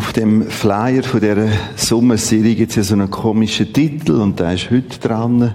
Auf 0.00 0.14
dem 0.14 0.44
Flyer 0.44 1.02
von 1.02 1.20
dieser 1.20 1.48
Sommerserie 1.76 2.54
gibt 2.54 2.74
es 2.74 2.88
so 2.88 2.94
einen 2.94 3.10
komischen 3.10 3.70
Titel 3.70 4.12
und 4.12 4.40
da 4.40 4.52
ist 4.52 4.70
heute 4.70 4.98
dran. 4.98 5.54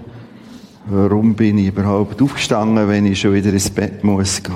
Warum 0.84 1.34
bin 1.34 1.58
ich 1.58 1.66
überhaupt 1.66 2.22
aufgestanden, 2.22 2.88
wenn 2.88 3.06
ich 3.06 3.20
schon 3.20 3.34
wieder 3.34 3.52
ins 3.52 3.68
Bett 3.70 4.04
muss 4.04 4.40
gehen? 4.40 4.54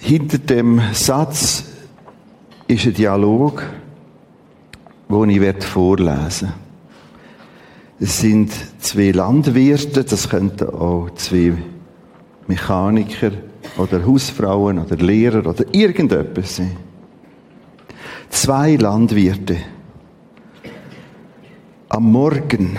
Hinter 0.00 0.36
dem 0.36 0.82
Satz 0.92 1.64
ist 2.68 2.84
ein 2.84 2.92
Dialog, 2.92 3.62
den 5.08 5.30
ich 5.30 5.64
vorlesen 5.64 6.48
werde. 6.48 6.54
Es 8.00 8.20
sind 8.20 8.52
zwei 8.80 9.12
Landwirte, 9.12 10.04
das 10.04 10.28
könnten 10.28 10.68
auch 10.68 11.08
zwei 11.14 11.54
Mechaniker 12.48 13.30
oder 13.78 14.04
Hausfrauen 14.04 14.78
oder 14.78 14.96
Lehrer 14.96 15.46
oder 15.46 15.64
irgendetwas 15.72 16.56
sein. 16.56 16.76
Zwei 18.34 18.74
Landwirte. 18.74 19.56
Am 21.88 22.10
Morgen. 22.10 22.76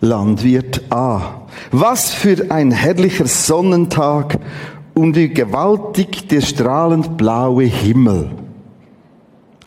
Landwirt 0.00 0.80
A. 0.90 1.42
Was 1.72 2.14
für 2.14 2.50
ein 2.52 2.70
herrlicher 2.70 3.26
Sonnentag 3.26 4.38
und 4.94 5.16
wie 5.16 5.28
gewaltig 5.28 6.28
der 6.28 6.40
strahlend 6.40 7.16
blaue 7.16 7.64
Himmel. 7.64 8.30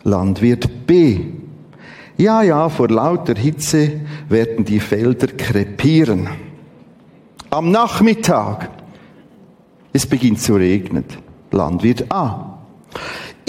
Landwirt 0.04 0.88
B. 0.88 1.20
Ja, 2.18 2.42
ja, 2.42 2.70
vor 2.70 2.88
lauter 2.88 3.36
Hitze 3.36 4.02
werden 4.30 4.64
die 4.64 4.80
Felder 4.80 5.28
krepieren. 5.28 6.30
Am 7.50 7.72
Nachmittag, 7.72 8.70
es 9.92 10.08
beginnt 10.08 10.40
zu 10.40 10.56
regnen. 10.56 11.04
Landwirt 11.52 12.10
A. 12.10 12.54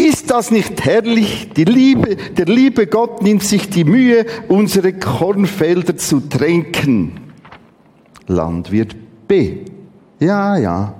Ist 0.04 0.30
das 0.30 0.50
nicht 0.50 0.84
herrlich? 0.84 1.48
Die 1.56 1.64
Liebe, 1.64 2.16
der 2.16 2.44
liebe 2.44 2.86
Gott 2.86 3.22
nimmt 3.22 3.42
sich 3.42 3.70
die 3.70 3.84
Mühe, 3.84 4.26
unsere 4.48 4.92
Kornfelder 4.92 5.96
zu 5.96 6.20
tränken. 6.20 7.12
Landwirt 8.26 8.94
B. 9.26 9.60
Ja, 10.20 10.58
ja. 10.58 10.94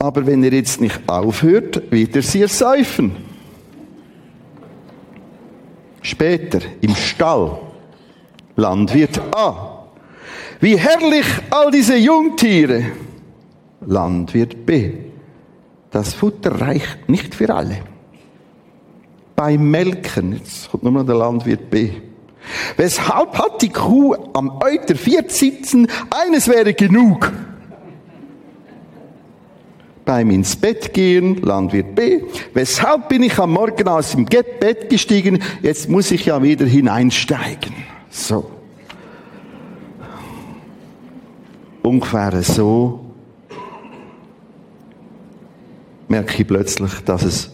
Aber 0.00 0.26
wenn 0.26 0.42
er 0.42 0.52
jetzt 0.52 0.80
nicht 0.80 1.00
aufhört, 1.08 1.92
wird 1.92 2.16
er 2.16 2.22
sie 2.22 2.42
ersäufen. 2.42 3.12
Später 6.02 6.58
im 6.80 6.96
Stall. 6.96 7.56
Landwirt 8.56 9.20
A. 9.32 9.84
Wie 10.58 10.76
herrlich 10.76 11.26
all 11.50 11.70
diese 11.70 11.96
Jungtiere. 11.96 12.86
Landwirt 13.86 14.66
B. 14.66 15.05
Das 15.96 16.12
Futter 16.12 16.60
reicht 16.60 17.08
nicht 17.08 17.34
für 17.34 17.54
alle. 17.54 17.78
Beim 19.34 19.70
Melken, 19.70 20.34
jetzt 20.34 20.70
kommt 20.70 20.82
nur 20.82 20.92
noch 20.92 21.06
der 21.06 21.14
Landwirt 21.14 21.70
B. 21.70 21.90
Weshalb 22.76 23.38
hat 23.38 23.62
die 23.62 23.70
Kuh 23.70 24.14
am 24.34 24.60
Euter 24.62 24.94
vier 24.94 25.24
sitzen? 25.26 25.88
Eines 26.10 26.48
wäre 26.48 26.74
genug. 26.74 27.32
Beim 30.04 30.28
ins 30.32 30.54
Bett 30.54 30.92
gehen, 30.92 31.40
Landwirt 31.40 31.94
B. 31.94 32.24
Weshalb 32.52 33.08
bin 33.08 33.22
ich 33.22 33.38
am 33.38 33.52
Morgen 33.52 33.88
aus 33.88 34.10
dem 34.10 34.26
Bett 34.26 34.90
gestiegen? 34.90 35.42
Jetzt 35.62 35.88
muss 35.88 36.10
ich 36.10 36.26
ja 36.26 36.42
wieder 36.42 36.66
hineinsteigen. 36.66 37.72
So. 38.10 38.50
Ungefähr 41.82 42.42
so 42.42 43.05
merke 46.08 46.42
ich 46.42 46.48
plötzlich, 46.48 46.92
dass 47.04 47.22
es 47.22 47.50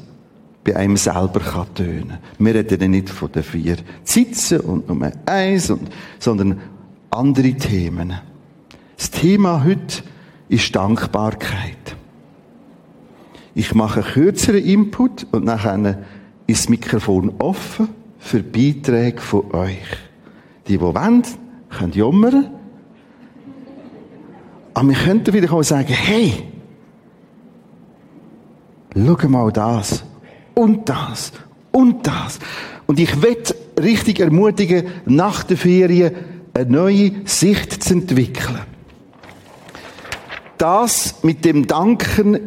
bei 0.65 0.77
einem 0.77 0.97
selber 0.97 1.41
kann 1.41 1.75
tönen. 1.75 2.19
Wir 2.39 2.55
reden 2.55 2.81
ja 2.81 2.89
nicht 2.89 3.11
von 3.11 3.33
den 3.33 3.43
vier 3.43 3.77
Sitzen 4.05 4.61
und 4.61 4.89
nur 4.89 5.13
eins, 5.27 5.71
und, 5.71 5.89
sondern 6.19 6.61
andere 7.11 7.55
Themen. 7.55 8.15
Das 8.97 9.11
Thema 9.11 9.65
heute 9.65 10.03
ist 10.49 10.75
Dankbarkeit. 10.75 11.97
Ich 13.55 13.75
mache 13.75 14.03
einen 14.03 14.13
kürzeren 14.13 14.63
Input 14.65 15.27
und 15.33 15.45
nachher 15.45 15.99
ist 16.47 16.65
das 16.65 16.69
Mikrofon 16.69 17.33
offen 17.39 17.89
für 18.19 18.43
Beiträge 18.43 19.21
von 19.21 19.51
euch. 19.53 19.79
Die, 20.69 20.75
die 20.75 20.81
wollen, 20.81 21.23
können 21.69 21.93
jammern. 21.93 22.51
Aber 24.75 24.89
wir 24.89 24.97
könnten 24.97 25.35
wieder 25.35 25.63
sagen, 25.65 25.93
hey, 25.93 26.45
schau 28.95 29.29
mal 29.29 29.53
das 29.53 30.05
und 30.55 30.89
das 30.89 31.33
und 31.71 32.07
das. 32.07 32.39
Und 32.87 33.01
ich 33.01 33.23
will 33.23 33.37
richtig 33.81 34.21
ermutigen, 34.21 34.87
nach 35.07 35.45
der 35.45 35.57
Ferien 35.57 36.15
eine 36.55 36.71
neue 36.71 37.13
Sicht 37.25 37.83
zu 37.83 37.95
entwickeln. 37.95 38.61
Das 40.59 41.23
mit 41.23 41.45
dem 41.45 41.67
Danken 41.67 42.39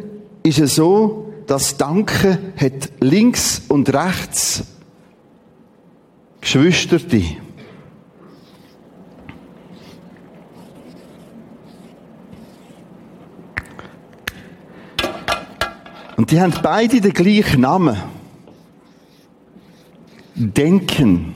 ist 0.42 0.58
es 0.58 0.76
so, 0.76 1.32
dass 1.46 1.76
Danken 1.76 2.38
hat 2.56 2.90
links 3.00 3.62
und 3.68 3.92
rechts 3.92 4.64
Geschwisterte. 6.40 7.22
Und 16.16 16.30
die 16.30 16.40
haben 16.40 16.54
beide 16.62 17.00
den 17.00 17.12
gleichen 17.12 17.60
Namen. 17.60 17.96
Denken. 20.34 21.34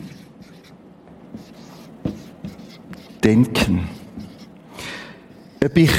Denken. 3.22 3.88
Ob 5.62 5.76
ich 5.76 5.92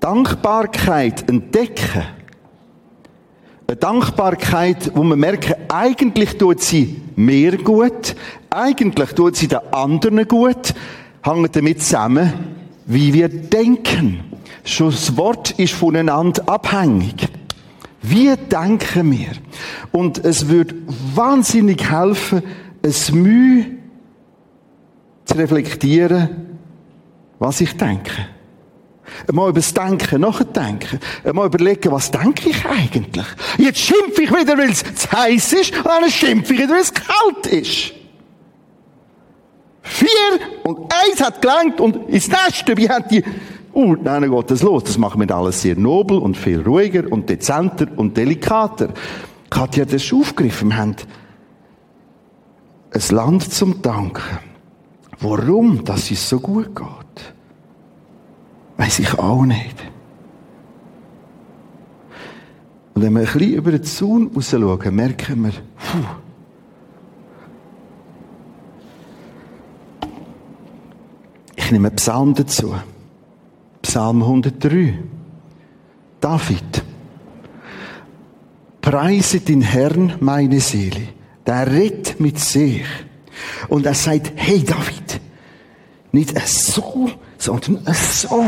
Dankbarkeit 0.00 1.28
entdecke, 1.28 2.04
eine 3.68 3.76
Dankbarkeit, 3.76 4.90
wo 4.94 5.04
man 5.04 5.20
merkt, 5.20 5.56
eigentlich 5.72 6.36
tut 6.36 6.60
sie 6.60 7.00
mir 7.14 7.56
gut, 7.56 8.16
eigentlich 8.50 9.12
tut 9.12 9.36
sie 9.36 9.46
den 9.46 9.60
anderen 9.72 10.26
gut, 10.26 10.74
hängt 11.22 11.54
damit 11.54 11.80
zusammen, 11.82 12.32
wie 12.86 13.14
wir 13.14 13.28
denken. 13.28 14.24
Schon 14.64 14.90
das 14.90 15.16
Wort 15.16 15.52
ist 15.52 15.72
voneinander 15.74 16.48
abhängig. 16.48 17.31
Wie 18.02 18.34
denken 18.36 19.10
wir? 19.12 19.32
Und 19.92 20.24
es 20.24 20.48
würde 20.48 20.74
wahnsinnig 21.14 21.88
helfen, 21.88 22.42
es 22.82 23.12
Mühe 23.12 23.66
zu 25.24 25.34
reflektieren, 25.36 26.58
was 27.38 27.60
ich 27.60 27.76
denke. 27.76 28.12
Mal 29.32 29.50
über 29.50 29.60
das 29.60 29.74
Denken 29.74 30.20
nachdenken. 30.22 30.98
Mal 31.32 31.46
überlegen, 31.46 31.92
was 31.92 32.10
denke 32.10 32.50
ich 32.50 32.64
eigentlich? 32.64 33.26
Jetzt 33.58 33.80
schimpfe 33.80 34.22
ich 34.22 34.30
wieder, 34.30 34.56
weil 34.56 34.70
es 34.70 34.82
zu 34.82 35.12
heiß 35.12 35.52
ist, 35.52 35.76
und 35.76 35.86
dann 35.86 36.10
schimpfe 36.10 36.54
ich 36.54 36.60
wieder, 36.60 36.72
weil 36.72 36.80
es 36.80 36.92
kalt 36.92 37.46
ist. 37.46 37.92
Vier 39.82 40.08
und 40.64 40.92
eins 40.92 41.20
hat 41.20 41.42
gelangt 41.42 41.80
und 41.80 42.08
ins 42.08 42.28
Nest, 42.28 42.64
wie 42.76 42.88
hat 42.88 43.10
die, 43.10 43.22
uh, 43.74 43.96
dann 43.96 44.30
geht 44.30 44.50
das 44.50 44.62
los. 44.62 44.84
Das 44.84 44.98
machen 44.98 45.20
wir 45.20 45.34
alles 45.34 45.62
sehr 45.62 45.76
nobel 45.76 46.18
und 46.18 46.36
viel 46.36 46.60
ruhiger 46.60 47.10
und 47.10 47.28
dezenter 47.28 47.86
und 47.96 48.16
delikater. 48.16 48.88
Katja 49.50 49.82
hat 49.82 49.92
das 49.92 50.12
aufgegriffen. 50.12 50.70
Wir 50.70 50.76
haben 50.78 50.96
ein 52.90 53.02
Land 53.10 53.52
zum 53.52 53.82
Danken. 53.82 54.22
Warum, 55.20 55.84
dass 55.84 56.10
es 56.10 56.28
so 56.28 56.40
gut 56.40 56.74
geht. 56.74 57.34
Weiß 58.76 58.98
ich 58.98 59.18
auch 59.18 59.44
nicht. 59.44 59.76
Und 62.94 63.02
wenn 63.02 63.12
wir 63.12 63.20
ein 63.20 63.26
bisschen 63.26 63.54
über 63.54 63.70
den 63.70 63.84
Zaun 63.84 64.30
raus 64.34 64.50
schauen, 64.50 64.94
merken 64.94 65.44
wir, 65.44 65.52
puh, 65.52 66.06
ich 71.56 71.70
nehme 71.70 71.90
Psalm 71.92 72.34
dazu. 72.34 72.74
Psalm 73.82 74.22
103. 74.22 74.98
David. 76.20 76.84
Preise 78.80 79.40
den 79.40 79.62
Herrn, 79.62 80.14
meine 80.20 80.60
Seele. 80.60 81.08
Der 81.46 81.70
redet 81.70 82.20
mit 82.20 82.38
sich. 82.38 82.84
Und 83.68 83.86
er 83.86 83.94
sagt, 83.94 84.32
hey 84.36 84.62
David, 84.62 85.20
nicht 86.12 86.38
so, 86.46 87.10
sondern 87.38 87.82
so. 87.92 88.44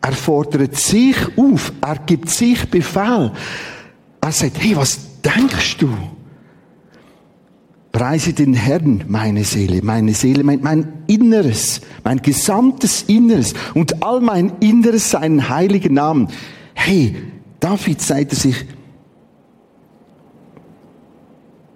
Er 0.00 0.12
fordert 0.12 0.76
sich 0.76 1.16
auf, 1.36 1.72
er 1.80 1.96
gibt 1.96 2.30
sich 2.30 2.70
Befehl. 2.70 3.32
Er 4.20 4.32
sagt, 4.32 4.62
hey, 4.62 4.76
was 4.76 5.20
denkst 5.22 5.78
du? 5.78 5.88
Preise 7.98 8.32
den 8.32 8.54
Herrn, 8.54 9.02
meine 9.08 9.42
Seele. 9.42 9.80
Meine 9.82 10.14
Seele 10.14 10.44
meint 10.44 10.62
mein 10.62 10.86
Inneres, 11.08 11.80
mein 12.04 12.22
gesamtes 12.22 13.02
Inneres 13.08 13.54
und 13.74 14.04
all 14.04 14.20
mein 14.20 14.52
Inneres 14.60 15.10
seinen 15.10 15.48
heiligen 15.48 15.94
Namen. 15.94 16.28
Hey, 16.74 17.16
David 17.58 18.00
sagte 18.00 18.36
sich, 18.36 18.66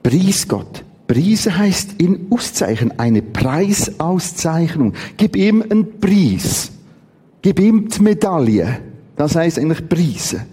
Preis 0.04 0.46
Gott. 0.46 0.84
Preise 1.08 1.58
heißt 1.58 1.94
in 1.98 2.28
auszeichnen, 2.30 3.00
eine 3.00 3.20
Preisauszeichnung. 3.20 4.92
Gib 5.16 5.34
ihm 5.34 5.60
einen 5.60 5.98
Preis. 5.98 6.70
Gib 7.42 7.58
ihm 7.58 7.88
die 7.88 8.00
Medaille. 8.00 8.78
Das 9.16 9.34
heißt 9.34 9.58
eigentlich 9.58 9.88
Preise. 9.88 10.46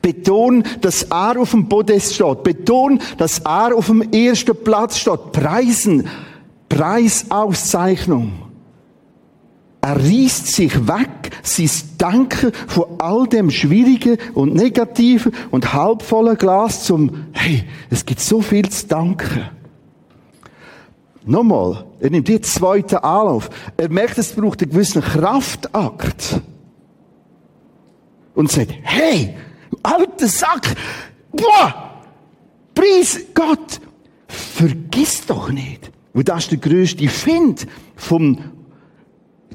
Beton, 0.00 0.64
dass 0.80 1.02
er 1.04 1.38
auf 1.38 1.50
dem 1.50 1.68
Podest 1.68 2.14
steht. 2.14 2.42
Beton, 2.42 3.00
dass 3.18 3.40
er 3.40 3.76
auf 3.76 3.86
dem 3.86 4.02
ersten 4.12 4.56
Platz 4.56 4.98
steht. 4.98 5.32
Preisen. 5.32 6.08
Preisauszeichnung. 6.68 8.32
Er 9.82 9.96
reißt 9.96 10.46
sich 10.46 10.86
weg, 10.86 11.32
sein 11.42 11.70
Denken 12.00 12.52
von 12.68 12.84
all 12.98 13.26
dem 13.26 13.50
Schwierigen 13.50 14.16
und 14.32 14.54
Negativen 14.54 15.34
und 15.50 15.72
halbvollen 15.72 16.38
Glas 16.38 16.84
zum, 16.84 17.26
hey, 17.32 17.64
es 17.90 18.06
gibt 18.06 18.20
so 18.20 18.40
viel 18.40 18.68
zu 18.68 18.86
danken. 18.86 19.50
Nochmal, 21.24 21.84
er 22.00 22.10
nimmt 22.10 22.28
den 22.28 22.42
zweiten 22.42 22.96
Anlauf. 22.96 23.50
Er 23.76 23.88
merkt, 23.90 24.18
es 24.18 24.32
braucht 24.32 24.62
einen 24.62 24.70
gewissen 24.70 25.02
Kraftakt. 25.02 26.40
Und 28.34 28.50
sagt, 28.50 28.72
hey, 28.82 29.34
alter 29.82 30.28
Sack, 30.28 30.74
boah, 31.32 32.02
preis 32.74 33.20
Gott, 33.34 33.80
vergiss 34.28 35.26
doch 35.26 35.50
nicht. 35.50 35.90
Weil 36.12 36.24
das 36.24 36.44
ist 36.44 36.52
der 36.52 36.58
grösste 36.58 37.08
Find 37.08 37.66
vom 37.96 38.38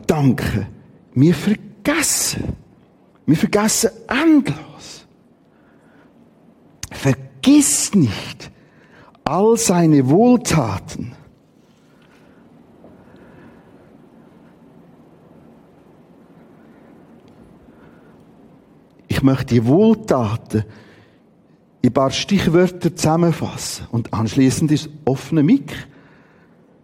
Danken. 0.08 0.68
Wir 1.14 1.36
vergessen. 1.36 2.56
Wir 3.26 3.36
vergessen 3.36 3.92
endlos. 4.08 5.06
Vergiss 6.92 7.94
nicht 7.94 8.52
all 9.24 9.58
seine 9.58 10.10
Wohltaten. 10.10 11.14
Ich 19.18 19.24
möchte 19.24 19.56
die 19.56 19.66
Wohltaten 19.66 20.64
in 21.82 21.90
ein 21.90 21.94
paar 21.94 22.12
Stichwörter 22.12 22.96
zusammenfassen 22.96 23.88
und 23.90 24.14
anschließend 24.14 24.72
ist 24.72 24.92
offene 25.06 25.42
Mick 25.42 25.74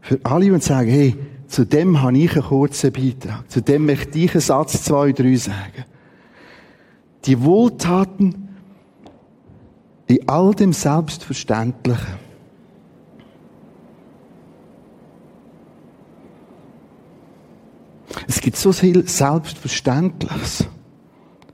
für 0.02 0.20
alle 0.24 0.52
und 0.52 0.64
sagen, 0.64 0.90
hey, 0.90 1.16
zu 1.46 1.64
dem 1.64 2.02
habe 2.02 2.18
ich 2.18 2.36
einen 2.36 2.46
kurzen 2.46 2.92
Beitrag. 2.92 3.52
Zu 3.52 3.62
dem 3.62 3.86
möchte 3.86 4.18
ich 4.18 4.32
einen 4.32 4.42
Satz, 4.42 4.84
zwei, 4.84 5.12
drei 5.12 5.36
sagen. 5.36 5.86
Die 7.26 7.40
Wohltaten 7.44 8.50
in 10.08 10.28
all 10.28 10.56
dem 10.56 10.74
Selbstverständlichen. 10.74 12.16
Es 18.28 18.42
gibt 18.42 18.58
so 18.58 18.72
viel 18.72 19.08
Selbstverständliches. 19.08 20.66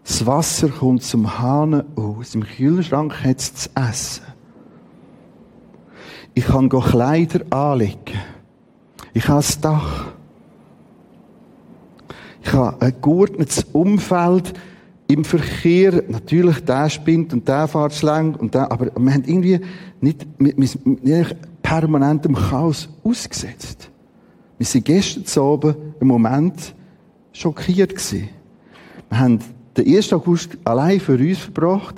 Das 0.10 0.26
Wasser 0.26 0.70
kommt 0.70 1.04
zum 1.04 1.38
Hahn 1.38 1.84
aus. 1.96 2.34
Im 2.34 2.44
Kühlschrank 2.44 3.24
hat 3.24 3.38
es 3.38 3.54
zu 3.54 3.70
essen. 3.76 4.24
Ich 6.34 6.46
kann 6.48 6.68
Kleider 6.68 7.42
anlegen. 7.52 8.18
Ich 9.14 9.28
habe 9.28 9.46
ein 9.46 9.62
Dach. 9.62 10.08
Ich 12.42 12.52
habe 12.52 12.82
ein 12.82 12.96
geordnetes 13.00 13.68
Umfeld 13.72 14.54
im 15.08 15.24
Verkehr. 15.24 16.04
Natürlich, 16.08 16.66
der 16.66 16.90
spinnt 16.90 17.32
und 17.32 17.48
der 17.48 17.68
fährt 17.68 17.94
schlang 17.94 18.34
und 18.34 18.56
der, 18.56 18.72
aber 18.72 18.88
wir 18.88 19.14
haben 19.14 19.24
irgendwie 19.26 19.62
nicht, 20.02 20.26
wir, 20.40 20.58
wir 20.58 20.68
sind 20.68 21.62
permanent 21.62 22.26
im 22.26 22.34
Chaos 22.34 22.90
ausgesetzt. 23.04 23.92
Wir 24.58 24.66
sind 24.66 24.86
gestern 24.86 25.44
oben 25.44 25.76
im 26.00 26.08
Moment 26.08 26.74
schockiert 27.32 27.92
gewesen. 27.92 28.30
Wir 29.08 29.20
haben 29.20 29.40
den 29.80 29.96
1. 29.96 30.14
August 30.14 30.58
allein 30.66 31.00
für 31.00 31.18
uns 31.18 31.40
verbracht. 31.40 31.96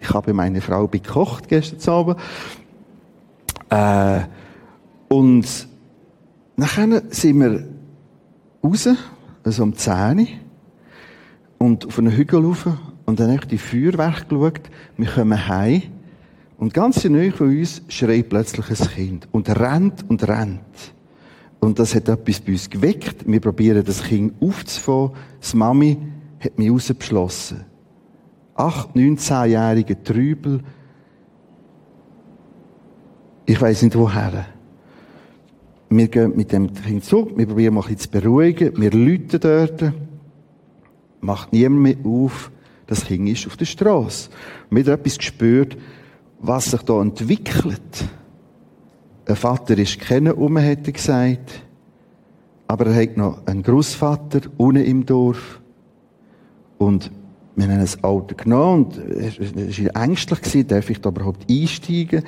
Ich 0.00 0.10
habe 0.10 0.34
meine 0.34 0.60
Frau 0.60 0.86
bekocht 0.86 1.48
gestern 1.48 1.94
Abend. 1.94 2.16
Äh, 3.70 4.20
und 5.08 5.68
nachher 6.56 7.02
sind 7.08 7.40
wir 7.40 7.64
raus, 8.62 8.88
also 9.44 9.62
um 9.62 9.74
10 9.74 10.18
Uhr, 10.18 10.26
und 11.58 11.86
auf 11.86 11.98
einen 11.98 12.12
Hügel 12.12 12.44
rauf, 12.44 12.66
und 13.06 13.18
dann 13.18 13.28
habe 13.28 13.40
ich 13.42 13.48
die 13.48 13.58
Feuerwerk 13.58 14.28
geschaut. 14.28 14.60
Wir 14.96 15.08
kommen 15.08 15.48
heim, 15.48 15.82
und 16.58 16.74
ganz 16.74 17.02
nahe 17.04 17.32
von 17.32 17.48
uns 17.48 17.82
schreit 17.88 18.28
plötzlich 18.28 18.68
ein 18.68 18.88
Kind, 18.88 19.28
und 19.32 19.48
rennt 19.48 20.08
und 20.08 20.26
rennt. 20.28 20.60
Und 21.60 21.78
das 21.78 21.94
hat 21.94 22.08
etwas 22.08 22.40
bei 22.40 22.52
uns 22.52 22.68
geweckt. 22.68 23.24
Wir 23.24 23.40
probieren 23.40 23.84
das 23.84 24.02
Kind 24.02 24.34
aufzufangen. 24.42 25.12
Das 25.40 25.54
Mami 25.54 25.96
hat 26.44 26.58
mich 26.58 26.70
rausbeschlossen. 26.70 27.64
Acht, 28.54 28.94
neunzehnjährige 28.94 30.02
Trübel. 30.02 30.60
Ich 33.46 33.60
weiß 33.60 33.82
nicht 33.82 33.96
woher. 33.96 34.46
Wir 35.88 36.08
gehen 36.08 36.36
mit 36.36 36.52
dem 36.52 36.72
Kind 36.72 37.04
zurück, 37.04 37.32
wir 37.36 37.46
probieren 37.46 37.74
mal 37.74 37.96
zu 37.96 38.10
beruhigen, 38.10 38.80
wir 38.80 38.90
läuten 38.92 39.40
dort, 39.40 39.92
macht 41.20 41.52
niemand 41.52 41.82
mehr 41.82 41.96
auf, 42.04 42.50
das 42.86 43.04
Kind 43.04 43.28
ist 43.28 43.46
auf 43.46 43.56
der 43.56 43.66
Straße. 43.66 44.30
Wir 44.70 44.84
haben 44.84 44.92
etwas 44.92 45.18
gespürt, 45.18 45.76
was 46.40 46.70
sich 46.70 46.82
da 46.82 47.00
entwickelt. 47.00 48.04
Ein 49.26 49.36
Vater 49.36 49.78
ist 49.78 50.00
kennen 50.00 50.32
um, 50.32 50.56
hätte 50.56 50.92
gesagt. 50.92 51.62
Aber 52.66 52.86
er 52.86 53.02
hat 53.02 53.16
noch 53.16 53.46
einen 53.46 53.62
Großvater 53.62 54.40
unten 54.56 54.84
im 54.84 55.06
Dorf. 55.06 55.61
Und 56.82 57.10
wir 57.54 57.64
haben 57.66 57.80
ein 57.80 58.04
Auto 58.04 58.34
genommen 58.34 58.86
und 58.86 58.98
er 58.98 59.94
war 59.94 60.02
ängstlich, 60.02 60.66
darf 60.66 60.90
ich 60.90 61.00
da 61.00 61.10
überhaupt 61.10 61.48
einsteigen? 61.50 62.24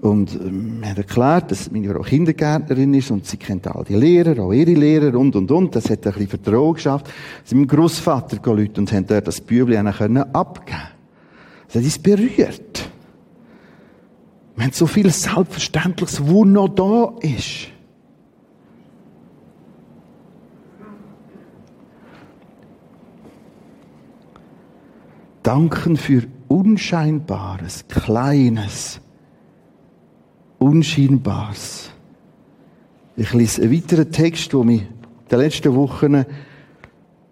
Und 0.00 0.34
ähm, 0.34 0.80
wir 0.80 0.90
haben 0.90 0.96
erklärt, 0.96 1.50
dass 1.50 1.70
meine 1.70 1.88
Frau 1.88 2.00
Kindergärtnerin 2.00 2.92
ist 2.92 3.10
und 3.10 3.24
sie 3.24 3.36
kennt 3.36 3.66
all 3.66 3.84
die 3.84 3.94
Lehrer, 3.94 4.42
auch 4.42 4.52
ihre 4.52 4.72
Lehrer 4.72 5.18
und, 5.18 5.34
und, 5.36 5.50
und. 5.50 5.76
Das 5.76 5.88
hat 5.88 6.06
ein 6.06 6.12
bisschen 6.12 6.28
Vertrauen 6.28 6.74
geschafft. 6.74 7.06
Sie 7.44 7.50
sind 7.50 7.58
meinem 7.58 7.68
Großvater 7.68 8.38
gerufen 8.38 8.72
und 8.78 8.92
haben 8.92 9.06
dort 9.06 9.28
das 9.28 9.40
Bübli 9.40 9.76
können. 9.76 10.24
Das 10.32 10.34
hat 10.34 11.74
uns 11.74 11.98
berührt. 11.98 12.90
Wir 14.56 14.64
haben 14.64 14.72
so 14.72 14.86
viel 14.86 15.10
Selbstverständliches, 15.10 16.26
wo 16.26 16.44
noch 16.44 16.68
da 16.68 17.14
ist. 17.20 17.73
Danken 25.44 25.98
für 25.98 26.22
Unscheinbares, 26.48 27.84
Kleines, 27.86 28.98
Unscheinbares. 30.58 31.90
Ich 33.14 33.30
lese 33.34 33.60
einen 33.60 33.72
weiteren 33.72 34.10
Text, 34.10 34.54
der 34.54 34.64
mich 34.64 34.80
in 34.80 34.88
den 35.30 35.38
letzten 35.38 35.74
Wochen 35.74 36.24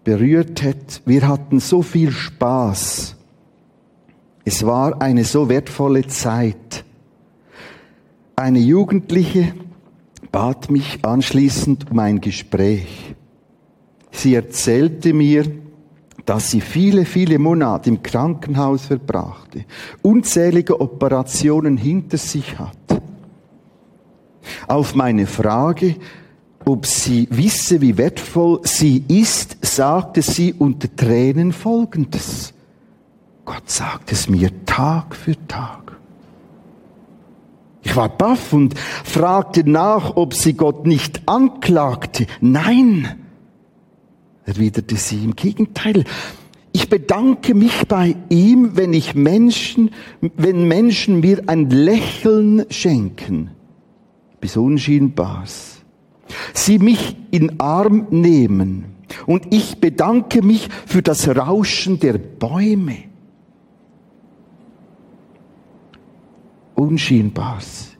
berührt 0.03 0.61
hat. 0.61 1.01
Wir 1.05 1.27
hatten 1.27 1.59
so 1.59 1.81
viel 1.81 2.11
Spaß. 2.11 3.15
Es 4.45 4.63
war 4.63 5.01
eine 5.01 5.23
so 5.23 5.49
wertvolle 5.49 6.05
Zeit. 6.05 6.85
Eine 8.35 8.59
Jugendliche 8.59 9.55
bat 10.31 10.69
mich 10.69 11.03
anschließend 11.03 11.89
um 11.89 11.97
ein 11.97 12.21
Gespräch. 12.21 13.15
Sie 14.11 14.35
erzählte 14.35 15.13
mir, 15.13 15.62
dass 16.25 16.51
sie 16.51 16.61
viele, 16.61 17.05
viele 17.05 17.37
Monate 17.37 17.89
im 17.89 18.01
Krankenhaus 18.01 18.85
verbrachte, 18.85 19.65
unzählige 20.01 20.79
Operationen 20.79 21.77
hinter 21.77 22.17
sich 22.17 22.57
hat. 22.57 22.77
Auf 24.67 24.95
meine 24.95 25.27
Frage, 25.27 25.95
ob 26.65 26.85
sie 26.85 27.27
wisse, 27.29 27.81
wie 27.81 27.97
wertvoll 27.97 28.61
sie 28.63 29.03
ist, 29.07 29.57
sagte 29.61 30.21
sie 30.21 30.53
unter 30.53 30.93
Tränen 30.95 31.51
Folgendes. 31.51 32.53
Gott 33.45 33.69
sagt 33.69 34.11
es 34.13 34.29
mir 34.29 34.49
Tag 34.65 35.15
für 35.15 35.35
Tag. 35.47 35.97
Ich 37.81 37.95
war 37.97 38.07
baff 38.07 38.53
und 38.53 38.79
fragte 38.79 39.69
nach, 39.69 40.15
ob 40.15 40.33
sie 40.33 40.53
Gott 40.53 40.87
nicht 40.87 41.21
anklagte. 41.27 42.27
Nein, 42.39 43.22
erwiderte 44.45 44.95
sie. 44.95 45.23
Im 45.23 45.35
Gegenteil, 45.35 46.03
ich 46.71 46.89
bedanke 46.89 47.53
mich 47.53 47.87
bei 47.87 48.15
ihm, 48.29 48.75
wenn 48.75 48.93
ich 48.93 49.15
Menschen, 49.15 49.91
wenn 50.21 50.67
Menschen 50.67 51.19
mir 51.19 51.43
ein 51.47 51.69
Lächeln 51.69 52.65
schenken, 52.69 53.51
bis 54.39 54.57
unscheinbares. 54.57 55.81
Sie 56.53 56.79
mich 56.79 57.15
in 57.31 57.59
Arm 57.59 58.07
nehmen, 58.09 58.93
Und 59.25 59.53
ich 59.53 59.79
bedanke 59.79 60.41
mich 60.41 60.69
für 60.85 61.01
das 61.01 61.27
Rauschen 61.27 61.99
der 61.99 62.17
Bäume. 62.17 62.97
Unscheinbares. 66.75 67.92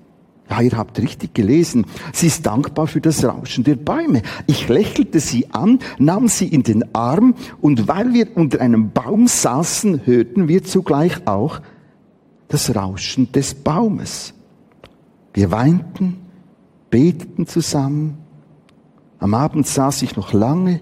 Ja, 0.50 0.62
ihr 0.62 0.78
habt 0.78 1.00
richtig 1.00 1.34
gelesen. 1.34 1.86
Sie 2.12 2.28
ist 2.28 2.46
dankbar 2.46 2.88
für 2.88 3.02
das 3.02 3.24
Rauschen 3.24 3.64
der 3.64 3.76
Bäume. 3.76 4.22
Ich 4.46 4.68
lächelte 4.68 5.20
sie 5.20 5.52
an, 5.52 5.80
nahm 5.98 6.28
sie 6.28 6.48
in 6.48 6.64
den 6.64 6.94
Arm 6.94 7.36
und 7.62 7.88
weil 7.88 8.14
wir 8.14 8.36
unter 8.36 8.62
einem 8.62 8.92
Baum 8.92 9.28
saßen, 9.28 10.06
hörten 10.06 10.48
wir 10.48 10.64
zugleich 10.64 11.28
auch 11.28 11.62
das 12.50 12.76
Rauschen 12.76 13.32
des 13.32 13.56
Baumes. 13.56 14.34
Wir 15.34 15.50
weinten, 15.50 16.18
beteten 16.90 17.48
zusammen. 17.48 18.18
Am 19.18 19.34
Abend 19.34 19.66
saß 19.66 20.04
ich 20.04 20.16
noch 20.16 20.34
lange 20.34 20.82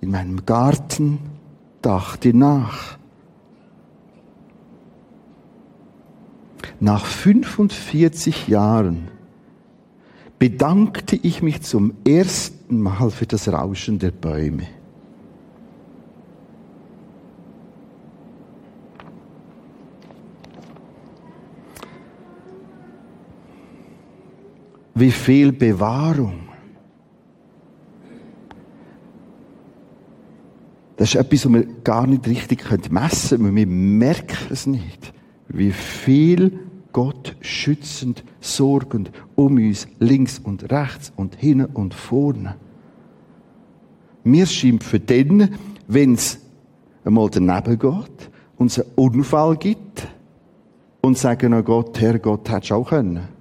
in 0.00 0.10
meinem 0.12 0.46
Garten, 0.46 1.18
dachte 1.82 2.34
nach. 2.34 2.96
Nach 6.80 7.04
45 7.04 8.48
Jahren 8.48 9.08
bedankte 10.38 11.16
ich 11.16 11.42
mich 11.42 11.62
zum 11.62 11.94
ersten 12.06 12.80
Mal 12.80 13.10
für 13.10 13.26
das 13.26 13.48
Rauschen 13.48 13.98
der 13.98 14.10
Bäume. 14.10 14.66
Wie 24.94 25.10
viel 25.10 25.52
Bewahrung. 25.52 26.48
Das 30.96 31.10
ist 31.10 31.16
etwas, 31.16 31.44
was 31.44 31.52
wir 31.52 31.66
gar 31.84 32.06
nicht 32.06 32.26
richtig 32.26 32.90
messen 32.90 33.38
können. 33.38 33.56
Wir 33.56 33.66
merken 33.66 34.38
es 34.50 34.66
nicht. 34.66 35.12
Wie 35.48 35.72
viel 35.72 36.58
Gott 36.92 37.36
schützend, 37.40 38.24
sorgend 38.40 39.10
um 39.34 39.56
uns, 39.56 39.86
links 39.98 40.38
und 40.38 40.70
rechts 40.72 41.12
und 41.14 41.34
hinten 41.36 41.66
und 41.66 41.92
vorne. 41.92 42.56
Mir 44.24 44.46
scheint 44.46 44.82
für 44.82 44.98
den, 44.98 45.54
wenn 45.88 46.14
es 46.14 46.40
einmal 47.04 47.28
daneben 47.30 47.78
geht 47.78 48.30
und 48.56 48.68
es 48.68 48.80
einen 48.80 48.90
Unfall 48.96 49.56
gibt 49.56 50.08
und 51.02 51.18
sagen, 51.18 51.54
oh 51.54 51.62
Gott, 51.62 52.00
Herr 52.00 52.18
Gott, 52.18 52.48
hättest 52.50 52.70
du 52.70 52.76
auch 52.76 52.88
können. 52.88 53.35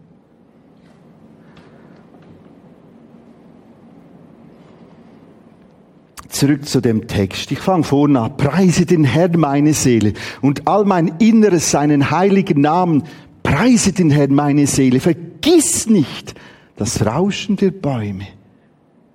Zurück 6.35 6.67
zu 6.67 6.81
dem 6.81 7.07
Text. 7.07 7.49
Ich 7.53 7.59
fange 7.59 7.85
vorne 7.85 8.19
an. 8.19 8.35
Preise 8.35 8.85
den 8.85 9.05
Herrn 9.05 9.39
meine 9.39 9.73
Seele 9.73 10.11
und 10.41 10.67
all 10.67 10.83
mein 10.83 11.13
Inneres 11.19 11.71
seinen 11.71 12.11
heiligen 12.11 12.59
Namen. 12.59 13.03
Preise 13.41 13.93
den 13.93 14.09
Herrn 14.09 14.35
meine 14.35 14.67
Seele. 14.67 14.99
Vergiss 14.99 15.87
nicht 15.87 16.35
das 16.75 17.05
Rauschen 17.05 17.55
der 17.55 17.71
Bäume, 17.71 18.27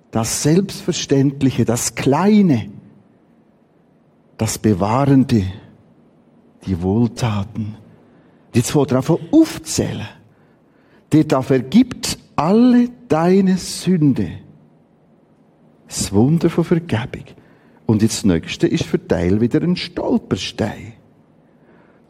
das 0.09 0.41
Selbstverständliche, 0.41 1.63
das 1.63 1.93
Kleine, 1.93 2.71
das 4.39 4.57
Bewahrende, 4.57 5.43
die 6.65 6.81
Wohltaten. 6.81 7.75
Jetzt 8.51 8.73
wollte 8.73 8.95
er 8.95 8.97
einfach 8.97 9.19
aufzählen. 9.31 10.07
Der 11.11 11.25
da 11.25 11.43
vergibt 11.43 12.17
alle 12.35 12.89
deine 13.09 13.57
Sünde 13.57 14.39
das 15.91 16.13
Wunder 16.13 16.49
von 16.49 16.63
Vergebung. 16.63 17.25
Und 17.85 18.01
jetzt 18.01 18.19
das 18.19 18.23
Nächste 18.23 18.65
ist 18.65 18.85
für 18.85 19.05
Teil 19.05 19.41
wieder 19.41 19.61
ein 19.61 19.75
Stolperstein. 19.75 20.93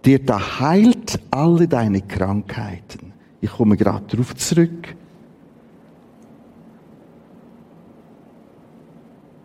Dir 0.06 0.24
da 0.24 0.60
heilt 0.60 1.20
alle 1.32 1.68
deine 1.68 2.02
Krankheiten. 2.02 3.14
Ich 3.42 3.50
komme 3.50 3.78
gerade 3.78 4.06
darauf 4.06 4.36
zurück. 4.36 4.96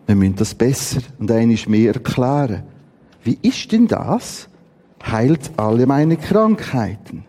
Wir 0.05 0.15
müssen 0.15 0.35
das 0.35 0.53
besser 0.53 1.01
und 1.17 1.31
einiges 1.31 1.67
mehr 1.67 1.95
erklären. 1.95 2.63
Wie 3.23 3.39
ist 3.41 3.71
denn 3.71 3.87
das? 3.87 4.49
Heilt 5.03 5.51
alle 5.57 5.87
meine 5.87 6.15
Krankheiten. 6.15 7.25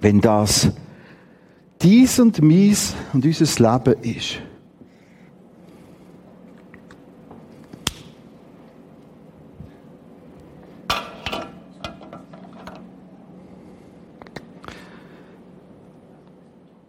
Wenn 0.00 0.20
das 0.20 0.70
dies 1.82 2.18
und 2.18 2.42
mies 2.42 2.94
und 3.12 3.24
unser 3.24 3.78
Leben 3.84 4.02
ist. 4.02 4.40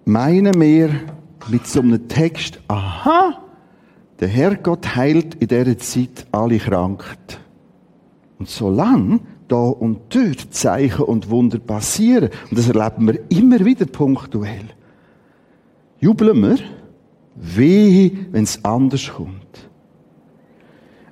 Meinen 0.05 0.60
wir 0.60 0.89
mit 1.50 1.67
so 1.67 1.81
einem 1.81 2.08
Text, 2.08 2.60
aha, 2.67 3.43
der 4.19 4.27
Herrgott 4.27 4.96
heilt 4.96 5.36
in 5.36 5.48
dieser 5.48 5.77
Zeit 5.77 6.25
alle 6.31 6.58
Krankheit. 6.58 7.39
Und 8.39 8.50
solange 8.50 9.19
da 9.48 9.55
und 9.55 10.00
dort 10.10 10.51
Zeichen 10.51 11.03
und 11.03 11.29
Wunder 11.29 11.60
passieren, 11.60 12.31
und 12.50 12.58
das 12.58 12.67
erleben 12.67 13.08
wir 13.08 13.19
immer 13.29 13.63
wieder 13.63 13.86
punktuell, 13.86 14.65
jubeln 16.00 16.41
wir, 16.41 16.60
wehe, 17.36 18.12
wenn 18.32 18.44
es 18.44 18.63
anders 18.63 19.12
kommt. 19.15 19.70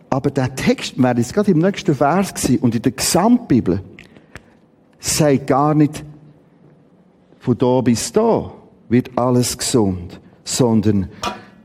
Aber 0.10 0.32
der 0.32 0.56
Text 0.56 1.02
wäre 1.02 1.18
jetzt 1.18 1.34
gerade 1.34 1.52
im 1.52 1.60
nächsten 1.60 1.94
Vers 1.94 2.34
gewesen 2.34 2.60
und 2.60 2.76
in 2.76 2.82
der 2.82 2.92
Gesamtbibel 2.94 3.82
sagt 5.00 5.48
gar 5.48 5.74
nicht, 5.74 6.04
von 7.40 7.58
da 7.58 7.82
bis 7.82 8.12
da 8.12 8.52
wird 8.90 9.18
alles 9.18 9.58
gesund, 9.58 10.20
sondern 10.44 11.10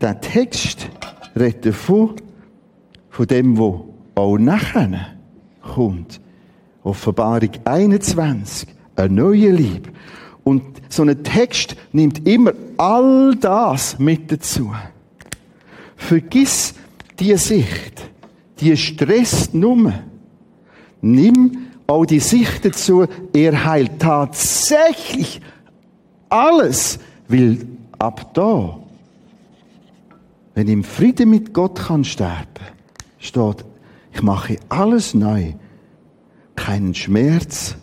der 0.00 0.20
Text 0.20 0.88
redet 1.36 1.66
davon, 1.66 2.16
von 3.10 3.26
dem, 3.26 3.56
wo 3.58 3.94
auch 4.14 4.38
nachher 4.38 5.16
kommt. 5.62 6.20
Offenbarung 6.82 7.50
21, 7.64 8.68
eine 8.96 9.14
neue 9.14 9.50
Liebe. 9.50 9.90
Und 10.44 10.62
so 10.88 11.02
ein 11.02 11.22
Text 11.22 11.76
nimmt 11.92 12.26
immer 12.26 12.52
all 12.76 13.36
das 13.36 13.98
mit 13.98 14.30
dazu. 14.32 14.72
Vergiss 15.96 16.74
die 17.20 17.36
Sicht, 17.36 18.02
die 18.60 18.76
stresst 18.76 19.54
nur. 19.54 19.92
Nimm 21.00 21.58
auch 21.86 22.04
die 22.06 22.20
Sicht 22.20 22.64
dazu, 22.64 23.06
er 23.32 23.64
heilt 23.64 24.00
tatsächlich 24.00 25.40
alles, 26.28 26.98
weil 27.28 27.66
ab 27.98 28.34
da, 28.34 28.78
wenn 30.54 30.66
ich 30.66 30.72
im 30.72 30.84
Frieden 30.84 31.30
mit 31.30 31.52
Gott 31.52 31.78
kann 31.78 32.04
sterben, 32.04 32.46
steht, 33.18 33.64
ich 34.12 34.22
mache 34.22 34.56
alles 34.68 35.14
neu. 35.14 35.54
Keinen 36.56 36.94
Schmerz, 36.94 37.76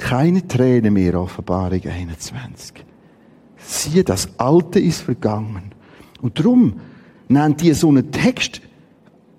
keine 0.00 0.48
Tränen 0.48 0.94
mehr, 0.94 1.20
Offenbarung 1.20 1.82
21. 1.84 2.84
Siehe, 3.58 4.02
das 4.02 4.28
Alte 4.38 4.80
ist 4.80 5.02
vergangen. 5.02 5.72
Und 6.20 6.38
darum 6.38 6.80
nennt 7.28 7.62
ihr 7.62 7.74
so 7.74 7.88
einen 7.88 8.10
Text 8.10 8.60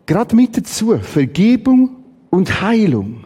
gerade 0.05 0.35
mit 0.35 0.55
dazu 0.55 0.97
Vergebung 0.99 1.97
und 2.29 2.61
Heilung. 2.61 3.25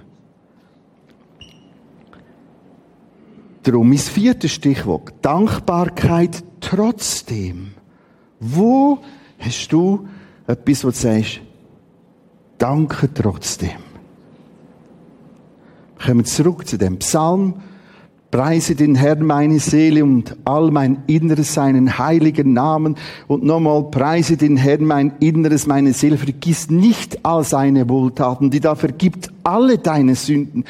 Darum 3.63 3.91
ist 3.93 4.09
viertes 4.09 4.51
Stichwort 4.51 5.13
Dankbarkeit 5.21 6.43
trotzdem. 6.61 7.71
Wo 8.39 8.99
hast 9.39 9.71
du 9.71 10.07
etwas, 10.47 10.83
wo 10.83 10.89
du 10.89 10.95
sagst, 10.95 11.41
danke 12.57 13.11
trotzdem? 13.13 13.84
Kommen 16.05 16.25
zurück 16.25 16.67
zu 16.67 16.77
dem 16.77 16.99
Psalm. 16.99 17.55
Preise 18.29 18.75
den 18.75 18.93
Herrn 18.93 19.25
meine 19.25 19.59
Seele 19.59 20.03
und 20.03 20.35
all 20.45 20.69
mein 20.69 21.01
Inneres 21.07 21.55
seinen 21.55 21.97
heiligen 21.97 22.53
Namen. 22.53 22.95
Und 23.27 23.43
nochmal, 23.43 23.89
preise 23.89 24.37
den 24.37 24.55
Herrn 24.55 24.85
mein 24.85 25.13
Inneres, 25.19 25.65
meine 25.65 25.93
Seele. 25.93 26.17
Vergiss 26.17 26.69
nicht 26.69 27.25
all 27.25 27.43
seine 27.43 27.89
Wohltaten, 27.89 28.51
die 28.51 28.59
da 28.59 28.75
vergibt 28.75 29.31
alle 29.43 29.79
deine 29.79 30.13
Sünden, 30.13 30.65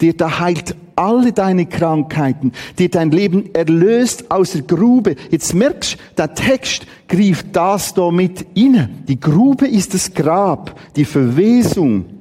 der 0.00 0.14
da 0.14 0.40
heilt 0.40 0.74
alle 0.96 1.32
deine 1.32 1.66
Krankheiten, 1.66 2.52
dir 2.78 2.88
dein 2.88 3.10
Leben 3.10 3.54
erlöst 3.54 4.30
aus 4.30 4.52
der 4.52 4.62
Grube. 4.62 5.16
Jetzt 5.30 5.54
merkst, 5.54 5.98
der 6.16 6.34
Text 6.34 6.86
griff 7.08 7.44
das 7.52 7.92
da 7.92 8.10
mit 8.10 8.46
inne. 8.54 8.88
Die 9.06 9.20
Grube 9.20 9.66
ist 9.66 9.92
das 9.92 10.14
Grab, 10.14 10.80
die 10.96 11.04
Verwesung. 11.04 12.17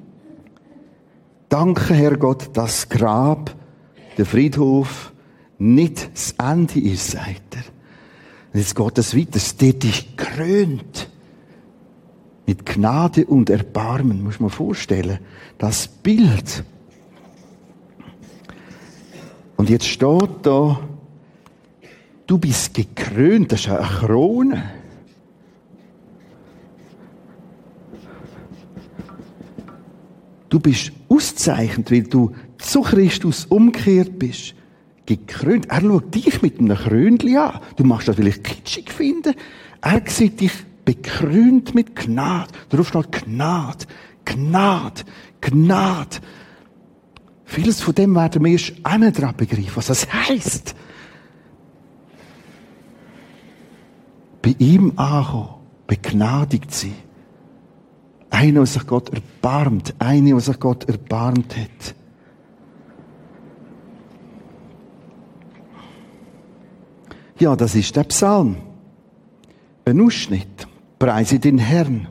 Danke, 1.49 1.93
Herr 1.93 2.17
Gott, 2.17 2.49
das 2.53 2.89
Grab, 2.89 3.55
der 4.17 4.25
Friedhof 4.25 5.13
nicht 5.57 6.11
das 6.13 6.35
Ende 6.37 6.79
ist, 6.79 7.11
sagt 7.11 7.55
er. 7.55 7.63
Und 8.53 8.59
jetzt 8.59 8.75
geht 8.75 8.97
es 8.97 9.15
weiter. 9.15 9.39
Der 9.61 9.73
dich 9.73 10.17
krönt. 10.17 11.09
Mit 12.45 12.65
Gnade 12.65 13.25
und 13.25 13.49
Erbarmen, 13.49 14.23
muss 14.23 14.39
man 14.39 14.49
vorstellen. 14.49 15.19
Das 15.57 15.87
Bild. 15.87 16.63
Und 19.57 19.69
jetzt 19.69 19.87
steht 19.87 20.29
da, 20.43 20.79
du 22.25 22.37
bist 22.37 22.73
gekrönt, 22.73 23.51
das 23.51 23.61
ist 23.61 23.69
eine 23.69 23.85
Krone. 23.85 24.63
Du 30.49 30.59
bist 30.59 30.91
auszeichnet, 31.09 31.91
weil 31.91 32.03
du 32.03 32.31
zu 32.57 32.81
Christus 32.81 33.45
umgekehrt 33.45 34.17
bist. 34.17 34.55
Gekrönt. 35.05 35.69
Er 35.69 35.81
schaut 35.81 36.13
dich 36.13 36.41
mit 36.41 36.59
einem 36.59 36.77
Krönchen 36.77 37.37
an. 37.37 37.59
Du 37.75 37.83
machst 37.83 38.07
das 38.07 38.15
vielleicht 38.15 38.43
kitschig 38.43 38.91
finden. 38.91 39.35
Er 39.81 40.01
sieht 40.05 40.39
dich 40.39 40.51
bekrönt 40.85 41.75
mit 41.75 41.95
Gnade. 41.95 42.51
Darauf 42.69 42.87
steht 42.89 43.11
Gnade, 43.11 43.85
Gnade, 44.25 45.03
Gnade. 45.41 46.17
Vieles 47.45 47.81
von 47.81 47.95
dem 47.95 48.15
werden 48.15 48.43
wir 48.43 48.51
erst 48.51 48.73
einmal 48.83 49.11
dran 49.11 49.35
begreifen, 49.35 49.71
was 49.75 49.87
das 49.87 50.07
heisst. 50.11 50.75
Bei 54.41 54.55
ihm 54.59 54.93
ankommen, 54.97 55.49
begnadigt 55.87 56.73
sein. 56.73 57.06
Einer, 58.39 58.59
der 58.59 58.65
sich 58.67 58.85
Gott 58.85 59.09
erbarmt. 59.09 59.95
Eine, 59.97 60.29
der 60.29 60.39
sich 60.41 60.59
Gott 60.59 60.87
erbarmt 60.87 61.57
hat. 61.57 61.95
Ja, 67.39 67.55
das 67.55 67.73
ist 67.73 67.95
der 67.95 68.03
Psalm. 68.03 68.57
Ein 69.85 70.01
Ausschnitt. 70.01 70.67
Preise 70.99 71.39
den 71.39 71.57
Herrn. 71.57 72.09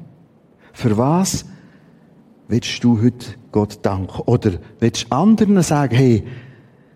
Für 0.72 0.98
was 0.98 1.44
willst 2.48 2.82
du 2.82 3.00
heute 3.00 3.26
Gott 3.52 3.78
danken? 3.82 4.22
Oder 4.22 4.54
willst 4.80 5.04
du 5.04 5.14
anderen 5.14 5.62
sagen, 5.62 5.94
hey, 5.94 6.26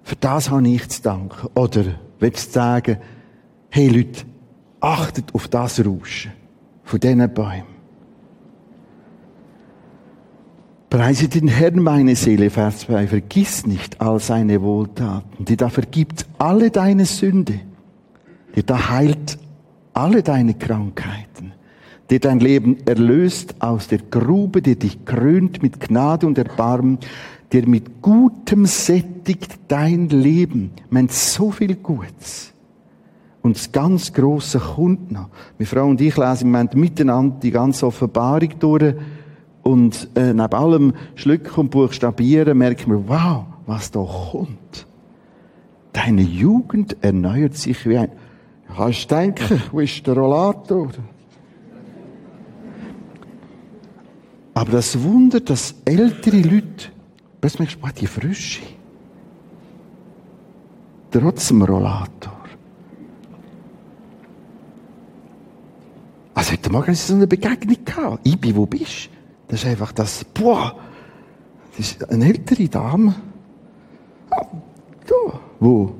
für 0.02 0.16
das 0.16 0.50
habe 0.50 0.66
ich 0.68 0.88
zu 0.88 1.02
danken? 1.02 1.48
Oder 1.54 1.84
willst 2.18 2.48
du 2.48 2.52
sagen, 2.54 2.96
hey 3.68 3.88
Leute, 3.90 4.24
achtet 4.80 5.32
auf 5.36 5.46
das 5.46 5.84
Rauschen 5.86 6.32
von 6.82 6.98
diesen 6.98 7.32
Bäumen? 7.32 7.69
Preise 10.90 11.28
den 11.28 11.46
Herrn, 11.46 11.84
meine 11.84 12.16
Seele, 12.16 12.50
Vers 12.50 12.80
2, 12.80 13.06
vergiss 13.06 13.64
nicht 13.64 14.00
all 14.00 14.18
seine 14.18 14.60
Wohltaten, 14.60 15.44
die 15.44 15.56
da 15.56 15.68
vergibt 15.68 16.26
alle 16.36 16.72
deine 16.72 17.04
Sünde, 17.04 17.60
die 18.56 18.66
da 18.66 18.90
heilt 18.90 19.38
alle 19.94 20.24
deine 20.24 20.54
Krankheiten, 20.54 21.52
der 22.10 22.18
dein 22.18 22.40
Leben 22.40 22.78
erlöst 22.86 23.54
aus 23.62 23.86
der 23.86 24.00
Grube, 24.00 24.62
der 24.62 24.74
dich 24.74 25.04
krönt 25.04 25.62
mit 25.62 25.78
Gnade 25.78 26.26
und 26.26 26.36
Erbarmen, 26.38 26.98
der 27.52 27.68
mit 27.68 28.02
Gutem 28.02 28.66
sättigt 28.66 29.60
dein 29.68 30.08
Leben. 30.08 30.72
Man 30.90 31.06
so 31.06 31.52
viel 31.52 31.76
Gutes. 31.76 32.52
Und 33.42 33.56
das 33.56 33.70
ganz 33.70 34.12
kommt 34.12 35.12
noch. 35.12 35.30
Meine 35.56 35.66
Frau 35.66 35.86
und 35.86 36.00
ich 36.00 36.16
lesen 36.16 36.46
im 36.46 36.50
Moment 36.50 36.74
miteinander 36.74 37.36
die 37.40 37.52
ganze 37.52 37.86
Offenbarung 37.86 38.50
durch 38.58 38.94
und 39.62 40.08
äh, 40.14 40.32
neben 40.32 40.54
allem 40.54 40.92
Schlucken 41.14 41.60
und 41.60 41.70
Buchstabieren 41.70 42.58
merken 42.58 42.90
wir, 42.90 43.08
wow, 43.08 43.44
was 43.66 43.90
da 43.90 44.00
kommt. 44.00 44.86
Deine 45.92 46.22
Jugend 46.22 46.96
erneuert 47.00 47.54
sich 47.54 47.86
wie 47.86 47.98
ein... 47.98 48.12
Kannst 48.74 49.10
du 49.10 49.14
denken, 49.16 49.62
wo 49.72 49.80
ist 49.80 50.06
der 50.06 50.14
Rollator? 50.14 50.90
Aber 54.54 54.72
das 54.72 55.02
Wunder, 55.02 55.40
dass 55.40 55.74
ältere 55.84 56.40
Leute, 56.40 56.88
plötzlich 57.40 57.80
merkst 57.80 57.98
du, 57.98 58.00
die 58.00 58.06
Frische. 58.06 58.62
Trotz 61.10 61.48
dem 61.48 61.62
Rollator. 61.62 62.40
Also 66.34 66.52
heute 66.52 66.70
Morgen 66.70 66.94
so 66.94 67.14
eine 67.14 67.26
Begegnung 67.26 67.84
gehabt. 67.84 68.26
Ibi, 68.26 68.54
wo 68.54 68.66
bist 68.66 69.06
du? 69.06 69.19
Das 69.50 69.64
ist 69.64 69.66
einfach 69.66 69.90
das, 69.90 70.24
boah, 70.24 70.76
das 71.76 71.80
ist 71.80 72.08
eine 72.08 72.26
ältere 72.26 72.68
Dame. 72.68 73.16
Ah, 74.30 74.46
da, 75.06 75.40
wo? 75.58 75.92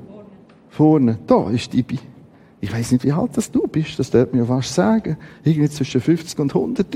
Vorne. 0.69 1.19
Da 1.27 1.49
ist 1.49 1.73
Ibi. 1.73 1.99
Ich 2.61 2.71
weiß 2.71 2.93
nicht, 2.93 3.03
wie 3.03 3.11
alt 3.11 3.35
das 3.35 3.51
du 3.51 3.67
bist, 3.67 3.99
das 3.99 4.09
darf 4.09 4.31
mir 4.31 4.45
fast 4.45 4.73
sagen. 4.73 5.17
Irgendwie 5.43 5.69
zwischen 5.69 5.99
50 5.99 6.39
und 6.39 6.55
100. 6.55 6.95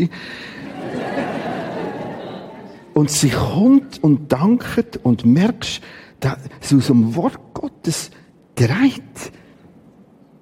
und 2.94 3.12
sie 3.12 3.30
kommt 3.30 4.02
und 4.02 4.32
dankt 4.32 5.02
und 5.04 5.26
merkst, 5.26 5.82
dass 6.22 6.38
sie 6.62 6.78
aus 6.78 6.88
dem 6.88 7.15
Wort 7.15 7.39
Gottes 7.54 8.12
dreht. 8.56 9.04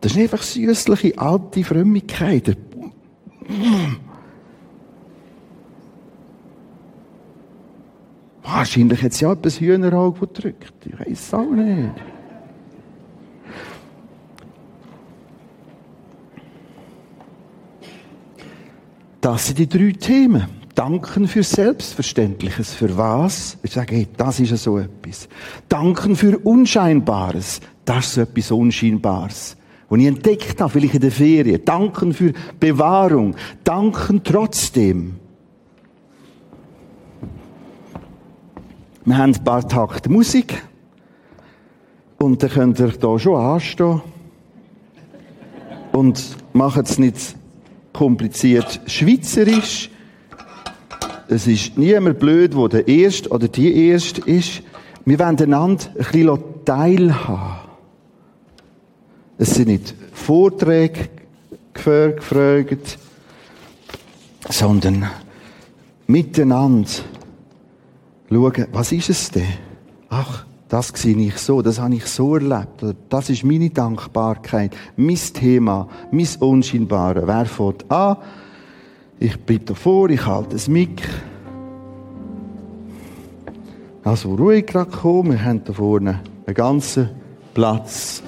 Das 0.02 0.12
ist 0.12 0.18
einfach 0.20 0.44
süßliche 0.44 1.18
alte 1.18 1.64
Frömmigkeit. 1.64 2.56
Wahrscheinlich 8.56 9.02
hat 9.02 9.14
sie 9.14 9.26
ja 9.26 9.32
etwas 9.32 9.60
Hühnerauge 9.60 10.28
gedrückt. 10.28 10.74
Ich 10.86 11.00
weiß 11.00 11.08
es 11.20 11.34
auch 11.34 11.50
nicht. 11.50 11.92
Das 19.22 19.48
sind 19.48 19.58
die 19.58 19.68
drei 19.68 19.92
Themen. 19.94 20.46
Danken 20.76 21.28
für 21.28 21.42
Selbstverständliches. 21.42 22.76
Für 22.76 22.96
was? 22.96 23.58
Ich 23.64 23.72
sage, 23.72 23.96
hey, 23.96 24.08
das 24.16 24.40
ist 24.40 24.52
ja 24.52 24.58
so 24.58 24.78
etwas. 24.78 25.28
Danken 25.68 26.16
für 26.16 26.38
Unscheinbares. 26.38 27.60
Das 27.86 28.06
ist 28.06 28.14
so 28.14 28.22
etwas 28.22 28.52
Unscheinbares. 28.52 29.58
Und 29.90 30.00
ich 30.00 30.08
entdeckt 30.08 30.62
habe, 30.62 30.70
vielleicht 30.70 30.94
in 30.96 31.02
der 31.02 31.12
Ferien. 31.12 31.66
Danken 31.66 32.14
für 32.14 32.34
Bewahrung. 32.60 33.36
Danken 33.64 34.24
trotzdem. 34.24 35.23
Wir 39.06 39.18
haben 39.18 39.34
ein 39.34 39.44
paar 39.44 39.68
Takte 39.68 40.10
Musik. 40.10 40.64
Und 42.18 42.42
dann 42.42 42.50
könnt 42.50 42.80
ihr 42.80 42.90
hier 42.90 43.20
schon 43.20 43.36
anstehen. 43.36 44.02
Und 45.92 46.38
macht 46.54 46.90
es 46.90 46.98
nicht 46.98 47.36
kompliziert 47.92 48.80
schweizerisch. 48.88 49.90
Es 51.28 51.48
ist 51.48 51.78
niemand 51.78 52.20
blöd, 52.20 52.56
wo 52.56 52.68
der 52.68 52.88
Erste 52.88 53.30
oder 53.30 53.48
die 53.48 53.90
Erste 53.90 54.22
ist. 54.22 54.62
Wir 55.04 55.20
wollen 55.20 55.40
einander 55.40 55.86
ein 55.98 56.04
bisschen 56.12 56.40
teilhaben. 56.64 57.70
Es 59.38 59.56
sind 59.56 59.68
nicht 59.68 59.94
Vorträge 60.14 61.10
gefragt, 61.74 62.98
sondern 64.50 65.10
miteinander 66.08 66.90
schauen, 68.34 68.68
was 68.72 68.92
ist 68.92 69.10
es 69.10 69.32
denn? 69.32 69.48
Ach, 70.10 70.46
das 70.70 70.88
sehe 70.96 71.18
ich 71.18 71.38
so, 71.38 71.62
das 71.62 71.80
habe 71.80 71.96
ich 71.96 72.06
so 72.06 72.36
erlebt. 72.36 72.84
Das 73.10 73.30
ist 73.30 73.44
meine 73.44 73.70
Dankbarkeit, 73.70 74.76
mein 74.96 75.20
Thema, 75.34 75.88
mein 76.12 76.28
Unscheinbare. 76.40 77.28
Wer 77.28 77.46
fährt 77.46 77.90
an? 77.92 78.18
Ich 79.20 79.40
bleibe 79.40 79.66
davor, 79.66 80.10
ich 80.10 80.26
halte 80.26 80.54
das 80.54 80.68
Mic. 80.68 81.02
Also 84.04 84.36
ruhig 84.36 84.66
gerade 84.66 84.92
kommen, 84.92 85.32
wir 85.32 85.46
haben 85.46 85.64
da 85.64 85.74
vorne 85.74 86.20
einen 86.46 86.56
ganzen 86.56 87.10
Platz. 87.54 88.22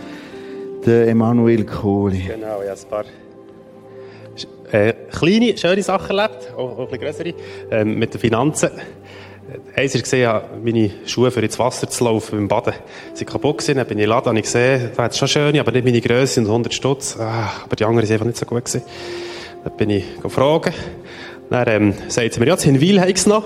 Der 0.86 1.08
Emanuel 1.08 1.65
Kohli. 1.65 2.20
Genau, 2.28 2.62
ja, 2.62 2.74
ein 2.74 2.89
paar 2.89 3.06
äh, 4.72 4.94
kleine, 5.12 5.58
schöne 5.58 5.82
Sachen 5.84 6.18
erlebt, 6.18 6.54
auch, 6.56 6.78
auch 6.78 6.80
ein 6.80 7.00
bisschen 7.00 7.02
größere, 7.02 7.34
ähm, 7.72 7.98
mit 7.98 8.13
den 8.13 8.22
Finanzen. 8.22 8.70
Eins 9.76 9.96
ist 9.96 10.04
gesehen, 10.04 10.41
meine 10.63 10.91
Schuhe 11.06 11.32
für 11.32 11.41
ins 11.41 11.60
Wasser 11.60 11.89
zu 11.89 12.04
laufen 12.04 12.38
beim 12.38 12.48
Baden 12.48 12.74
sind 13.13 13.30
kaputt 13.30 13.60
gewesen. 13.60 13.78
Dann 13.78 13.88
bin 13.88 13.98
ich 13.98 14.04
in 14.04 14.10
den 14.10 14.15
Laden, 14.15 14.28
habe 14.28 14.38
ich 14.38 14.46
gesehen, 14.46 14.91
da 14.96 15.04
hat 15.04 15.12
es 15.12 15.18
schon 15.18 15.28
schöne, 15.28 15.60
aber 15.60 15.72
nicht 15.72 15.86
meine 15.86 16.02
Größe 16.02 16.39
und 16.41 16.48
100 16.48 16.74
Stutz. 16.74 17.18
Ah, 17.20 17.52
aber 17.63 17.76
die 17.76 17.86
anderen 17.86 18.06
sind 18.06 18.15
einfach 18.15 18.26
nicht 18.26 18.38
so 18.38 18.46
gut 18.46 18.65
gewesen. 18.65 18.84
Dann 19.63 19.78
bin 19.78 19.89
ich 19.89 20.22
gefragt. 20.22 20.74
Dann 21.50 21.68
ähm, 21.68 21.94
sagt 22.08 22.34
sie 22.34 22.39
mir, 22.39 22.48
ja, 22.48 22.56
in 22.56 22.82
Wil 22.82 23.00
haben 23.00 23.13
noch. 23.28 23.44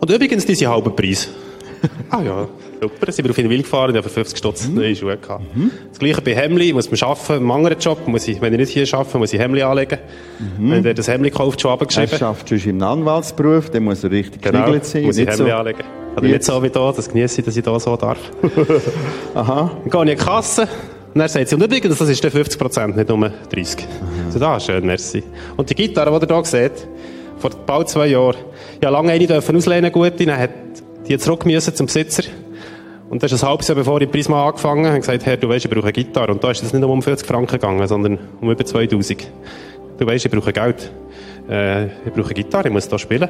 Und 0.00 0.10
übrigens, 0.10 0.46
die 0.46 0.54
sind 0.54 0.68
halben 0.68 0.94
Preis. 0.94 1.28
ah 2.10 2.22
ja, 2.22 2.48
super. 2.80 3.12
Sind 3.12 3.24
wir 3.24 3.30
auf 3.30 3.36
Wil 3.36 3.62
gefahren, 3.62 3.92
die 3.92 3.98
haben 3.98 4.04
für 4.04 4.10
50 4.10 4.38
Stutz 4.38 4.68
mhm. 4.68 4.74
neue 4.76 4.96
Schuhe 4.96 5.16
gehabt. 5.16 5.56
Mhm. 5.56 5.70
Das 5.88 5.98
gleiche 5.98 6.22
bei 6.22 6.34
Hemli, 6.34 6.72
muss 6.72 6.90
man 6.90 7.00
arbeiten, 7.00 7.42
im 7.42 7.50
anderen 7.50 7.78
Job, 7.78 8.06
muss 8.06 8.26
ich, 8.28 8.40
wenn 8.40 8.52
ich 8.54 8.58
nicht 8.60 8.70
hier 8.70 8.94
arbeite, 8.94 9.18
muss 9.18 9.32
ich 9.32 9.40
Hemli 9.40 9.62
anlegen. 9.62 9.98
Mhm. 10.38 10.70
Wenn 10.70 10.82
der 10.82 10.94
das 10.94 11.08
Hemli 11.08 11.30
kauft, 11.30 11.60
schon 11.60 11.70
abgeschrieben. 11.72 12.12
Er 12.12 12.18
schafft 12.18 12.48
schon 12.48 12.58
im 12.58 12.82
Anwaltsberuf, 12.82 13.70
dann 13.70 13.84
muss 13.84 14.04
er 14.04 14.10
richtig 14.10 14.42
genau, 14.42 14.60
geregelt 14.60 14.84
sein. 14.84 15.02
muss 15.04 15.18
ich 15.18 15.26
Hemli 15.26 15.50
so 15.50 15.52
anlegen. 15.52 15.84
Oder 16.16 16.26
nicht 16.26 16.44
so 16.44 16.62
wie 16.62 16.70
da, 16.70 16.92
das 16.92 17.08
genieße 17.08 17.40
ich, 17.40 17.44
dass 17.44 17.56
ich 17.56 17.62
da 17.62 17.78
so 17.78 17.96
darf. 17.96 18.18
Aha. 19.34 19.70
Dann 19.84 19.90
gehe 19.90 20.04
ich 20.04 20.10
in 20.10 20.18
die 20.18 20.24
Kasse, 20.24 20.68
Und 21.14 21.20
er 21.20 21.28
sagt 21.28 21.48
sie, 21.48 21.54
und 21.54 21.62
übrigens, 21.62 21.98
das 21.98 22.08
ist 22.08 22.22
der 22.22 22.30
50 22.30 22.60
Prozent, 22.60 22.96
nicht 22.96 23.08
nur 23.08 23.32
30. 23.50 23.86
Mhm. 23.86 24.30
So, 24.30 24.38
da, 24.38 24.60
schön, 24.60 24.84
merci. 24.84 25.22
Und 25.56 25.70
die 25.70 25.74
Gitarre, 25.74 26.18
die 26.18 26.26
ihr 26.26 26.34
hier 26.34 26.44
seht, 26.44 26.86
vor 27.38 27.50
bald 27.66 27.88
zwei 27.88 28.08
Jahren, 28.08 28.36
ja, 28.82 28.90
lange 28.90 29.12
eine 29.12 29.26
dürfen 29.26 29.56
auslehnen, 29.56 29.90
gute, 29.92 30.26
dann 30.26 30.38
hat 30.38 30.50
die 31.08 31.16
zurück 31.18 31.46
müssen 31.46 31.74
zum 31.74 31.86
Besitzer. 31.86 32.24
Und 33.10 33.22
das 33.22 33.32
ist 33.32 33.42
ein 33.42 33.48
halbes 33.48 33.68
Jahr 33.68 33.76
bevor 33.76 34.00
ich 34.00 34.10
Prisma 34.10 34.46
angefangen 34.46 34.86
habe, 34.86 34.98
gesagt, 34.98 35.24
Herr, 35.24 35.36
du 35.36 35.48
weißt, 35.48 35.64
ich 35.64 35.70
brauche 35.70 35.84
eine 35.84 35.92
Gitarre. 35.92 36.32
Und 36.32 36.44
da 36.44 36.50
ist 36.50 36.62
es 36.62 36.72
nicht 36.72 36.84
um 36.84 37.02
40 37.02 37.26
Franken 37.26 37.52
gegangen, 37.52 37.86
sondern 37.86 38.18
um 38.40 38.50
über 38.50 38.64
2000. 38.64 39.26
Du 39.98 40.06
weißt, 40.06 40.26
ich 40.26 40.30
brauche 40.30 40.52
Geld. 40.52 40.90
Äh, 41.48 41.86
ich 41.86 42.12
brauche 42.14 42.26
eine 42.26 42.34
Gitarre, 42.34 42.68
ich 42.68 42.74
muss 42.74 42.88
hier 42.88 42.98
spielen. 42.98 43.28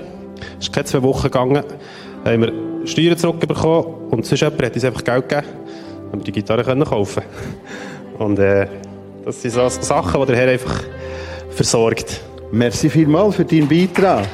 Es 0.58 0.66
ist 0.66 0.72
keine 0.72 0.84
zwei 0.84 1.02
Wochen 1.02 1.22
gegangen. 1.22 1.62
Haben 2.24 2.42
wir 2.42 2.86
Steuern 2.86 3.16
zurückbekommen 3.16 4.10
und 4.10 4.26
sonst 4.26 4.40
jemand 4.40 4.62
hat 4.62 4.74
uns 4.74 4.84
einfach 4.84 5.04
Geld 5.04 5.28
gegeben, 5.28 5.46
damit 6.10 6.26
wir 6.26 6.32
die 6.32 6.40
Gitarre 6.40 6.64
können 6.64 6.84
kaufen 6.84 7.22
Und 8.18 8.38
äh, 8.38 8.66
das 9.24 9.42
sind 9.42 9.52
so 9.52 9.68
Sachen, 9.68 10.20
die 10.20 10.26
der 10.26 10.36
Herr 10.36 10.48
einfach 10.48 10.82
versorgt. 11.50 12.20
Merci 12.50 12.90
vielmals 12.90 13.36
für 13.36 13.44
deinen 13.44 13.68
Beitrag. 13.68 14.26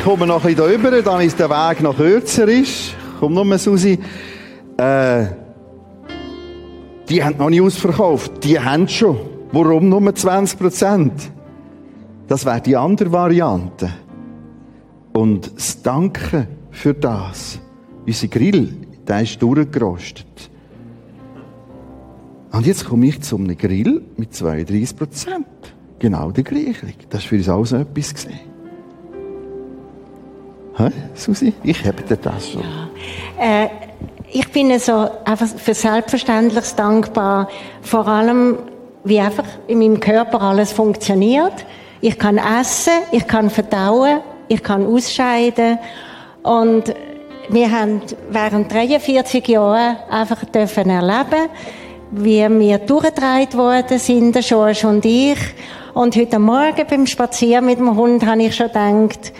Ich 0.00 0.06
komme 0.06 0.26
noch 0.26 0.42
ein 0.42 0.54
bisschen 0.54 0.76
rüber, 0.76 1.02
damit 1.02 1.38
der 1.38 1.50
Weg 1.50 1.82
noch 1.82 1.94
kürzer 1.94 2.48
ist. 2.48 2.94
Komm 3.18 3.34
nur, 3.34 3.58
Susi. 3.58 3.98
Äh, 4.78 5.26
die 7.06 7.22
haben 7.22 7.36
noch 7.36 7.50
nicht 7.50 7.60
ausverkauft. 7.60 8.42
Die 8.42 8.58
haben 8.58 8.88
schon. 8.88 9.18
Warum 9.52 9.90
nur 9.90 10.14
20 10.14 10.58
Prozent? 10.58 11.12
Das 12.28 12.46
wäre 12.46 12.62
die 12.62 12.78
andere 12.78 13.12
Variante. 13.12 13.90
Und 15.12 15.54
das 15.54 15.82
Danken 15.82 16.48
für 16.70 16.94
das. 16.94 17.60
Unser 18.06 18.28
Grill, 18.28 18.74
der 19.06 19.20
ist 19.20 19.42
durchgerostet. 19.42 20.50
Und 22.52 22.66
jetzt 22.66 22.86
komme 22.86 23.04
ich 23.06 23.20
zu 23.20 23.36
einem 23.36 23.58
Grill 23.58 24.00
mit 24.16 24.32
32 24.32 24.96
Prozent. 24.96 25.46
Genau 25.98 26.30
der 26.30 26.44
gleiche. 26.44 26.86
Das 27.10 27.20
war 27.30 27.38
für 27.38 27.54
uns 27.58 27.68
so 27.68 27.76
etwas 27.76 28.14
gesehen. 28.14 28.49
Hä, 30.80 30.90
Susi? 31.14 31.52
Ich 31.62 31.84
habe 31.84 32.02
dir 32.02 32.16
das 32.16 32.50
schon. 32.50 32.62
Ja. 33.38 33.64
Äh, 33.64 33.68
ich 34.32 34.50
bin 34.50 34.78
so 34.78 35.08
einfach 35.24 35.46
für 35.46 35.74
Selbstverständliches 35.74 36.74
dankbar. 36.74 37.48
Vor 37.82 38.06
allem, 38.08 38.58
wie 39.04 39.20
einfach 39.20 39.44
in 39.66 39.80
meinem 39.80 40.00
Körper 40.00 40.40
alles 40.40 40.72
funktioniert. 40.72 41.66
Ich 42.00 42.18
kann 42.18 42.38
essen, 42.38 42.92
ich 43.12 43.26
kann 43.26 43.50
verdauen, 43.50 44.20
ich 44.48 44.62
kann 44.62 44.86
ausscheiden. 44.86 45.78
Und 46.42 46.94
wir 47.50 47.70
haben 47.70 48.00
während 48.30 48.72
43 48.72 49.46
Jahren 49.48 49.96
einfach 50.08 50.44
dürfen 50.46 50.88
erleben, 50.88 51.50
wie 52.12 52.48
wir 52.48 52.78
durchgetragen 52.78 53.52
worden 53.54 53.98
sind, 53.98 54.34
der 54.34 54.42
George 54.42 54.86
und 54.86 55.04
ich. 55.04 55.38
Und 55.92 56.16
heute 56.16 56.38
Morgen 56.38 56.86
beim 56.88 57.06
Spazieren 57.06 57.66
mit 57.66 57.78
dem 57.78 57.94
Hund 57.96 58.24
habe 58.24 58.44
ich 58.44 58.56
schon 58.56 58.68
gedacht, 58.68 59.32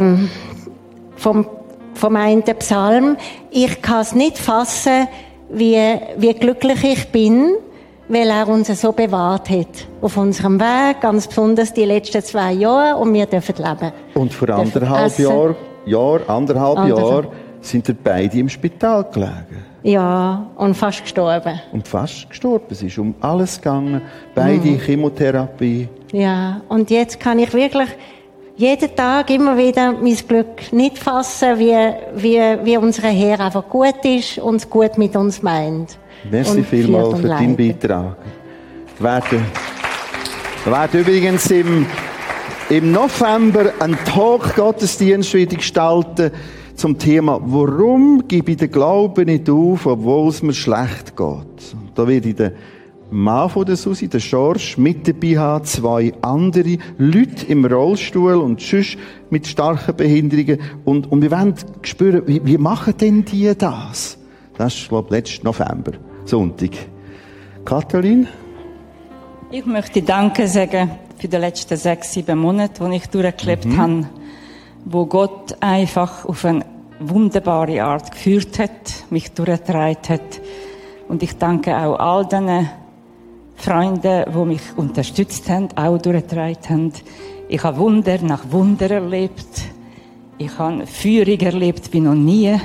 ähm, 0.00 0.28
vom, 1.16 1.46
vom 1.94 2.16
einen 2.16 2.42
Psalm, 2.42 3.16
ich 3.50 3.82
kann 3.82 4.00
es 4.00 4.14
nicht 4.14 4.38
fassen, 4.38 5.08
wie, 5.50 5.78
wie 6.16 6.34
glücklich 6.34 6.84
ich 6.84 7.08
bin, 7.08 7.54
weil 8.08 8.28
er 8.28 8.48
uns 8.48 8.68
so 8.80 8.92
bewahrt 8.92 9.50
hat. 9.50 9.86
Auf 10.00 10.16
unserem 10.16 10.60
Weg, 10.60 11.00
ganz 11.00 11.26
besonders 11.26 11.72
die 11.72 11.84
letzten 11.84 12.22
zwei 12.22 12.52
Jahre, 12.52 12.98
und 12.98 13.12
wir 13.14 13.26
dürfen 13.26 13.54
leben. 13.56 13.92
Und 14.14 14.32
vor 14.32 14.50
anderthalb 14.50 15.18
Jahren, 15.18 15.56
Jahr, 15.86 16.20
anderthalb 16.28 16.78
Anderthalb. 16.78 17.24
Jahr 17.24 17.32
sind 17.60 17.86
wir 17.88 17.96
beide 18.02 18.38
im 18.38 18.48
Spital 18.48 19.04
gelegen. 19.12 19.64
Ja, 19.84 20.46
und 20.56 20.74
fast 20.74 21.02
gestorben. 21.02 21.60
Und 21.72 21.88
fast 21.88 22.28
gestorben. 22.28 22.66
Es 22.70 22.82
ist 22.82 22.98
um 22.98 23.14
alles 23.20 23.56
gegangen. 23.56 24.00
Beide 24.34 24.68
mhm. 24.68 24.78
Chemotherapie. 24.78 25.88
Ja, 26.12 26.60
und 26.68 26.90
jetzt 26.90 27.18
kann 27.18 27.38
ich 27.38 27.52
wirklich 27.52 27.88
jeden 28.56 28.94
Tag 28.94 29.30
immer 29.30 29.56
wieder 29.56 29.92
mein 29.92 30.16
Glück 30.28 30.72
nicht 30.72 30.98
fassen, 30.98 31.58
wie, 31.58 31.74
wie, 32.16 32.40
wie 32.64 32.76
unser 32.76 33.08
Herr 33.08 33.40
einfach 33.40 33.68
gut 33.68 34.04
ist 34.04 34.38
und 34.38 34.68
gut 34.68 34.98
mit 34.98 35.16
uns 35.16 35.42
meint. 35.42 35.98
Merci 36.30 36.62
vielmals 36.62 37.20
für 37.20 37.28
deinen 37.28 37.56
Beitrag. 37.56 38.16
Wir 38.98 40.72
werden 40.72 41.00
übrigens 41.00 41.50
im, 41.50 41.86
im 42.70 42.92
November 42.92 43.72
einen 43.80 43.98
Talk-Gottesdienst 44.04 45.32
gestalten 45.32 46.30
zum 46.76 46.98
Thema, 46.98 47.40
warum 47.42 48.26
gebe 48.28 48.52
ich 48.52 48.58
den 48.58 48.70
Glauben 48.70 49.26
nicht 49.26 49.48
auf, 49.50 49.86
obwohl 49.86 50.28
es 50.28 50.42
mir 50.42 50.52
schlecht 50.52 51.16
geht. 51.16 51.76
Da 51.94 52.06
werde 52.06 52.28
ich 52.28 52.36
den 52.36 52.52
Mann 53.12 53.50
von 53.50 53.66
der 53.66 53.76
Susi, 53.76 54.08
der 54.08 54.20
Schorsch, 54.20 54.78
mit 54.78 55.06
dabei 55.06 55.38
haben, 55.38 55.64
zwei 55.64 56.12
andere 56.22 56.78
Leute 56.98 57.46
im 57.46 57.64
Rollstuhl 57.64 58.34
und 58.34 58.60
sonst 58.60 58.96
mit 59.30 59.46
starken 59.46 59.94
Behinderungen. 59.96 60.58
Und, 60.84 61.12
und 61.12 61.22
wir 61.22 61.30
wollen 61.30 61.54
spüren, 61.82 62.22
wie, 62.26 62.44
wie 62.44 62.58
machen 62.58 62.94
denn 62.98 63.24
die 63.24 63.52
das? 63.56 64.18
Das 64.56 64.74
ist, 64.74 64.88
glaube 64.88 65.08
ich, 65.08 65.12
letzten 65.12 65.46
November, 65.46 65.92
Sonntag. 66.24 66.70
Katalin? 67.64 68.26
Ich 69.50 69.66
möchte 69.66 70.02
Danke 70.02 70.48
sagen 70.48 70.90
für 71.18 71.28
die 71.28 71.36
letzten 71.36 71.76
sechs, 71.76 72.12
sieben 72.12 72.38
Monate, 72.38 72.88
die 72.88 72.96
ich 72.96 73.06
durchgelebt 73.06 73.66
mhm. 73.66 73.76
habe, 73.76 74.06
wo 74.84 75.06
Gott 75.06 75.56
einfach 75.60 76.24
auf 76.24 76.44
eine 76.44 76.64
wunderbare 76.98 77.82
Art 77.82 78.10
geführt 78.10 78.58
hat, 78.58 79.10
mich 79.10 79.32
durchgetragen 79.32 80.08
hat. 80.08 80.40
Und 81.08 81.22
ich 81.22 81.36
danke 81.36 81.76
auch 81.76 81.98
all 81.98 82.26
denen, 82.26 82.70
Freunde, 83.56 84.26
die 84.32 84.44
mich 84.44 84.62
unterstützt 84.76 85.48
haben, 85.48 85.68
auch 85.76 85.98
durchgetragen 85.98 86.68
haben. 86.68 86.92
Ich 87.48 87.62
habe 87.62 87.78
Wunder 87.78 88.18
nach 88.22 88.50
Wunder 88.50 88.90
erlebt. 88.90 89.62
Ich 90.38 90.58
habe 90.58 90.86
Führung 90.86 91.38
erlebt 91.38 91.92
wie 91.92 92.00
noch 92.00 92.14
nie. 92.14 92.58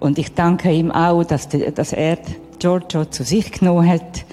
Und 0.00 0.18
ich 0.18 0.34
danke 0.34 0.72
ihm 0.72 0.90
auch, 0.90 1.22
dass, 1.22 1.48
dass 1.48 1.92
er 1.92 2.18
Giorgio 2.58 3.04
zu 3.04 3.22
sich 3.22 3.52
genommen 3.52 3.88
hat 3.88 4.24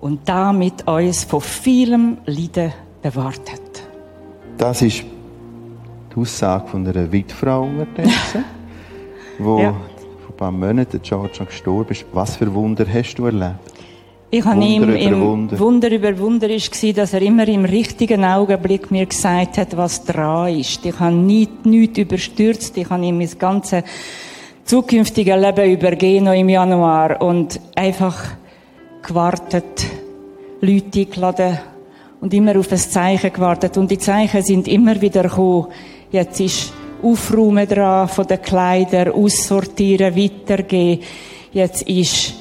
und 0.00 0.28
damit 0.28 0.86
uns 0.88 1.24
von 1.24 1.40
vielem 1.40 2.18
Leiden 2.26 2.72
bewahrt 3.02 3.52
hat. 3.52 3.82
Das 4.56 4.82
ist 4.82 5.04
die 6.14 6.20
Aussage 6.20 6.66
von 6.68 6.86
einer 6.86 7.10
Witfrau 7.12 7.62
unterdessen, 7.62 8.44
wo 9.38 9.60
ja. 9.60 9.72
vor 9.72 10.30
ein 10.30 10.36
paar 10.36 10.52
Monaten 10.52 11.00
Giorgio 11.02 11.44
gestorben 11.44 11.92
ist. 11.92 12.04
Was 12.12 12.36
für 12.36 12.52
Wunder 12.52 12.86
hast 12.92 13.14
du 13.14 13.26
erlebt? 13.26 13.54
Ich 14.30 14.44
habe 14.44 14.62
ihm 14.62 14.94
im 14.94 15.20
Wunder. 15.22 15.58
Wunder 15.58 15.90
über 15.90 16.18
Wunder 16.18 16.50
war, 16.50 16.92
dass 16.92 17.14
er 17.14 17.22
immer 17.22 17.48
im 17.48 17.64
richtigen 17.64 18.26
Augenblick 18.26 18.90
mir 18.90 19.06
gesagt 19.06 19.56
hat, 19.56 19.74
was 19.74 20.04
dran 20.04 20.54
ist. 20.54 20.84
Ich 20.84 21.00
habe 21.00 21.14
nichts, 21.14 21.64
nichts 21.64 21.98
überstürzt. 21.98 22.76
Ich 22.76 22.90
habe 22.90 23.06
ihm 23.06 23.16
mein 23.16 23.30
ganzes 23.38 23.84
zukünftige 24.66 25.34
Leben 25.34 25.72
übergeben, 25.72 26.26
noch 26.26 26.34
im 26.34 26.50
Januar. 26.50 27.22
Und 27.22 27.58
einfach 27.74 28.22
gewartet, 29.00 29.86
Leute 30.60 31.00
eingeladen 31.00 31.58
und 32.20 32.34
immer 32.34 32.58
auf 32.58 32.70
ein 32.70 32.76
Zeichen 32.76 33.32
gewartet. 33.32 33.78
Und 33.78 33.90
die 33.90 33.96
Zeichen 33.96 34.42
sind 34.42 34.68
immer 34.68 35.00
wieder 35.00 35.22
gekommen. 35.22 35.68
Jetzt 36.12 36.38
ist 36.38 36.74
Aufräumen 37.02 37.66
dran 37.66 38.08
von 38.08 38.26
den 38.26 38.42
Kleidern, 38.42 39.10
aussortieren, 39.10 40.14
weitergehen. 40.14 41.00
Jetzt 41.50 41.88
ist 41.88 42.34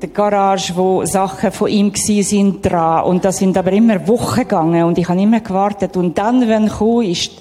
der 0.00 0.10
Garage, 0.10 0.76
wo 0.76 1.04
Sachen 1.04 1.50
von 1.50 1.68
ihm 1.68 1.92
gsi 1.92 2.22
sind 2.22 2.64
dran. 2.64 3.04
Und 3.04 3.24
das 3.24 3.38
sind 3.38 3.56
aber 3.56 3.72
immer 3.72 4.06
Wochen 4.06 4.40
gegangen 4.40 4.84
und 4.84 4.98
ich 4.98 5.08
habe 5.08 5.20
immer 5.20 5.40
gewartet. 5.40 5.96
Und 5.96 6.16
dann, 6.16 6.48
wenn 6.48 6.68
er 6.68 7.02
ist, 7.02 7.32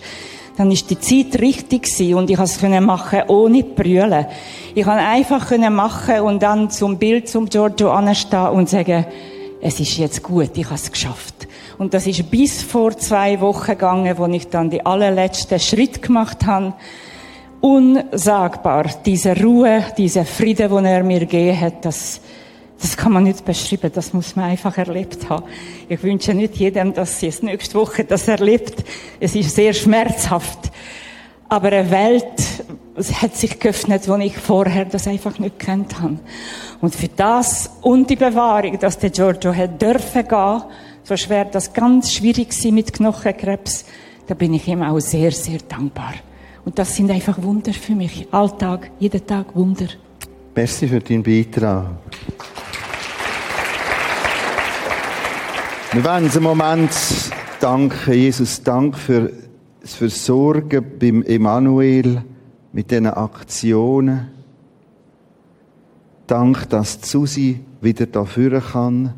dann 0.58 0.72
ist 0.72 0.90
die 0.90 1.00
Zeit 1.00 1.40
richtig 1.40 1.84
gewesen 1.84 2.16
und 2.16 2.30
ich 2.32 2.36
konnte 2.36 2.76
es 2.76 2.82
machen 2.82 3.22
ohne 3.28 3.64
brüllen. 3.64 4.26
Ich 4.74 4.84
konnte 4.84 5.02
einfach 5.02 5.52
machen 5.70 6.22
und 6.22 6.42
dann 6.42 6.72
zum 6.72 6.98
Bild 6.98 7.30
zum 7.30 7.48
Giorgio 7.48 7.92
anstehen 7.92 8.48
und 8.48 8.68
sagen, 8.68 9.06
es 9.62 9.80
ist 9.80 9.98
jetzt 9.98 10.24
gut, 10.24 10.52
ich 10.56 10.66
habe 10.66 10.76
es 10.76 10.92
geschafft. 10.92 11.48
Und 11.78 11.94
das 11.94 12.08
ist 12.08 12.30
bis 12.32 12.64
vor 12.64 12.98
zwei 12.98 13.40
Wochen 13.40 13.72
gegangen, 13.72 14.18
wo 14.18 14.26
ich 14.26 14.48
dann 14.48 14.72
die 14.72 14.84
allerletzten 14.84 15.60
Schritt 15.60 16.02
gemacht 16.02 16.46
habe. 16.48 16.74
Unsagbar. 17.62 18.86
Diese 19.06 19.40
Ruhe, 19.40 19.84
diese 19.96 20.26
Friede, 20.26 20.70
den 20.70 20.86
er 20.86 21.04
mir 21.04 21.20
gegeben 21.20 21.60
hat, 21.60 21.86
das, 21.86 22.22
das 22.80 22.96
kann 22.96 23.12
man 23.12 23.24
nicht 23.24 23.44
beschreiben, 23.44 23.92
das 23.94 24.14
muss 24.14 24.36
man 24.36 24.46
einfach 24.46 24.78
erlebt 24.78 25.30
haben. 25.30 25.46
Ich 25.90 26.02
wünsche 26.04 26.34
nicht 26.34 26.58
jedem, 26.58 26.94
dass 26.94 27.20
sie 27.20 27.28
es 27.28 27.42
nächste 27.42 27.76
Woche 27.76 28.04
das 28.04 28.28
erlebt. 28.28 28.84
Es 29.20 29.36
ist 29.36 29.56
sehr 29.56 29.74
schmerzhaft. 29.74 30.72
Aber 31.50 31.72
eine 31.72 31.90
Welt 31.90 32.64
hat 33.22 33.36
sich 33.36 33.60
geöffnet, 33.60 34.08
wo 34.08 34.16
ich 34.16 34.38
vorher 34.38 34.86
das 34.86 35.08
einfach 35.08 35.40
nicht 35.40 35.60
kennt 35.60 36.00
habe. 36.02 36.20
Und 36.82 36.94
für 36.94 37.08
das 37.08 37.72
und 37.82 38.10
die 38.10 38.16
Bewahrung, 38.16 38.78
dass 38.80 39.00
der 39.00 39.12
Giorgio 39.12 39.56
hat 39.56 39.82
dürfen 39.82 40.28
gehen, 40.28 40.62
so 41.04 41.16
schwer 41.16 41.46
das 41.46 41.74
ganz 41.74 42.12
schwierig 42.12 42.50
war 42.64 42.72
mit 42.72 42.94
Knochenkrebs, 42.94 43.86
da 44.28 44.34
bin 44.34 44.54
ich 44.54 44.68
ihm 44.68 44.84
auch 44.84 45.00
sehr, 45.00 45.32
sehr 45.32 45.60
dankbar. 45.60 46.14
Und 46.66 46.78
das 46.78 46.96
sind 46.96 47.10
einfach 47.10 47.42
Wunder 47.42 47.72
für 47.72 47.96
mich. 47.96 48.28
Alltag, 48.32 48.92
jeden 49.00 49.26
Tag 49.26 49.56
Wunder. 49.56 49.88
Merci 50.58 50.88
für 50.88 51.00
deinen 51.00 51.22
Beitrag. 51.22 51.86
Wir 55.92 56.04
uns 56.24 56.36
einen 56.36 56.44
Moment 56.44 56.90
danken, 57.60 58.14
Jesus, 58.14 58.64
Dank 58.64 58.98
für 58.98 59.34
das 59.82 59.94
Versorgen 59.94 60.84
beim 61.00 61.22
Emanuel 61.22 62.24
mit 62.74 62.90
diesen 62.90 63.06
Aktionen. 63.06 64.32
Dank, 66.26 66.68
dass 66.70 67.02
Susi 67.04 67.60
wieder 67.80 68.08
da 68.08 68.26
führen 68.26 68.64
kann, 68.64 69.14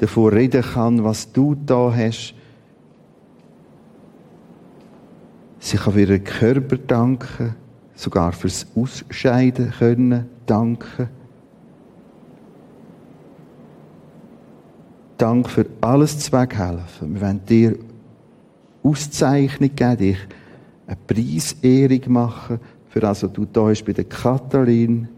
davor 0.00 0.32
reden 0.32 0.62
kann, 0.62 1.04
was 1.04 1.30
du 1.30 1.54
da 1.54 1.94
hast. 1.94 2.34
Sie 5.60 5.76
kann 5.76 5.92
für 5.92 6.00
ihren 6.00 6.24
Körper 6.24 6.76
danken, 6.76 7.54
sogar 7.98 8.30
fürs 8.30 8.64
Ausscheiden 8.76 9.72
können 9.76 10.28
danken. 10.46 11.08
Dank 15.16 15.50
für 15.50 15.66
alles 15.80 16.20
zu 16.20 16.30
weghelfen. 16.30 17.14
Wir 17.14 17.20
wollen 17.20 17.44
dir 17.44 17.76
Auszeichnung 18.84 19.74
geben, 19.74 19.96
dich 19.96 20.18
eine 20.86 20.96
Preisehrung 21.08 22.12
machen, 22.12 22.60
für 22.86 23.00
das, 23.00 23.24
was 23.24 23.32
du 23.32 23.44
da 23.44 23.64
bist 23.64 23.84
bei 23.84 23.92
der 23.92 24.04
Katalin. 24.04 25.08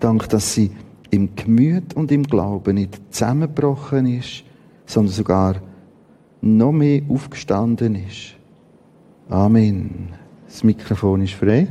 Dank, 0.00 0.28
dass 0.28 0.52
sie 0.52 0.70
im 1.10 1.34
Gemüt 1.34 1.94
und 1.94 2.12
im 2.12 2.24
Glauben 2.24 2.74
nicht 2.74 3.00
zusammengebrochen 3.10 4.18
ist, 4.18 4.44
sondern 4.84 5.14
sogar 5.14 5.56
noch 6.42 6.72
mehr 6.72 7.00
aufgestanden 7.08 7.94
ist. 7.94 8.37
Amen. 9.30 10.08
Das 10.46 10.64
Mikrofon 10.64 11.22
ist 11.22 11.34
frei. 11.34 11.68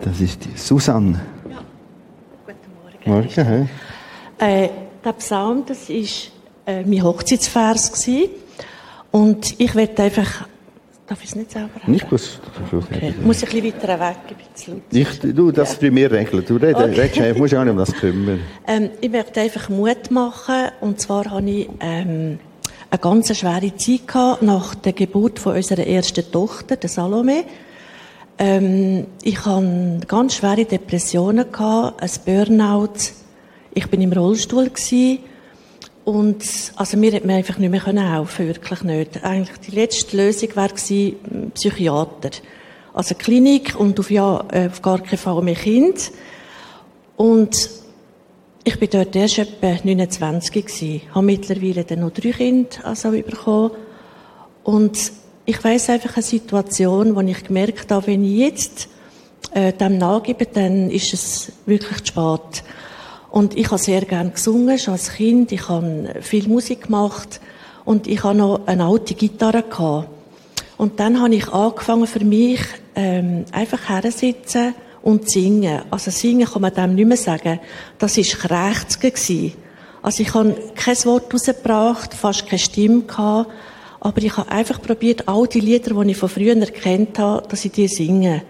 Das 0.00 0.20
ist 0.20 0.44
die 0.44 0.56
Susanne. 0.56 1.20
Ja. 1.50 1.62
Guten 2.46 3.12
Morgen. 3.12 3.26
Morgen. 3.26 3.68
Hey. 4.38 4.64
Äh, 4.64 4.68
der 5.04 5.12
Psalm, 5.12 5.64
das 5.66 5.88
war 5.88 5.96
äh, 6.66 6.84
mein 6.84 7.02
Hochzeitsvers 7.02 7.92
gewesen. 7.92 8.30
Und 9.10 9.60
ich 9.60 9.74
werde 9.74 10.02
einfach 10.02 10.46
Darf 11.06 11.22
ich 11.22 11.28
es 11.28 11.36
nicht 11.36 11.52
selber 11.52 11.70
haben? 11.80 11.92
Nicht 11.92 12.10
gut. 12.10 12.40
Okay. 12.72 13.14
Muss 13.22 13.40
ich 13.40 13.54
ein 13.54 13.62
bisschen 13.62 13.80
weiter 13.80 14.00
weg, 14.00 14.16
ein 14.28 14.36
bisschen 14.52 14.82
ich, 14.90 15.34
Du, 15.36 15.52
das 15.52 15.74
ja. 15.74 15.78
bei 15.82 15.90
mir 15.92 16.10
regeln. 16.10 16.44
Du 16.44 16.56
redest, 16.56 16.82
okay. 16.82 17.00
redest, 17.00 17.38
musst 17.38 17.54
auch 17.54 17.62
nicht 17.62 17.70
um 17.70 17.76
das 17.76 17.92
kümmern. 17.92 18.40
Ähm, 18.66 18.90
ich 19.00 19.10
möchte 19.10 19.40
einfach 19.40 19.68
Mut 19.68 20.10
machen. 20.10 20.70
Und 20.80 21.00
zwar 21.00 21.30
habe 21.30 21.48
ich 21.48 21.68
ähm, 21.78 22.40
eine 22.90 23.00
ganz 23.00 23.36
schwere 23.36 23.74
Zeit 23.76 24.06
gehabt, 24.06 24.42
nach 24.42 24.74
der 24.74 24.92
Geburt 24.92 25.38
von 25.38 25.56
unserer 25.56 25.86
ersten 25.86 26.30
Tochter, 26.30 26.76
der 26.76 26.88
Salome. 26.88 27.44
Ähm, 28.38 29.06
ich 29.22 29.44
hatte 29.44 30.00
ganz 30.06 30.34
schwere 30.34 30.64
Depressionen, 30.64 31.50
gehabt, 31.50 32.02
ein 32.02 32.10
Burnout. 32.24 32.94
Ich 33.74 33.88
bin 33.88 34.02
im 34.02 34.12
Rollstuhl. 34.12 34.70
Gewesen. 34.70 35.18
Und, 36.04 36.44
also 36.76 36.96
mir 36.96 37.10
hätte 37.10 37.26
man 37.26 37.36
einfach 37.36 37.58
nicht 37.58 37.70
mehr 37.70 37.84
helfen 37.84 38.46
wirklich 38.46 38.82
nicht. 38.82 39.24
Eigentlich 39.24 39.58
die 39.58 39.72
letzte 39.72 40.16
Lösung 40.16 40.54
wäre 40.54 40.68
gewesen, 40.68 41.50
Psychiater. 41.54 42.30
Also 42.94 43.14
Klinik 43.16 43.74
und 43.78 43.98
auf, 43.98 44.10
ja, 44.10 44.44
äh, 44.52 44.68
auf 44.68 44.80
gar 44.82 45.00
keinen 45.00 45.18
Fall 45.18 45.42
mehr 45.42 45.56
Kind. 45.56 46.12
Und 47.16 47.70
ich 48.66 48.80
bin 48.80 48.90
dort 48.90 49.14
erst 49.14 49.38
etwa 49.38 49.78
29 49.84 50.50
gewesen. 50.52 51.00
Habe 51.14 51.24
mittlerweile 51.24 51.84
dann 51.84 52.00
noch 52.00 52.10
drei 52.10 52.32
Kinder 52.32 52.68
also 52.82 53.12
bekommen. 53.12 53.70
Und 54.64 55.12
ich 55.44 55.62
weiss 55.62 55.88
einfach 55.88 56.16
eine 56.16 56.24
Situation, 56.24 57.14
wo 57.14 57.20
ich 57.20 57.44
gemerkt 57.44 57.92
habe, 57.92 58.08
wenn 58.08 58.24
ich 58.24 58.38
jetzt 58.38 58.88
äh, 59.52 59.72
dem 59.72 59.98
nachgebe, 59.98 60.46
dann 60.46 60.90
ist 60.90 61.14
es 61.14 61.52
wirklich 61.64 62.02
zu 62.02 62.06
spät. 62.06 62.64
Und 63.30 63.56
ich 63.56 63.66
habe 63.66 63.78
sehr 63.78 64.00
gern 64.00 64.32
gesungen, 64.32 64.76
schon 64.80 64.94
als 64.94 65.12
Kind. 65.12 65.52
Ich 65.52 65.68
habe 65.68 66.16
viel 66.20 66.48
Musik 66.48 66.86
gemacht. 66.86 67.40
Und 67.84 68.08
ich 68.08 68.24
habe 68.24 68.36
noch 68.36 68.66
eine 68.66 68.84
alte 68.86 69.14
Gitarre 69.14 69.62
gehabt. 69.62 70.08
Und 70.76 70.98
dann 70.98 71.22
habe 71.22 71.36
ich 71.36 71.48
angefangen 71.52 72.08
für 72.08 72.24
mich, 72.24 72.62
ähm, 72.96 73.44
einfach 73.52 73.88
hersitzen 73.88 74.74
und 75.06 75.30
singen. 75.30 75.82
Also 75.88 76.10
singen 76.10 76.48
kann 76.48 76.62
man 76.62 76.74
dem 76.74 76.96
nicht 76.96 77.06
mehr 77.06 77.16
sagen. 77.16 77.60
Das 77.96 78.16
war 78.16 78.74
Krächzen 78.74 79.52
Also 80.02 80.22
ich 80.24 80.34
habe 80.34 80.56
kein 80.74 80.96
Wort 81.04 81.32
rausgebracht, 81.32 82.12
fast 82.12 82.48
keine 82.48 82.58
Stimme 82.58 83.02
gehabt. 83.02 83.48
Aber 84.00 84.20
ich 84.20 84.36
habe 84.36 84.50
einfach 84.50 84.82
probiert, 84.82 85.28
all 85.28 85.46
die 85.46 85.60
Lieder, 85.60 85.94
die 85.94 86.10
ich 86.10 86.16
von 86.16 86.28
früher 86.28 86.56
erkannt 86.56 87.20
habe, 87.20 87.46
dass 87.46 87.64
ich 87.64 87.70
die 87.70 87.86
singe. 87.86 88.42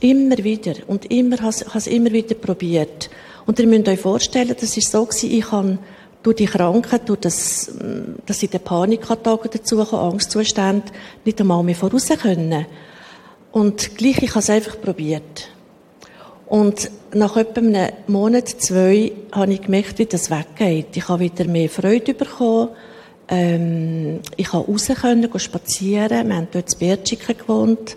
Immer 0.00 0.38
wieder. 0.38 0.76
Und 0.86 1.10
immer 1.10 1.36
habe 1.42 1.52
es 1.74 1.86
immer 1.86 2.10
wieder 2.10 2.36
probiert. 2.36 3.10
Und 3.44 3.58
ihr 3.58 3.66
müsst 3.66 3.88
euch 3.88 4.00
vorstellen, 4.00 4.56
das 4.58 4.74
ist 4.78 4.90
so 4.90 5.04
gewesen, 5.04 5.30
ich 5.30 5.52
habe 5.52 5.76
durch 6.22 6.36
die 6.36 6.46
Krankheit, 6.46 7.06
durch 7.06 7.20
das, 7.20 7.70
dass 8.24 8.42
ich 8.42 8.48
den 8.48 8.60
Panikattacken 8.60 9.50
dazu 9.52 9.78
hatte, 9.78 9.98
Angstzustände, 9.98 10.90
nicht 11.26 11.38
einmal 11.38 11.62
mehr 11.62 11.74
voraus 11.74 12.08
können. 12.08 12.64
Und 13.52 13.94
gleich, 13.98 14.22
ich 14.22 14.30
habe 14.30 14.38
es 14.38 14.48
einfach 14.48 14.80
probiert. 14.80 15.50
Und 16.46 16.90
nach 17.12 17.36
etwa 17.36 17.60
einem 17.60 17.90
Monat, 18.06 18.48
zwei, 18.48 19.12
habe 19.32 19.52
ich 19.52 19.62
gemerkt, 19.62 19.98
wie 19.98 20.06
das 20.06 20.30
weggeht. 20.30 20.96
Ich 20.96 21.08
habe 21.08 21.20
wieder 21.20 21.46
mehr 21.46 21.68
Freude 21.68 22.14
bekommen. 22.14 22.68
Ähm, 23.28 24.20
ich 24.36 24.48
konnte 24.48 24.70
raus 24.70 24.86
können, 25.00 25.38
spazieren. 25.38 26.28
Wir 26.28 26.36
haben 26.36 26.48
dort 26.52 26.72
in 26.72 26.78
Bertschiken 26.78 27.36
gewohnt. 27.36 27.96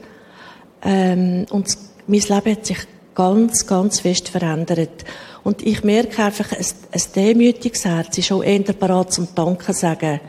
Ähm, 0.84 1.46
und 1.52 1.78
mein 2.08 2.22
Leben 2.22 2.52
hat 2.52 2.66
sich 2.66 2.80
ganz, 3.14 3.68
ganz 3.68 4.00
fest 4.00 4.30
verändert. 4.30 5.06
Und 5.44 5.62
ich 5.66 5.84
merke 5.84 6.24
einfach, 6.24 6.52
ein, 6.52 6.66
ein 6.92 7.02
demütiges 7.16 7.86
Herz 7.86 8.18
ist 8.18 8.32
auch 8.32 8.44
eher 8.44 8.62
bereit 8.62 9.14
zum 9.14 9.28
Danken 9.36 9.74
sagen. 9.74 10.20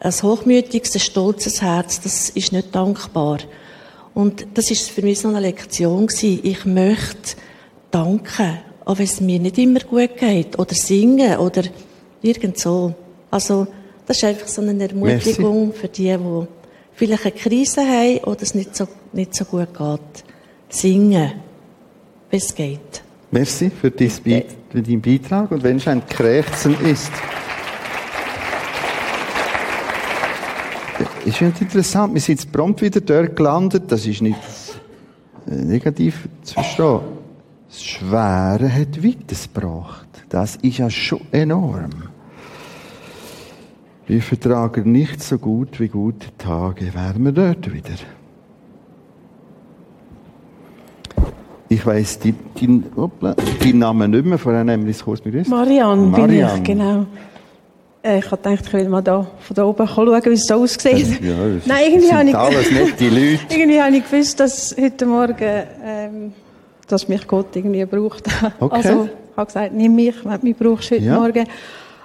Ein 0.00 0.12
hochmütiges, 0.12 0.94
ein 0.94 1.00
stolzes 1.00 1.62
Herz, 1.62 2.00
das 2.00 2.30
ist 2.30 2.52
nicht 2.52 2.74
dankbar. 2.74 3.38
Und 4.14 4.46
das 4.54 4.70
ist 4.70 4.90
für 4.90 5.02
mich 5.02 5.20
so 5.20 5.28
eine 5.28 5.40
Lektion 5.40 6.08
gewesen. 6.08 6.40
Ich 6.42 6.64
möchte 6.64 7.36
danken, 7.90 8.58
auch 8.84 8.98
wenn 8.98 9.04
es 9.04 9.20
mir 9.20 9.38
nicht 9.38 9.58
immer 9.58 9.80
gut 9.80 10.16
geht. 10.16 10.58
Oder 10.58 10.74
singen, 10.74 11.38
oder 11.38 11.62
irgend 12.22 12.58
so. 12.58 12.94
Also, 13.30 13.66
das 14.06 14.18
ist 14.18 14.24
einfach 14.24 14.48
so 14.48 14.62
eine 14.62 14.88
Ermutigung 14.88 15.68
Merci. 15.68 15.80
für 15.80 15.88
die, 15.88 16.16
die 16.16 16.46
vielleicht 16.94 17.26
eine 17.26 17.34
Krise 17.34 17.82
haben 17.82 18.18
oder 18.24 18.42
es 18.42 18.54
nicht 18.54 18.74
so, 18.74 18.88
nicht 19.12 19.34
so 19.34 19.44
gut 19.44 19.68
geht. 19.76 20.24
Singen, 20.68 21.32
wie 22.30 22.36
es 22.36 22.54
geht. 22.54 23.02
Merci 23.30 23.70
für, 23.70 23.90
dein 23.90 24.10
Be 24.24 24.44
für 24.70 24.82
deinen 24.82 25.02
Beitrag. 25.02 25.50
Und 25.50 25.62
wenn 25.62 25.76
es 25.76 25.86
ein 25.86 26.04
Krächzen 26.06 26.80
ist, 26.84 27.12
ist 31.24 31.40
interessant, 31.40 32.14
wir 32.14 32.20
sind 32.20 32.40
jetzt 32.40 32.52
prompt 32.52 32.80
wieder 32.80 33.00
dort 33.00 33.36
gelandet, 33.36 33.84
das 33.88 34.06
ist 34.06 34.22
nicht 34.22 34.38
äh, 35.46 35.54
negativ 35.54 36.28
zu 36.42 36.54
verstehen. 36.54 37.17
Das 37.68 37.84
Schwere 37.84 38.72
hat 38.72 39.04
weitergebracht. 39.04 40.08
Das 40.28 40.56
ist 40.56 40.78
ja 40.78 40.88
schon 40.90 41.20
enorm. 41.32 41.90
Wir 44.06 44.22
vertragen 44.22 44.90
nicht 44.90 45.22
so 45.22 45.38
gut 45.38 45.78
wie 45.80 45.88
gute 45.88 46.28
Tage, 46.38 46.94
wären 46.94 47.24
wir 47.24 47.32
dort 47.32 47.72
wieder. 47.72 47.90
Ich 51.68 51.84
weiss 51.84 52.18
deinen 52.18 52.38
dein, 52.58 53.34
dein 53.60 53.78
Namen 53.78 54.10
nicht 54.10 54.24
mehr, 54.24 54.38
vorher 54.38 54.64
nehmen 54.64 54.86
wir 54.86 54.92
es 54.92 55.04
kurz 55.04 55.20
begrüßt. 55.20 55.50
Marianne, 55.50 56.06
Marianne 56.06 56.52
bin 56.52 56.62
ich, 56.62 56.64
genau. 56.64 57.06
Äh, 58.02 58.20
ich 58.20 58.30
habe 58.30 58.42
gedacht, 58.42 58.64
ich 58.66 58.72
will 58.72 58.88
mal 58.88 59.02
da, 59.02 59.26
von 59.40 59.54
da 59.54 59.64
oben 59.64 59.86
schauen, 59.86 60.24
wie 60.24 60.30
es 60.30 60.46
so 60.46 60.54
aussieht. 60.54 61.20
Ja, 61.20 61.34
Nein, 61.66 61.82
irgendwie 61.88 62.12
habe 62.12 62.28
ich, 62.30 62.34
alles 62.34 62.70
nicht 62.70 63.00
die 63.00 63.08
Leute. 63.10 63.40
irgendwie 63.50 63.82
habe 63.82 63.96
ich 63.96 64.10
gewusst, 64.10 64.40
dass 64.40 64.74
heute 64.80 65.04
Morgen, 65.04 65.62
ähm, 65.84 66.32
dass 66.88 67.08
mich 67.08 67.26
Gott 67.26 67.54
irgendwie 67.54 67.84
braucht. 67.84 68.24
Okay. 68.60 68.76
Also, 68.76 69.04
ich 69.04 69.36
habe 69.36 69.46
gesagt, 69.46 69.72
nimm 69.72 69.94
mich, 69.94 70.24
wenn 70.24 70.40
du 70.40 70.46
mich 70.46 70.56
brauchst 70.56 70.90
heute 70.90 71.04
ja. 71.04 71.18
Morgen. 71.18 71.46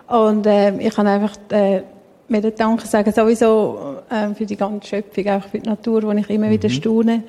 Und 0.08 0.46
äh, 0.46 0.78
ich 0.78 0.94
kann 0.94 1.08
einfach 1.08 1.36
äh, 1.50 1.82
mir 2.28 2.42
den 2.42 2.56
Dank 2.56 2.82
sagen, 2.82 3.12
sowieso 3.12 3.98
äh, 4.10 4.34
für 4.36 4.46
die 4.46 4.56
ganze 4.56 4.88
Schöpfung, 4.88 5.28
auch 5.30 5.44
für 5.44 5.60
die 5.60 5.70
Natur, 5.70 6.02
die 6.02 6.20
ich 6.20 6.30
immer 6.30 6.48
mhm. 6.48 6.52
wieder 6.52 6.70
staune. 6.70 7.24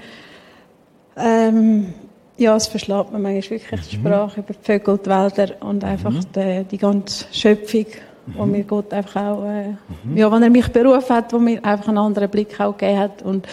Ähm, 1.17 1.95
ja, 2.37 2.57
es 2.57 2.67
verschlägt 2.67 3.13
man 3.13 3.23
manchmal 3.23 3.61
wirklich 3.61 3.89
die 3.91 3.97
mhm. 3.97 4.01
Sprache 4.01 4.41
über 4.41 4.53
die 4.53 4.65
Vögel, 4.65 4.99
die 4.99 5.11
Wälder 5.11 5.55
und 5.61 5.85
einfach 5.85 6.11
mhm. 6.11 6.25
die, 6.35 6.65
die, 6.65 6.79
ganze 6.79 7.27
Schöpfung, 7.33 7.87
mhm. 8.27 8.35
wo 8.37 8.45
mir 8.45 8.65
Gott 8.65 8.93
einfach 8.93 9.23
auch, 9.23 9.45
äh, 9.45 9.69
mhm. 9.69 10.17
ja, 10.17 10.31
wenn 10.31 10.43
er 10.43 10.51
mich 10.51 10.69
berufen 10.69 11.17
hat, 11.17 11.33
wo 11.33 11.39
mir 11.39 11.65
einfach 11.65 11.89
einen 11.89 11.99
anderen 11.99 12.29
Blick 12.29 12.59
auch 12.61 12.77
gegeben 12.77 12.99
hat. 12.99 13.23
Und 13.23 13.47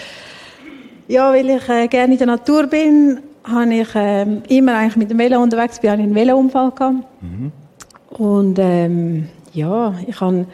ja, 1.07 1.31
weil 1.31 1.49
ich 1.49 1.69
äh, 1.69 1.87
gerne 1.87 2.13
in 2.13 2.17
der 2.17 2.27
Natur 2.27 2.67
bin, 2.67 3.19
habe 3.43 3.73
ich 3.73 3.95
äh, 3.95 4.23
immer 4.49 4.75
eigentlich 4.75 4.97
mit 4.97 5.09
dem 5.09 5.17
Velo 5.17 5.41
unterwegs, 5.41 5.79
bin 5.79 5.93
ich 5.93 5.99
einen 5.99 6.15
Velounfall 6.15 6.71
gehabt. 6.71 7.05
Mhm. 7.21 7.51
Und 8.11 8.59
ähm, 8.59 9.29
ja, 9.53 9.95
ich 10.07 10.19
habe 10.19 10.45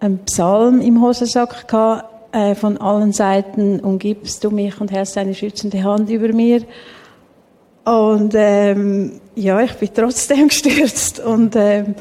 einen 0.00 0.18
Psalm 0.24 0.80
im 0.80 1.02
Hosensack 1.02 1.68
gehabt, 1.68 2.34
äh, 2.34 2.54
von 2.54 2.76
allen 2.78 3.12
Seiten 3.12 3.80
umgibst 3.80 4.44
du 4.44 4.50
mich 4.50 4.80
und 4.80 4.92
hast 4.92 5.16
deine 5.16 5.34
schützende 5.34 5.82
Hand 5.82 6.10
über 6.10 6.32
mir. 6.32 6.62
Und 7.84 8.34
ähm, 8.36 9.20
ja, 9.34 9.60
ich 9.60 9.72
bin 9.74 9.90
trotzdem 9.94 10.48
gestürzt 10.48 11.20
und 11.20 11.56
ähm, 11.56 11.94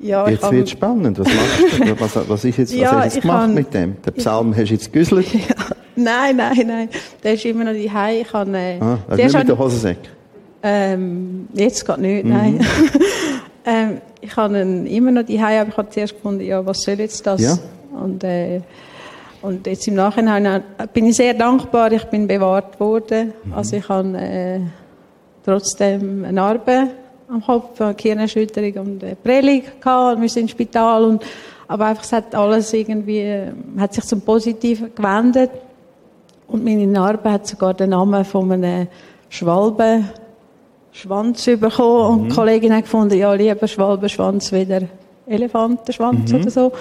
ja, 0.00 0.28
jetzt 0.28 0.50
wird 0.50 0.64
es 0.64 0.70
spannend. 0.70 1.18
Was 1.18 1.26
machst 1.26 1.80
du? 1.80 2.00
Was, 2.00 2.28
was, 2.28 2.44
ist 2.44 2.58
jetzt, 2.58 2.80
was 2.80 2.92
hast 2.92 2.94
du 2.94 3.04
jetzt 3.04 3.20
gemacht 3.22 3.40
kann, 3.40 3.54
mit 3.54 3.74
dem? 3.74 3.96
Den 4.02 4.14
Psalm 4.14 4.52
ich, 4.52 4.58
hast 4.58 4.68
du 4.68 4.74
jetzt 4.74 4.92
güsselt? 4.92 5.26
Ja. 5.34 5.54
Nein, 5.96 6.36
nein, 6.36 6.64
nein. 6.64 6.88
Der 7.24 7.34
ist 7.34 7.44
immer 7.44 7.64
noch 7.64 7.72
die 7.72 7.92
Hause. 7.92 8.18
Ich 8.20 8.28
kann, 8.28 8.54
äh, 8.54 8.78
ah, 8.80 8.98
also 9.08 9.22
nicht 9.22 9.36
mit 9.36 9.48
der 9.48 9.58
Hosensäck? 9.58 9.98
Ähm, 10.62 11.48
jetzt 11.54 11.84
geht 11.84 11.98
nicht, 11.98 12.24
mhm. 12.24 12.30
nein. 12.30 12.66
ähm, 13.66 14.00
ich 14.20 14.36
habe 14.36 14.60
ihn 14.60 14.86
immer 14.86 15.10
noch 15.10 15.24
die 15.24 15.42
Hause, 15.42 15.60
aber 15.60 15.70
ich 15.70 15.76
habe 15.76 15.90
zuerst 15.90 16.14
gefunden, 16.14 16.44
ja, 16.44 16.64
was 16.64 16.82
soll 16.82 17.00
jetzt 17.00 17.26
das? 17.26 17.40
Ja. 17.40 17.58
Und, 18.00 18.22
äh, 18.22 18.60
und 19.42 19.66
jetzt 19.66 19.88
im 19.88 19.94
Nachhinein 19.94 20.62
bin 20.92 21.06
ich 21.06 21.16
sehr 21.16 21.34
dankbar, 21.34 21.90
ich 21.90 22.04
bin 22.04 22.28
bewahrt 22.28 22.78
worden. 22.78 23.32
Mhm. 23.42 23.52
Also 23.52 23.76
ich 23.76 23.88
habe 23.88 24.16
äh, 24.16 24.60
trotzdem 25.44 26.24
eine 26.24 26.32
Narbe 26.32 26.90
am 27.28 27.42
Kopf, 27.44 27.80
eine 27.80 27.94
Gehirnerschütterung 27.94 28.86
und 28.86 29.04
eine 29.04 29.16
Prellung 29.16 29.62
gehabt 29.80 30.16
und 30.16 30.22
wir 30.22 30.28
sind 30.28 30.42
im 30.42 30.48
Spital 30.48 31.04
und 31.04 31.22
aber 31.66 31.86
einfach 31.86 32.02
es 32.02 32.12
hat 32.12 32.34
alles 32.34 32.72
irgendwie 32.72 33.18
äh, 33.18 33.52
hat 33.78 33.92
sich 33.92 34.04
zum 34.04 34.22
Positiven 34.22 34.94
gewendet 34.94 35.50
und 36.46 36.64
meine 36.64 36.86
Narbe 36.86 37.30
hat 37.30 37.46
sogar 37.46 37.74
den 37.74 37.90
Namen 37.90 38.24
von 38.24 38.50
einem 38.50 38.88
Schwalben 39.28 40.08
Schwanz 40.92 41.44
bekommen 41.44 42.06
und 42.06 42.22
mhm. 42.24 42.28
die 42.28 42.34
Kollegin 42.34 42.74
hat 42.74 42.84
gefunden, 42.84 43.16
ja, 43.18 43.32
lieber 43.34 43.68
Schwalbenschwanz 43.68 44.50
wieder 44.50 44.80
Elefantenschwanz 45.26 46.32
mhm. 46.32 46.40
oder 46.40 46.50
so. 46.50 46.72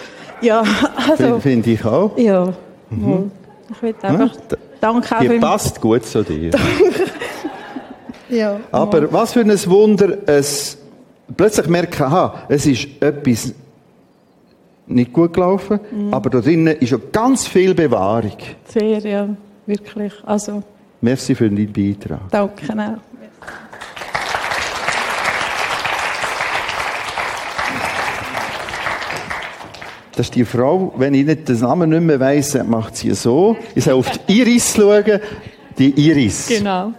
Ja, 0.41 0.63
also. 1.09 1.39
Finde 1.39 1.71
ich 1.71 1.85
auch. 1.85 2.17
Ja, 2.17 2.53
mhm. 2.89 3.31
ich 3.69 3.81
will 3.81 3.95
einfach 4.01 4.33
ja, 4.35 4.57
danke 4.79 5.17
auch 5.17 5.21
Ihr 5.21 5.39
passt 5.39 5.81
gut 5.81 6.05
zu 6.05 6.23
dir. 6.23 6.51
ja. 8.29 8.59
Aber 8.71 9.11
was 9.11 9.33
für 9.33 9.41
ein 9.41 9.69
Wunder, 9.69 10.17
es 10.25 10.77
plötzlich 11.35 11.67
merken, 11.67 12.03
aha, 12.03 12.43
es 12.49 12.65
ist 12.65 12.87
etwas 12.99 13.53
nicht 14.87 15.11
gut 15.11 15.33
gelaufen, 15.33 15.79
mhm. 15.91 16.13
aber 16.13 16.29
da 16.29 16.39
drinnen 16.39 16.77
ist 16.77 16.91
ja 16.91 16.97
ganz 17.11 17.47
viel 17.47 17.73
Bewahrung. 17.73 18.37
Sehr, 18.65 18.99
ja, 18.99 19.29
wirklich. 19.65 20.13
Also. 20.25 20.63
Merci 21.01 21.35
für 21.35 21.49
deinen 21.49 21.71
Beitrag. 21.71 22.21
Danke 22.31 22.73
auch. 22.73 23.07
Das 30.17 30.25
ist 30.25 30.35
die 30.35 30.45
Frau, 30.45 30.95
wenn 30.97 31.13
ich 31.13 31.27
nicht 31.27 31.47
den 31.47 31.59
Namen 31.59 31.91
nicht 31.91 32.01
mehr 32.01 32.19
weiss, 32.19 32.57
macht 32.63 32.97
sie 32.97 33.13
so. 33.13 33.55
Ich 33.75 33.83
soll 33.83 33.93
auf 33.93 34.09
die 34.09 34.39
Iris 34.39 34.73
schauen. 34.75 35.19
Die 35.77 35.91
Iris. 35.91 36.47
Genau. 36.47 36.93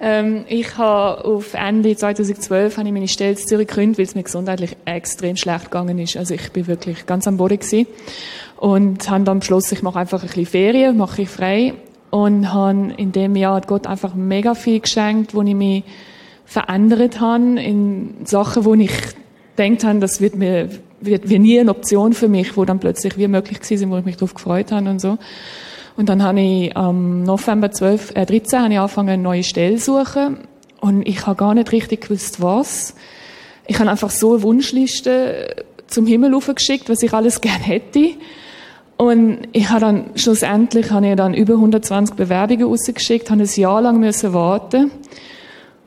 Ähm, 0.00 0.44
ich 0.48 0.78
habe 0.78 1.24
auf 1.24 1.54
Ende 1.54 1.94
2012 1.94 2.78
habe 2.78 2.88
ich 2.88 2.94
meine 2.94 3.08
Stelle 3.08 3.32
in 3.32 3.36
Zürich 3.36 3.68
gekündigt, 3.68 3.98
weil 3.98 4.06
es 4.06 4.14
mir 4.14 4.22
gesundheitlich 4.22 4.76
extrem 4.86 5.36
schlecht 5.36 5.66
gegangen 5.66 5.98
ist. 5.98 6.16
Also 6.16 6.34
ich 6.34 6.50
bin 6.52 6.66
wirklich 6.66 7.06
ganz 7.06 7.28
am 7.28 7.36
Boden 7.36 7.58
gewesen. 7.58 7.86
Und 8.56 9.08
habe 9.10 9.24
dann 9.24 9.40
beschlossen, 9.40 9.74
ich 9.74 9.82
mache 9.82 9.98
einfach 9.98 10.22
ein 10.22 10.26
bisschen 10.26 10.46
Ferien, 10.46 10.96
mache 10.96 11.22
ich 11.22 11.28
frei. 11.28 11.74
Und 12.10 12.52
habe 12.52 12.94
in 12.96 13.12
dem 13.12 13.36
Jahr 13.36 13.60
Gott 13.60 13.86
einfach 13.86 14.14
mega 14.14 14.54
viel 14.54 14.80
geschenkt, 14.80 15.34
wo 15.34 15.42
ich 15.42 15.54
mich 15.54 15.84
verändert 16.44 17.20
habe 17.20 17.60
in 17.60 18.24
Sachen, 18.24 18.64
wo 18.64 18.74
ich 18.74 18.90
gedacht 19.54 19.84
habe, 19.84 20.00
das 20.00 20.20
wird 20.20 20.34
mir 20.34 20.70
wird, 21.00 21.28
wird 21.28 21.40
nie 21.40 21.58
eine 21.58 21.70
Option 21.70 22.12
für 22.12 22.28
mich, 22.28 22.56
wo 22.56 22.64
dann 22.64 22.78
plötzlich 22.78 23.16
wie 23.18 23.28
möglich 23.28 23.60
gewesen 23.60 23.78
sind, 23.78 23.90
wo 23.90 23.98
ich 23.98 24.04
mich 24.04 24.16
darauf 24.16 24.34
gefreut 24.34 24.72
habe 24.72 24.88
und 24.88 25.00
so. 25.00 25.18
Und 26.00 26.08
dann 26.08 26.22
habe 26.22 26.40
ich 26.40 26.74
am 26.78 27.24
November 27.24 27.70
12, 27.70 28.12
äh, 28.16 28.24
13 28.24 28.60
habe 28.60 28.72
ich 28.72 28.78
angefangen, 28.78 29.10
eine 29.10 29.22
neue 29.22 29.42
Stelle 29.42 29.76
zu 29.76 30.02
suchen. 30.02 30.38
Und 30.80 31.06
ich 31.06 31.26
habe 31.26 31.36
gar 31.36 31.52
nicht 31.52 31.72
richtig 31.72 32.00
gewusst, 32.00 32.40
was. 32.40 32.94
Ich 33.66 33.78
habe 33.78 33.90
einfach 33.90 34.08
so 34.08 34.32
eine 34.32 34.42
Wunschliste 34.42 35.56
zum 35.88 36.06
Himmel 36.06 36.40
geschickt, 36.54 36.88
was 36.88 37.02
ich 37.02 37.12
alles 37.12 37.40
gerne 37.42 37.62
hätte. 37.62 38.12
Und 38.96 39.40
ich 39.52 39.68
habe 39.68 39.80
dann, 39.82 40.04
schlussendlich 40.14 40.90
habe 40.90 41.06
ich 41.06 41.16
dann 41.16 41.34
über 41.34 41.52
120 41.56 42.16
Bewerbungen 42.16 42.64
rausgeschickt, 42.64 43.30
habe 43.30 43.42
ein 43.42 43.48
Jahr 43.54 43.82
lang 43.82 44.00
müssen 44.00 44.32
warten 44.32 44.90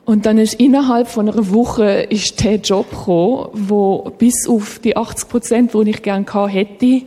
und 0.04 0.26
dann 0.26 0.38
ist 0.38 0.54
innerhalb 0.54 1.08
von 1.08 1.28
einer 1.28 1.50
Woche 1.50 2.02
ist 2.02 2.44
der 2.44 2.58
Job 2.58 2.88
gekommen, 2.90 3.48
wo 3.52 4.12
bis 4.16 4.48
auf 4.48 4.78
die 4.78 4.96
80 4.96 5.28
Prozent, 5.28 5.74
die 5.74 5.90
ich 5.90 6.02
gerne 6.02 6.24
hätte, 6.46 7.02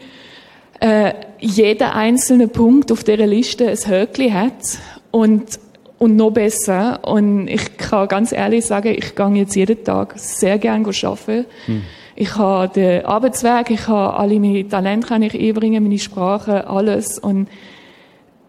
äh, 0.80 1.14
jeder 1.40 1.96
einzelne 1.96 2.48
Punkt 2.48 2.92
auf 2.92 3.04
dieser 3.04 3.28
Liste 3.28 3.70
ein 3.70 3.78
Höckli 3.78 4.30
hat 4.30 4.80
und 5.12 5.60
und 6.00 6.16
noch 6.16 6.32
besser. 6.32 7.00
Und 7.04 7.48
ich 7.48 7.78
kann 7.78 8.08
ganz 8.08 8.32
ehrlich 8.32 8.66
sagen, 8.66 8.94
ich 8.96 9.16
gehe 9.16 9.30
jetzt 9.30 9.56
jeden 9.56 9.84
Tag 9.84 10.14
sehr 10.18 10.58
gerne 10.58 10.86
arbeiten. 10.86 11.46
Hm. 11.66 11.82
Ich 12.16 12.36
habe 12.36 12.74
den 12.74 13.06
Arbeitsweg, 13.06 13.70
ich 13.70 13.88
habe 13.88 14.16
alle 14.18 14.40
meine 14.40 14.68
Talente 14.68 15.08
kann 15.08 15.22
ich 15.22 15.40
einbringen, 15.40 15.84
meine 15.84 16.00
Sprache, 16.00 16.68
alles. 16.68 17.20
Und 17.20 17.48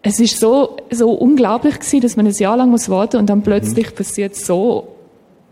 es 0.01 0.19
ist 0.19 0.39
so, 0.39 0.77
so 0.89 1.11
unglaublich 1.11 1.75
gewesen, 1.75 2.01
dass 2.01 2.15
man 2.15 2.25
ein 2.25 2.33
Jahr 2.33 2.57
lang 2.57 2.71
muss 2.71 2.89
warten 2.89 3.17
und 3.17 3.27
dann 3.27 3.43
plötzlich 3.43 3.91
mhm. 3.91 3.95
passiert 3.95 4.35
so. 4.35 4.95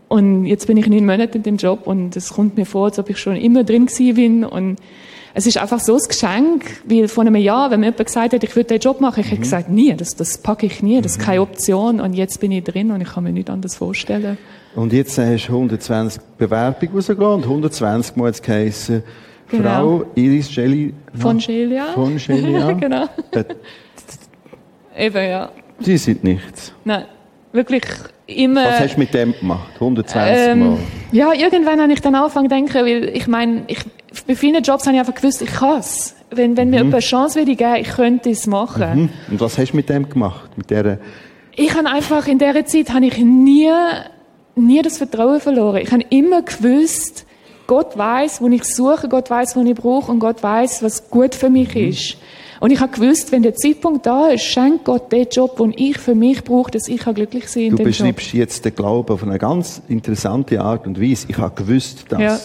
Und 0.08 0.46
jetzt 0.46 0.66
bin 0.66 0.76
ich 0.78 0.88
neun 0.88 1.04
Monate 1.04 1.38
in 1.38 1.42
dem 1.44 1.56
Job 1.58 1.86
und 1.86 2.16
es 2.16 2.30
kommt 2.30 2.56
mir 2.56 2.64
vor, 2.64 2.86
als 2.86 2.98
ob 2.98 3.10
ich 3.10 3.18
schon 3.18 3.36
immer 3.36 3.62
drin 3.62 3.86
gewesen 3.86 4.14
bin 4.14 4.44
und 4.44 4.78
es 5.38 5.46
ist 5.46 5.56
einfach 5.56 5.78
so 5.78 5.94
ein 5.94 6.02
Geschenk, 6.08 6.64
wie 6.84 7.06
vor 7.06 7.24
einem 7.24 7.36
Jahr, 7.36 7.70
wenn 7.70 7.78
mir 7.78 7.86
jemand 7.86 8.06
gesagt 8.06 8.32
hat, 8.32 8.42
ich 8.42 8.56
würde 8.56 8.70
den 8.70 8.80
Job 8.80 9.00
machen, 9.00 9.20
ich 9.20 9.26
mhm. 9.26 9.30
hätte 9.30 9.42
gesagt, 9.42 9.70
nie, 9.70 9.94
das, 9.94 10.16
das 10.16 10.38
packe 10.38 10.66
ich 10.66 10.82
nie, 10.82 11.00
das 11.00 11.12
ist 11.12 11.20
keine 11.20 11.38
mhm. 11.38 11.42
Option 11.44 12.00
und 12.00 12.14
jetzt 12.14 12.40
bin 12.40 12.50
ich 12.50 12.64
drin 12.64 12.90
und 12.90 13.00
ich 13.00 13.08
kann 13.08 13.22
mir 13.22 13.30
nichts 13.30 13.48
anderes 13.48 13.76
vorstellen. 13.76 14.36
Und 14.74 14.92
jetzt 14.92 15.16
hast 15.16 15.46
du 15.46 15.52
120 15.52 16.20
Bewerbungen 16.38 16.92
rausgelassen 16.92 17.34
und 17.34 17.44
120 17.44 18.16
Mal 18.16 18.26
jetzt 18.26 18.42
geheissen, 18.42 19.04
genau. 19.48 20.00
Frau 20.00 20.04
Iris 20.16 20.50
Scheli. 20.50 20.92
Von 21.14 21.40
Schelia. 21.40 21.92
Von 21.94 22.18
Schelia. 22.18 22.72
genau. 22.80 23.04
Äh, 23.30 23.44
Eben, 25.06 25.24
ja. 25.24 25.52
Sie 25.78 25.98
sind 25.98 26.24
nichts. 26.24 26.72
Nein, 26.84 27.04
wirklich 27.52 27.84
immer. 28.26 28.64
Was 28.64 28.80
hast 28.80 28.94
du 28.96 28.98
mit 28.98 29.14
dem 29.14 29.32
gemacht? 29.38 29.70
120 29.74 30.48
ähm, 30.48 30.58
Mal? 30.58 30.78
Ja, 31.12 31.32
irgendwann 31.32 31.80
habe 31.80 31.92
ich 31.92 32.00
dann 32.00 32.16
angefangen 32.16 32.50
zu 32.50 32.56
denken, 32.56 32.74
weil 32.74 33.04
ich 33.16 33.28
meine, 33.28 33.62
ich, 33.68 33.78
bei 34.26 34.34
vielen 34.34 34.62
Jobs 34.62 34.86
habe 34.86 34.94
ich 34.94 35.00
einfach 35.00 35.14
gewusst, 35.14 35.42
ich 35.42 35.50
kann 35.50 35.80
es. 35.80 36.14
Wenn, 36.30 36.56
wenn 36.56 36.68
mhm. 36.68 36.74
mir 36.74 36.80
eine 36.80 36.98
Chance 36.98 37.38
würde 37.38 37.56
geben, 37.56 37.76
ich 37.76 37.88
könnte 37.88 38.30
es 38.30 38.46
machen. 38.46 39.02
Mhm. 39.02 39.08
Und 39.30 39.40
was 39.40 39.56
hast 39.58 39.72
du 39.72 39.76
mit 39.76 39.88
dem 39.88 40.08
gemacht? 40.08 40.50
Mit 40.56 40.70
der 40.70 40.98
ich 41.60 41.74
habe 41.74 41.88
einfach, 41.88 42.28
in 42.28 42.38
dieser 42.38 42.64
Zeit 42.66 42.90
habe 42.94 43.06
ich 43.06 43.18
nie, 43.18 43.68
nie 44.54 44.80
das 44.80 44.98
Vertrauen 44.98 45.40
verloren. 45.40 45.78
Ich 45.82 45.90
habe 45.90 46.04
immer 46.08 46.42
gewusst, 46.42 47.26
Gott 47.66 47.98
weiß, 47.98 48.40
wo 48.40 48.46
ich 48.46 48.62
suche, 48.62 49.08
Gott 49.08 49.28
weiß, 49.28 49.56
wo 49.56 49.62
ich 49.62 49.74
brauche 49.74 50.12
und 50.12 50.20
Gott 50.20 50.40
weiß, 50.40 50.84
was 50.84 51.10
gut 51.10 51.34
für 51.34 51.50
mich 51.50 51.74
mhm. 51.74 51.88
ist. 51.88 52.16
Und 52.60 52.70
ich 52.70 52.78
habe 52.78 52.92
gewusst, 52.92 53.32
wenn 53.32 53.42
der 53.42 53.56
Zeitpunkt 53.56 54.06
da 54.06 54.28
ist, 54.28 54.44
schenkt 54.44 54.84
Gott 54.84 55.10
den 55.10 55.26
Job, 55.28 55.56
den 55.56 55.74
ich 55.76 55.98
für 55.98 56.14
mich 56.14 56.44
brauche, 56.44 56.70
dass 56.70 56.86
ich 56.86 57.00
glücklich 57.00 57.48
sein 57.48 57.70
kann. 57.70 57.78
Du 57.78 57.84
beschreibst 57.84 58.28
Job. 58.28 58.34
jetzt 58.34 58.64
den 58.64 58.74
Glauben 58.76 59.12
auf 59.12 59.24
eine 59.24 59.38
ganz 59.38 59.82
interessante 59.88 60.60
Art 60.60 60.86
und 60.86 61.00
Weise. 61.00 61.26
Ich 61.28 61.38
habe 61.38 61.60
gewusst, 61.60 62.04
dass... 62.08 62.20
Ja. 62.20 62.38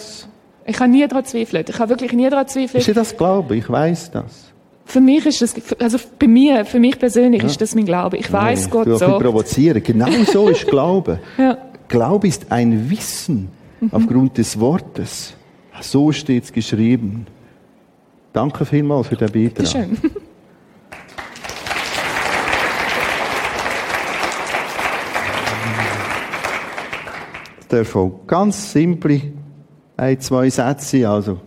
Ich 0.66 0.80
habe 0.80 0.90
nie 0.90 1.06
daran 1.06 1.24
zweifelt. 1.24 1.68
Ich 1.68 1.78
habe 1.78 1.90
wirklich 1.90 2.12
nie 2.12 2.28
daran 2.28 2.48
zweifelt. 2.48 2.86
Ist 2.86 2.96
das 2.96 3.16
Glaube? 3.16 3.56
Ich 3.56 3.68
weiß 3.68 4.10
das. 4.12 4.52
Für 4.86 5.00
mich 5.00 5.24
ist 5.26 5.42
das, 5.42 5.54
also 5.78 5.98
bei 6.18 6.26
mir, 6.26 6.64
für 6.64 6.78
mich 6.78 6.98
persönlich 6.98 7.42
ja. 7.42 7.48
ist 7.48 7.60
das 7.60 7.74
mein 7.74 7.86
Glaube. 7.86 8.16
Ich 8.16 8.32
weiß, 8.32 8.70
Gott 8.70 8.86
du 8.86 8.96
sagt. 8.96 9.22
provozieren. 9.22 9.82
Genau 9.82 10.08
so 10.24 10.48
ist 10.50 10.66
Glaube. 10.66 11.20
ja. 11.38 11.58
Glaube 11.88 12.28
ist 12.28 12.50
ein 12.50 12.90
Wissen 12.90 13.48
mhm. 13.80 13.90
aufgrund 13.92 14.38
des 14.38 14.58
Wortes. 14.58 15.34
So 15.80 16.12
steht 16.12 16.44
es 16.44 16.52
geschrieben. 16.52 17.26
Danke 18.32 18.64
vielmals 18.64 19.08
für 19.08 19.16
den 19.16 19.30
Beitrag. 19.30 19.66
Schön. 19.68 19.98
Es 27.60 27.68
dürfen 27.68 28.12
ganz 28.26 28.72
simple 28.72 29.20
ein, 29.96 30.20
zwei 30.20 30.50
Sätze 30.50 31.08
also. 31.08 31.38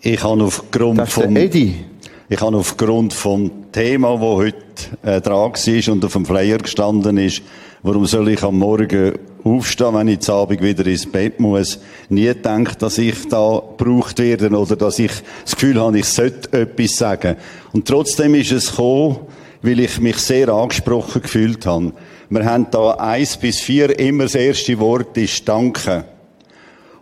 Ich 0.00 0.22
habe 0.22 0.42
aufgrund 0.42 0.98
das 0.98 1.12
vom... 1.12 1.36
Eddie. 1.36 1.84
Ich 2.28 2.40
habe 2.40 2.56
aufgrund 2.56 3.12
vom 3.12 3.70
Thema, 3.72 4.14
das 4.14 4.20
heute 4.22 4.56
äh, 5.02 5.20
dran 5.20 5.52
war 5.52 5.92
und 5.92 6.04
auf 6.04 6.12
dem 6.14 6.24
Flyer 6.26 6.58
gestanden 6.58 7.18
ist, 7.18 7.42
warum 7.82 8.06
soll 8.06 8.30
ich 8.30 8.42
am 8.42 8.58
Morgen 8.58 9.12
aufstehen, 9.44 9.94
wenn 9.94 10.08
ich 10.08 10.20
zu 10.20 10.32
Abend 10.32 10.62
wieder 10.62 10.86
ins 10.86 11.10
Bett 11.10 11.40
muss, 11.40 11.78
nie 12.08 12.32
denkt, 12.32 12.80
dass 12.80 12.96
ich 12.98 13.28
da 13.28 13.62
gebraucht 13.76 14.18
werde 14.18 14.48
oder 14.56 14.76
dass 14.76 14.98
ich 14.98 15.12
das 15.44 15.54
Gefühl 15.54 15.78
habe, 15.78 15.98
ich 15.98 16.06
sollte 16.06 16.52
etwas 16.58 16.96
sagen. 16.96 17.36
Und 17.72 17.86
trotzdem 17.86 18.34
ist 18.34 18.52
es 18.52 18.70
gekommen, 18.70 19.18
weil 19.60 19.80
ich 19.80 20.00
mich 20.00 20.16
sehr 20.16 20.48
angesprochen 20.48 21.22
gefühlt 21.22 21.66
habe. 21.66 21.92
Wir 22.30 22.44
haben 22.46 22.66
da 22.70 22.92
eins 22.92 23.36
bis 23.36 23.60
vier 23.60 23.98
immer 23.98 24.24
das 24.24 24.36
erste 24.36 24.78
Wort 24.80 25.16
ist 25.18 25.46
Danke. 25.46 26.06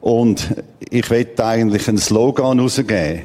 Und 0.01 0.55
ich 0.91 1.11
werde 1.11 1.45
eigentlich 1.45 1.89
einen 1.89 1.99
Slogan 1.99 2.61
rausgeben. 2.61 3.23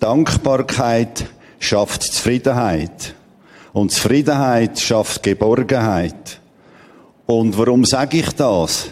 Dankbarkeit 0.00 1.26
schafft 1.58 2.02
Zufriedenheit. 2.02 3.14
Und 3.72 3.92
Zufriedenheit 3.92 4.78
schafft 4.78 5.22
Geborgenheit. 5.22 6.40
Und 7.26 7.58
warum 7.58 7.84
sage 7.84 8.18
ich 8.18 8.30
das? 8.32 8.90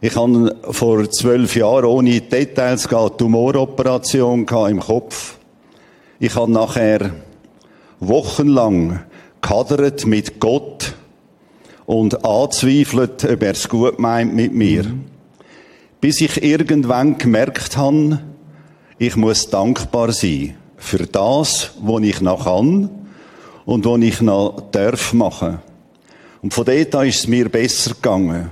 Ich 0.00 0.16
hatte 0.16 0.56
vor 0.70 1.10
zwölf 1.10 1.54
Jahren, 1.56 1.84
ohne 1.84 2.20
Details 2.20 2.88
gehen, 2.88 3.10
Tumoroperation 3.18 4.46
im 4.46 4.80
Kopf. 4.80 5.36
Ich 6.18 6.34
habe 6.34 6.50
nachher 6.50 7.10
wochenlang 7.98 9.00
kadert 9.42 10.06
mit 10.06 10.40
Gott 10.40 10.94
und 11.86 12.24
anzweifelt, 12.24 13.24
ob 13.24 13.42
er 13.42 13.52
es 13.52 13.68
gut 13.68 13.98
meint 13.98 14.34
mit 14.34 14.54
mir. 14.54 14.84
Mhm. 14.84 15.09
Bis 16.00 16.22
ich 16.22 16.42
irgendwann 16.42 17.18
gemerkt 17.18 17.76
habe, 17.76 18.20
ich 18.98 19.16
muss 19.16 19.50
dankbar 19.50 20.12
sein 20.12 20.54
für 20.78 21.06
das, 21.06 21.72
was 21.82 22.02
ich 22.02 22.22
noch 22.22 22.44
kann 22.44 22.88
und 23.66 23.84
was 23.84 24.00
ich 24.00 24.22
noch 24.22 24.62
darf 24.72 25.12
machen. 25.12 25.58
Und 26.40 26.54
von 26.54 26.64
dort 26.64 26.94
an 26.94 27.06
ist 27.06 27.18
es 27.18 27.26
mir 27.26 27.50
besser 27.50 27.90
gegangen. 27.90 28.50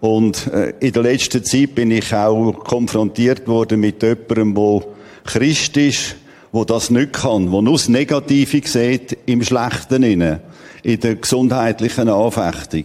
Und 0.00 0.46
äh, 0.46 0.74
in 0.78 0.92
der 0.92 1.02
letzten 1.02 1.44
Zeit 1.44 1.74
bin 1.74 1.90
ich 1.90 2.14
auch 2.14 2.52
konfrontiert 2.52 3.48
worden 3.48 3.80
mit 3.80 4.04
jemandem, 4.04 4.54
der 4.54 4.82
Christ 5.24 5.76
ist, 5.76 6.16
wo 6.52 6.64
das 6.64 6.90
nicht 6.90 7.12
kann, 7.14 7.50
wo 7.50 7.60
nur 7.60 7.74
das 7.74 7.88
Negative 7.88 8.68
sieht 8.68 9.18
im 9.26 9.42
Schlechten 9.42 10.04
inne, 10.04 10.42
in 10.84 11.00
der 11.00 11.16
gesundheitlichen 11.16 12.08
Anfechtung. 12.08 12.84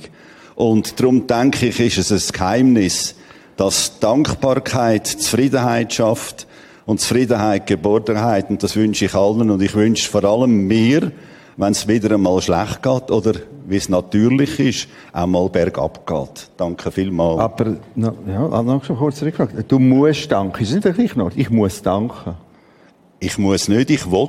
Und 0.55 0.99
darum 0.99 1.28
denke 1.28 1.68
ich, 1.68 1.80
ist 1.80 2.12
es 2.12 2.12
ein 2.12 2.34
Geheimnis, 2.34 3.16
dass 3.62 3.99
Dankbarkeit 3.99 5.05
Zufriedenheit 5.05 5.93
schafft 5.93 6.47
und 6.88 6.99
Zufriedenheit 6.99 7.68
Geborgenheit. 7.68 8.49
Und 8.49 8.64
das 8.64 8.76
wünsche 8.76 9.05
ich 9.05 9.14
allen 9.14 9.51
und 9.51 9.62
ich 9.62 9.76
wünsche 9.76 10.09
vor 10.09 10.24
allem 10.24 10.66
mir, 10.66 11.12
wenn 11.57 11.72
es 11.72 11.88
wieder 11.88 12.16
einmal 12.16 12.41
schlecht 12.41 12.82
geht 12.82 13.12
oder 13.12 13.34
wie 13.68 13.76
es 13.76 13.88
natürlich 13.88 14.59
ist, 14.59 14.88
auch 15.14 15.28
mal 15.28 15.47
bergab 15.47 16.07
geht. 16.07 16.49
Danke 16.57 16.89
vielmals. 16.89 17.39
Aber, 17.39 17.78
ja, 17.95 18.64
noch 18.64 18.84
schon 18.84 18.97
kurz 18.97 19.20
zurückgefragt. 19.20 19.53
Du 19.68 19.78
musst 19.78 20.32
danken. 20.32 20.64
Ist 20.64 20.72
nicht 20.72 20.84
der 20.84 20.93
gleiche 20.93 21.24
Ort? 21.24 21.34
Ich 21.36 21.51
muss 21.51 21.84
danken. 21.84 22.34
Ich 23.20 23.38
muss 23.38 23.68
nicht, 23.68 23.91
ich 23.91 24.09
will. 24.09 24.28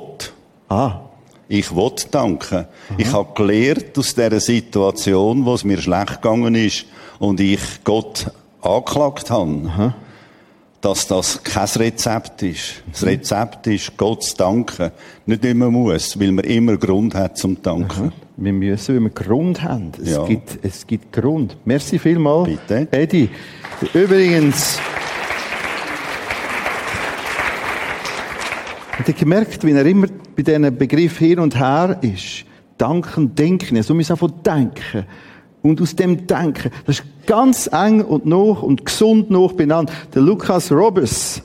Ah. 0.69 0.99
Ich 1.47 1.75
will 1.75 1.91
danken. 2.11 2.55
Aha. 2.55 2.67
Ich 2.99 3.11
habe 3.11 3.33
gelernt 3.33 3.97
aus 3.97 4.13
dieser 4.13 4.39
Situation, 4.39 5.43
wo 5.43 5.55
es 5.55 5.63
mir 5.63 5.81
schlecht 5.81 6.21
gegangen 6.21 6.53
ist 6.53 6.85
und 7.17 7.39
ich 7.39 7.83
Gott 7.83 8.31
angeklagt 8.65 9.29
habe. 9.29 9.61
Aha 9.67 9.93
dass 10.83 11.07
das 11.07 11.41
kein 11.41 11.67
Rezept 11.77 12.43
ist. 12.43 12.83
Das 12.91 13.05
Rezept 13.05 13.67
ist, 13.67 13.95
Gott 13.95 14.21
zu 14.21 14.35
danken. 14.35 14.91
Nicht 15.25 15.45
immer 15.45 15.71
muss, 15.71 16.19
weil 16.19 16.33
man 16.33 16.43
immer 16.43 16.75
Grund 16.75 17.15
hat 17.15 17.37
zum 17.37 17.61
Danken. 17.61 18.11
Wir 18.35 18.51
müssen, 18.51 18.95
weil 18.95 19.01
wir 19.03 19.09
Grund 19.11 19.63
haben. 19.63 19.93
Es, 20.01 20.09
ja. 20.09 20.25
gibt, 20.25 20.59
es 20.61 20.85
gibt 20.85 21.13
Grund. 21.13 21.55
Merci 21.63 21.97
vielmals. 21.97 22.49
Bitte. 22.49 22.89
Eddie. 22.91 23.29
Übrigens, 23.93 24.77
ich 28.99 28.99
habe 28.99 29.13
gemerkt, 29.13 29.65
wie 29.65 29.71
er 29.71 29.85
immer 29.85 30.07
bei 30.35 30.43
diesen 30.43 30.77
Begriff 30.77 31.17
hin 31.17 31.39
und 31.39 31.57
her 31.57 31.97
ist. 32.01 32.43
Danken, 32.77 33.33
denken. 33.33 33.77
Also, 33.77 33.93
wir 33.93 33.97
müssen 33.97 34.11
einfach 34.11 34.31
denken. 34.45 35.05
Und 35.63 35.81
aus 35.81 35.95
dem 35.95 36.27
Denken, 36.27 36.71
das 36.85 36.99
ist 36.99 37.05
ganz 37.25 37.69
eng 37.71 38.03
und 38.03 38.25
noch 38.25 38.61
und 38.63 38.85
gesund 38.85 39.31
noch 39.31 39.53
benannt. 39.53 39.89
Der 40.13 40.21
Lukas 40.21 40.69
Roberts. 40.73 41.41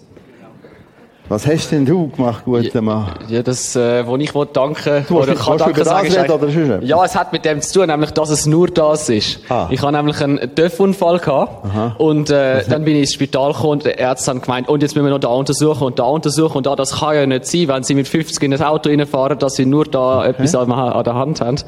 Was 1.29 1.47
hast 1.47 1.71
denn 1.71 1.85
du 1.87 2.09
gemacht, 2.09 2.45
guter 2.45 2.81
Mann? 2.81 3.11
Ja, 3.29 3.43
das, 3.43 3.77
äh, 3.77 4.05
wo 4.07 4.17
ich 4.17 4.35
wollte 4.35 4.55
danken, 4.55 5.05
du 5.07 5.21
oder 5.21 5.35
kann 5.35 5.59
danken 5.59 5.85
sagen, 5.85 6.11
reden, 6.11 6.31
oder 6.33 6.51
schon? 6.51 6.83
Ja, 6.87 7.05
es 7.05 7.15
hat 7.15 7.33
mit 7.33 7.45
dem 7.45 7.61
zu 7.61 7.81
tun, 7.81 7.89
nämlich, 7.89 8.11
dass 8.13 8.31
es 8.31 8.47
nur 8.47 8.69
das 8.69 9.09
ist. 9.11 9.41
Ah. 9.51 9.69
Ich 9.71 9.83
habe 9.83 9.93
nämlich 9.93 10.21
einen 10.21 10.55
Töpfunfall 10.55 11.19
gehabt. 11.19 11.67
Aha. 11.67 11.95
Und, 11.99 12.31
äh, 12.31 12.65
dann 12.67 12.83
bin 12.85 12.97
ich 12.97 13.03
ins 13.03 13.13
Spital 13.13 13.53
gekommen 13.53 13.73
und 13.73 13.85
der 13.85 14.09
Arzt 14.09 14.27
hat 14.27 14.43
gemeint, 14.43 14.69
und 14.69 14.83
jetzt 14.83 14.97
müssen 14.97 15.05
wir 15.05 15.11
noch 15.11 15.21
da 15.21 15.29
untersuchen 15.29 15.85
und 15.85 15.99
da 15.99 16.05
untersuchen 16.05 16.57
und 16.57 16.67
da, 16.67 16.75
das 16.75 16.99
kann 16.99 17.15
ja 17.15 17.27
nicht 17.27 17.47
sein, 17.47 17.69
wenn 17.69 17.83
sie 17.85 17.95
mit 17.95 18.09
50 18.09 18.43
in 18.43 18.51
das 18.51 18.63
Auto 18.63 18.89
reinfahren, 18.89 19.39
dass 19.39 19.55
sie 19.55 19.67
nur 19.67 19.85
da 19.85 20.21
okay. 20.21 20.31
etwas 20.31 20.55
an, 20.57 20.73
an 20.73 21.05
der 21.05 21.15
Hand 21.15 21.43
haben. 21.43 21.59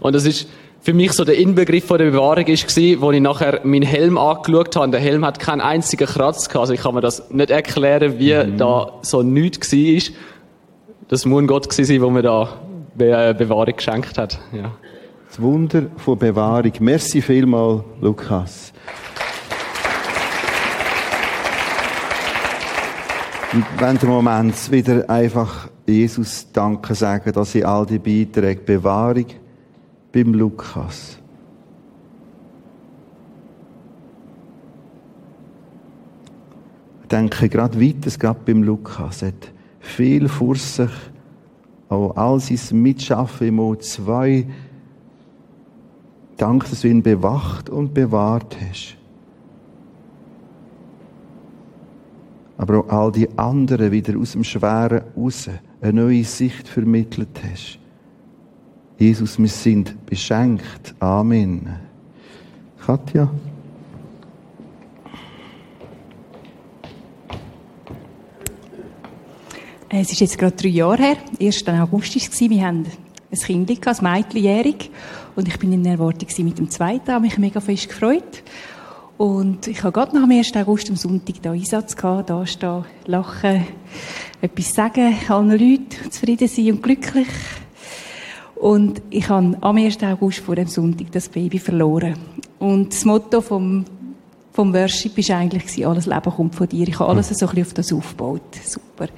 Und 0.00 0.14
das 0.14 0.26
ist, 0.26 0.46
für 0.86 0.94
mich 0.94 1.14
so 1.14 1.24
der 1.24 1.36
Inbegriff 1.36 1.86
von 1.86 1.98
der 1.98 2.12
Bewahrung 2.12 2.46
ist 2.46 2.68
gewesen, 2.68 3.00
wo 3.00 3.10
ich 3.10 3.20
nachher 3.20 3.60
meinen 3.64 3.82
Helm 3.82 4.16
angeschaut 4.16 4.76
habe. 4.76 4.92
Der 4.92 5.00
Helm 5.00 5.26
hat 5.26 5.40
keinen 5.40 5.60
einzigen 5.60 6.06
Kratz 6.06 6.48
gehabt. 6.48 6.60
Also 6.60 6.74
ich 6.74 6.80
kann 6.80 6.94
mir 6.94 7.00
das 7.00 7.28
nicht 7.28 7.50
erklären, 7.50 8.20
wie 8.20 8.32
mhm. 8.32 8.56
da 8.56 8.92
so 9.02 9.20
nichts 9.24 9.72
war. 9.72 10.14
Das 11.08 11.26
muss 11.26 11.42
ein 11.42 11.48
Gott 11.48 11.68
gewesen 11.68 11.86
sein, 11.86 12.00
der 12.00 12.10
mir 12.10 12.22
da 12.22 12.48
Be 12.94 13.10
äh, 13.10 13.34
Bewahrung 13.36 13.74
geschenkt 13.74 14.16
hat. 14.16 14.38
Ja. 14.52 14.76
Das 15.28 15.42
Wunder 15.42 15.86
von 15.96 16.18
Bewahrung. 16.20 16.72
Merci 16.78 17.20
vielmal, 17.20 17.82
Lukas. 18.00 18.72
Und 23.52 23.66
wenn 23.80 23.98
der 23.98 24.08
Moment 24.08 24.70
wieder 24.70 25.10
einfach 25.10 25.68
Jesus 25.84 26.46
danken 26.52 26.94
sagen, 26.94 27.32
dass 27.32 27.50
sie 27.50 27.64
all 27.64 27.86
die 27.86 27.98
Beiträge 27.98 28.60
Bewahrung 28.60 29.26
beim 30.12 30.34
Lukas. 30.34 31.18
Ich 37.02 37.08
denke 37.08 37.48
gerade 37.48 37.80
weiter, 37.80 38.10
gerade 38.18 38.40
beim 38.44 38.64
Lukas. 38.64 39.22
Er 39.22 39.28
hat 39.28 39.52
viel 39.78 40.28
vor 40.28 40.56
sich, 40.56 40.90
auch 41.88 42.16
all 42.16 42.40
sein 42.40 42.82
Mitschaffen 42.82 43.46
im 43.46 43.60
O2. 43.60 44.46
Dank, 46.36 46.68
dass 46.68 46.80
du 46.80 46.88
ihn 46.88 47.02
bewacht 47.02 47.70
und 47.70 47.94
bewahrt 47.94 48.56
hast. 48.60 48.96
Aber 52.58 52.78
auch 52.78 52.88
all 52.88 53.12
die 53.12 53.38
anderen 53.38 53.92
wieder 53.92 54.18
aus 54.18 54.32
dem 54.32 54.42
Schweren 54.42 55.02
raus 55.16 55.48
eine 55.80 55.92
neue 55.92 56.24
Sicht 56.24 56.66
vermittelt 56.66 57.40
hast. 57.48 57.78
Jesus, 58.98 59.38
wir 59.38 59.48
sind 59.48 60.06
beschenkt. 60.06 60.94
Amen. 61.00 61.68
Katja? 62.86 63.30
Es 69.90 70.10
ist 70.12 70.20
jetzt 70.20 70.38
gerade 70.38 70.56
drei 70.56 70.68
Jahre 70.68 71.02
her. 71.02 71.16
1. 71.38 71.68
August 71.68 72.16
war 72.16 72.22
es. 72.22 72.40
Wir 72.40 72.66
haben 72.66 72.86
ein 73.30 73.38
Kind, 73.38 73.86
ein 73.86 73.96
Mädchenjährig. 74.00 74.90
Und 75.34 75.46
ich 75.46 75.58
bin 75.58 75.74
in 75.74 75.84
Erwartung 75.84 76.28
mit 76.46 76.58
dem 76.58 76.70
zweiten. 76.70 77.02
Ich 77.04 77.12
habe 77.12 77.20
mich 77.20 77.36
mega 77.36 77.60
fest 77.60 77.90
gefreut. 77.90 78.42
Und 79.18 79.66
ich 79.66 79.82
habe 79.82 79.92
gerade 79.92 80.14
nach 80.14 80.26
dem 80.26 80.38
1. 80.38 80.56
August 80.56 80.88
am 80.88 80.96
Sonntag 80.96 81.42
da 81.42 81.52
Einsatz 81.52 81.96
gehabt, 81.96 82.30
da 82.30 82.46
stehen, 82.46 82.84
lachen, 83.04 83.66
etwas 84.40 84.74
sagen, 84.74 85.14
allen 85.28 85.50
Leuten 85.50 86.10
zufrieden 86.10 86.48
sein 86.48 86.72
und 86.72 86.82
glücklich. 86.82 87.28
Und 88.56 89.02
ich 89.10 89.28
habe 89.28 89.56
am 89.60 89.76
1. 89.76 90.02
August 90.02 90.38
vor 90.38 90.56
dem 90.56 90.66
Sonntag 90.66 91.12
das 91.12 91.28
Baby 91.28 91.58
verloren. 91.58 92.14
Und 92.58 92.92
das 92.92 93.04
Motto 93.04 93.42
vom, 93.42 93.84
vom 94.52 94.72
Worship 94.72 95.16
war 95.16 95.36
eigentlich, 95.36 95.86
alles 95.86 96.06
Leben 96.06 96.30
kommt 96.30 96.54
von 96.54 96.66
dir. 96.66 96.88
Ich 96.88 96.98
habe 96.98 97.10
alles 97.10 97.28
so 97.28 97.46
ein 97.46 97.54
bisschen 97.54 97.66
auf 97.66 97.74
das 97.74 97.92
aufgebaut. 97.92 98.40
Super. 98.64 99.08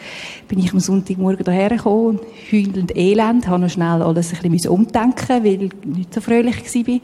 Bin 0.49 0.59
ich 0.59 0.73
am 0.73 0.81
Sonntagmorgen 0.81 1.45
hierher 1.45 1.77
gekommen, 1.77 2.19
heulend 2.51 2.97
elend, 2.97 3.47
habe 3.47 3.63
noch 3.63 3.71
schnell 3.71 4.03
alles 4.03 4.35
ein 4.35 4.51
bisschen 4.51 4.73
umdenken 4.73 5.45
weil 5.45 5.63
ich 5.63 5.73
nicht 5.85 6.13
so 6.13 6.21
fröhlich 6.21 6.57
war. 6.75 7.01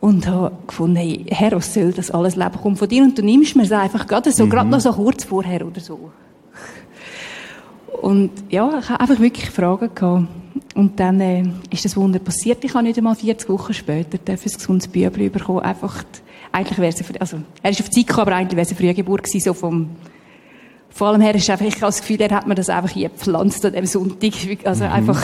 Und 0.00 0.26
habe 0.26 0.56
gefunden, 0.66 0.96
hey, 0.96 1.24
Herr, 1.28 1.52
was 1.52 1.72
soll 1.72 1.92
das 1.92 2.10
alles 2.10 2.34
Leben 2.34 2.60
kommt 2.60 2.80
von 2.80 2.88
dir? 2.88 3.04
Und 3.04 3.16
du 3.16 3.22
nimmst 3.22 3.54
mir 3.54 3.62
es 3.62 3.70
einfach 3.70 4.08
gerade 4.08 4.32
so, 4.32 4.46
mhm. 4.46 4.50
gerade 4.50 4.68
noch 4.68 4.80
so 4.80 4.92
kurz 4.92 5.22
vorher 5.22 5.64
oder 5.64 5.80
so. 5.80 6.10
Und 8.00 8.32
ja, 8.50 8.80
ich 8.80 8.88
habe 8.88 9.00
einfach 9.00 9.20
wirklich 9.20 9.48
Fragen 9.48 9.94
gehabt. 9.94 10.26
Und 10.74 10.98
dann 11.00 11.20
äh, 11.20 11.44
ist 11.70 11.84
das 11.84 11.96
Wunder 11.96 12.18
passiert. 12.18 12.64
Ich 12.64 12.74
habe 12.74 12.84
nicht 12.84 12.98
einmal 12.98 13.14
40 13.14 13.48
Wochen 13.48 13.72
später 13.72 14.18
ein 14.26 14.38
gesundes 14.38 14.88
Bübel 14.88 15.30
bekommen. 15.30 15.60
Einfach, 15.60 16.04
eigentlich 16.50 16.78
wäre 16.78 16.92
sie, 16.92 17.04
also, 17.18 17.38
er 17.62 17.70
ist 17.70 17.80
auf 17.80 17.88
die 17.88 18.00
Zeit 18.00 18.08
gekommen, 18.08 18.28
aber 18.28 18.36
eigentlich 18.36 18.56
wäre 18.56 18.62
es 18.62 18.70
eine 18.70 18.78
Frühgeburt 18.78 19.22
gewesen, 19.22 19.40
so 19.40 19.54
vom, 19.54 19.90
vor 20.90 21.08
allem 21.08 21.20
her 21.22 21.34
ist 21.34 21.48
einfach, 21.48 21.64
ich 21.64 21.74
habe 21.76 21.86
das 21.86 22.00
Gefühl, 22.00 22.20
er 22.20 22.30
hat 22.30 22.46
mir 22.46 22.54
das 22.54 22.68
einfach 22.68 22.90
hier 22.90 23.08
gepflanzt 23.08 23.64
an 23.64 23.72
dem 23.72 23.86
Sonntag. 23.86 24.32
Also 24.64 24.84
mhm. 24.84 24.92
einfach, 24.92 25.22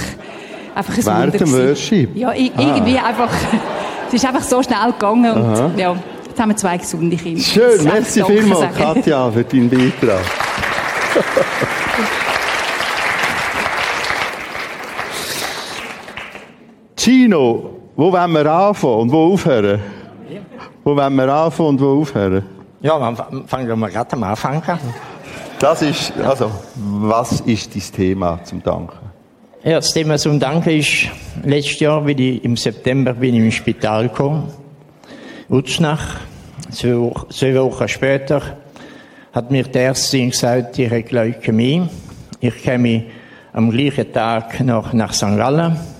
einfach 0.74 0.96
ein 0.96 1.06
Während 1.06 1.32
Wunder. 1.34 1.38
dem 1.38 1.52
Worship? 1.52 2.16
Ja, 2.16 2.32
irgendwie 2.32 2.98
ah. 2.98 3.06
einfach, 3.06 3.32
es 4.08 4.14
ist 4.14 4.24
einfach 4.24 4.42
so 4.42 4.62
schnell 4.62 4.92
gegangen 4.92 5.30
und, 5.32 5.44
Aha. 5.44 5.70
ja, 5.76 5.96
jetzt 6.26 6.40
haben 6.40 6.48
wir 6.50 6.56
zwei 6.56 6.78
gesunde 6.78 7.16
Kinder. 7.16 7.42
Schön, 7.42 7.84
merci 7.84 8.24
vielmals, 8.24 8.74
Katja, 8.76 9.30
für 9.30 9.44
deinen 9.44 9.68
Beitrag. 9.68 10.24
Gino, 17.08 17.70
wo 17.96 18.12
wollen 18.12 18.32
wir 18.32 18.44
anfangen 18.52 19.00
und 19.00 19.12
wo 19.12 19.32
aufhören? 19.32 19.80
Wo 20.84 20.94
wollen 20.94 21.14
wir 21.14 21.32
anfangen 21.32 21.70
und 21.70 21.80
wo 21.80 22.02
aufhören? 22.02 22.44
Ja, 22.82 22.98
dann 22.98 23.46
fangen 23.46 23.80
wir 23.80 23.88
gerade 23.88 24.12
am 24.12 24.24
Anfang 24.24 24.62
an. 24.62 24.78
Das 25.58 25.80
ist, 25.80 26.12
also, 26.22 26.50
was 26.76 27.40
ist 27.40 27.74
dein 27.74 27.82
Thema 27.96 28.44
zum 28.44 28.62
Danken? 28.62 28.98
Ja, 29.64 29.76
das 29.76 29.94
Thema 29.94 30.18
zum 30.18 30.38
Danken 30.38 30.68
ist, 30.68 31.08
letztes 31.44 31.80
Jahr, 31.80 32.02
bin 32.02 32.18
ich, 32.18 32.44
im 32.44 32.58
September 32.58 33.14
bin 33.14 33.36
ich 33.36 33.40
im 33.40 33.52
Spital 33.52 34.10
gekommen, 34.10 34.52
Utznach. 35.48 36.20
Zwei, 36.70 37.10
zwei 37.30 37.54
Wochen 37.54 37.88
später 37.88 38.42
hat 39.32 39.50
mir 39.50 39.62
der 39.62 39.86
Ärztin 39.86 40.28
gesagt, 40.28 40.78
ich 40.78 40.90
habe 40.90 41.04
Leukämie. 41.08 41.88
Ich 42.40 42.62
komme 42.62 43.04
am 43.54 43.70
gleichen 43.70 44.12
Tag 44.12 44.60
noch 44.60 44.92
nach 44.92 45.14
St. 45.14 45.38
Gallen. 45.38 45.97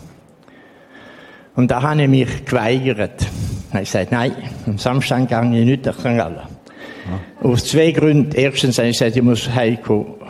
Und 1.59 1.72
da 1.72 1.82
habe 1.82 2.00
ich 2.00 2.09
mich 2.09 2.44
geweigert. 2.44 3.20
Ich 3.20 3.74
habe 3.74 3.84
gesagt, 3.84 4.12
nein, 4.12 4.30
am 4.64 4.78
Samstag 4.78 5.28
gehe 5.28 5.61
ich 5.61 5.66
nicht 5.66 5.86
nach 5.86 5.98
St. 5.98 6.04
Gallen. 6.04 6.36
Ja. 6.36 7.50
Aus 7.50 7.64
zwei 7.64 7.90
Gründen. 7.90 8.30
Erstens 8.32 8.78
habe 8.78 8.86
ich 8.86 8.96
gesagt, 8.96 9.16
ich 9.16 9.22
muss 9.24 9.52
Heiko, 9.52 10.20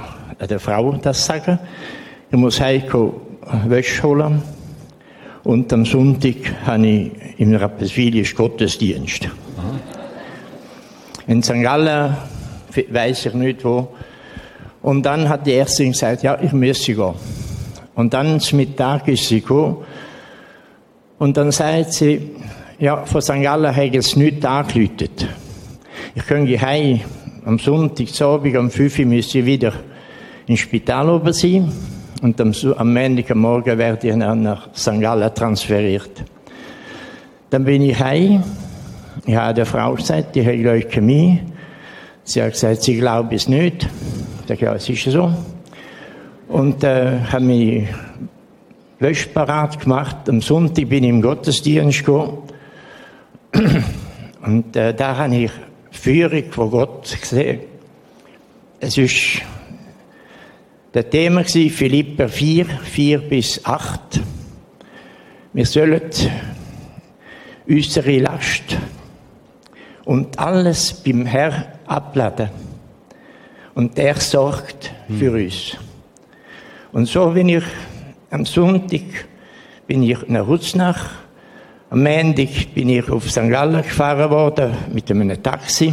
der 0.41 0.59
Frau 0.59 0.93
das 0.93 1.27
sagen. 1.27 1.59
Ich 2.31 2.39
muss 2.39 2.59
Heiko 2.63 3.21
Wäsche 3.67 4.05
holen. 4.05 4.41
Und 5.45 5.71
am 5.71 5.85
Sonntag 5.85 6.37
habe 6.65 6.87
ich 6.87 7.13
im 7.37 7.55
Rapperswil 7.55 8.25
Gottesdienst. 8.33 9.27
Aha. 9.27 9.79
In 11.27 11.43
St. 11.43 11.61
Gallen 11.61 12.17
weiß 12.89 13.27
ich 13.27 13.35
nicht 13.35 13.67
wo. 13.67 13.89
Und 14.81 15.03
dann 15.05 15.29
hat 15.29 15.47
die 15.47 15.53
Ärztin 15.53 15.93
gesagt, 15.93 16.23
ja, 16.23 16.39
ich 16.41 16.53
müsse 16.53 16.95
gehen. 16.95 17.13
Und 17.95 18.15
dann 18.15 18.41
zum 18.41 18.61
Mittag 18.61 19.09
ist 19.09 19.29
sie 19.29 19.43
gekommen. 19.43 19.85
Und 21.19 21.37
dann 21.37 21.51
sagt 21.51 21.95
sie, 21.95 22.31
ja, 22.79 23.05
von 23.05 23.21
St. 23.21 23.43
Gallen 23.43 23.75
hat 23.75 23.95
es 23.95 24.15
nichts 24.15 24.45
angeläutet. 24.45 25.27
Ich 26.15 26.25
könnte 26.27 26.61
heim 26.61 27.01
am 27.45 27.59
Sonntag, 27.59 28.09
Abend, 28.21 28.57
um 28.57 28.71
5 28.71 28.99
Uhr 28.99 29.05
müsste 29.07 29.39
ich 29.39 29.47
wieder 29.47 29.73
ins 30.47 30.61
Spital 30.61 31.09
oben 31.09 31.33
sein. 31.33 31.73
Und 32.23 32.41
am, 32.41 32.53
am 32.77 32.95
Montag 32.95 33.31
am 33.31 33.39
Morgen 33.39 33.79
werde 33.79 34.09
ich 34.09 34.17
nach 34.17 34.69
St. 34.75 35.01
Gallen 35.01 35.35
transferiert. 35.35 36.11
Dann 37.51 37.65
bin 37.65 37.83
ich 37.83 37.99
heim. 37.99 38.43
Ich 39.27 39.35
habe 39.35 39.55
der 39.55 39.67
Frau 39.67 39.95
gesagt, 39.95 40.37
ich 40.37 40.47
habe 40.47 40.57
Leukämie. 40.57 41.41
Sie 42.25 42.43
hat 42.43 42.53
gesagt, 42.53 42.83
sie 42.83 42.99
glaubt 42.99 43.33
es 43.33 43.49
nicht. 43.49 43.89
Ich 44.43 44.49
sage, 44.49 44.65
ja, 44.65 44.75
es 44.75 44.89
ist 44.89 45.05
so. 45.05 45.33
Und 46.49 46.85
äh, 46.85 47.21
habe 47.33 47.45
mich 47.45 47.89
Wäschparat 48.99 49.81
gemacht. 49.81 50.29
Am 50.29 50.41
Sonntag 50.41 50.89
bin 50.89 51.05
ich 51.05 51.11
im 51.11 51.23
Gottesdienst 51.23 52.01
gekommen. 52.01 52.43
Und 54.43 54.77
äh, 54.77 54.95
da 54.95 55.17
habe 55.17 55.37
ich 55.37 55.51
Führung 55.91 56.51
von 56.51 56.71
Gott 56.71 57.17
gesehen. 57.21 57.61
Es 58.81 58.97
ist 58.97 59.43
der 60.95 61.11
Thema 61.11 61.43
war 61.43 61.71
Philipper 61.71 62.29
4, 62.29 62.65
4 62.67 63.19
bis 63.19 63.65
8. 63.65 64.21
Wir 65.53 65.67
sollen 65.67 66.01
unsere 67.69 68.19
Last 68.19 68.77
und 70.07 70.39
alles 70.39 70.95
beim 70.95 71.27
Herrn 71.27 71.67
abladen. 71.87 72.49
Und 73.75 73.99
der 73.99 74.17
sorgt 74.17 74.91
für 75.19 75.33
uns. 75.33 75.77
Und 76.93 77.07
so 77.07 77.31
bin 77.31 77.51
ich 77.51 77.65
am 78.31 78.45
Sonntag 78.45 79.27
bin 79.87 80.03
ich 80.03 80.29
nach 80.29 80.47
Rutznach. 80.47 81.11
Am 81.91 82.03
Montag 82.03 82.75
bin 82.75 82.91
ich 82.91 83.09
auf 83.09 83.31
St. 83.31 83.49
Gallen 83.49 83.83
gefahren 83.83 84.31
worden 84.31 84.73
mit 84.93 85.11
einem 85.11 85.43
Taxi. 85.43 85.93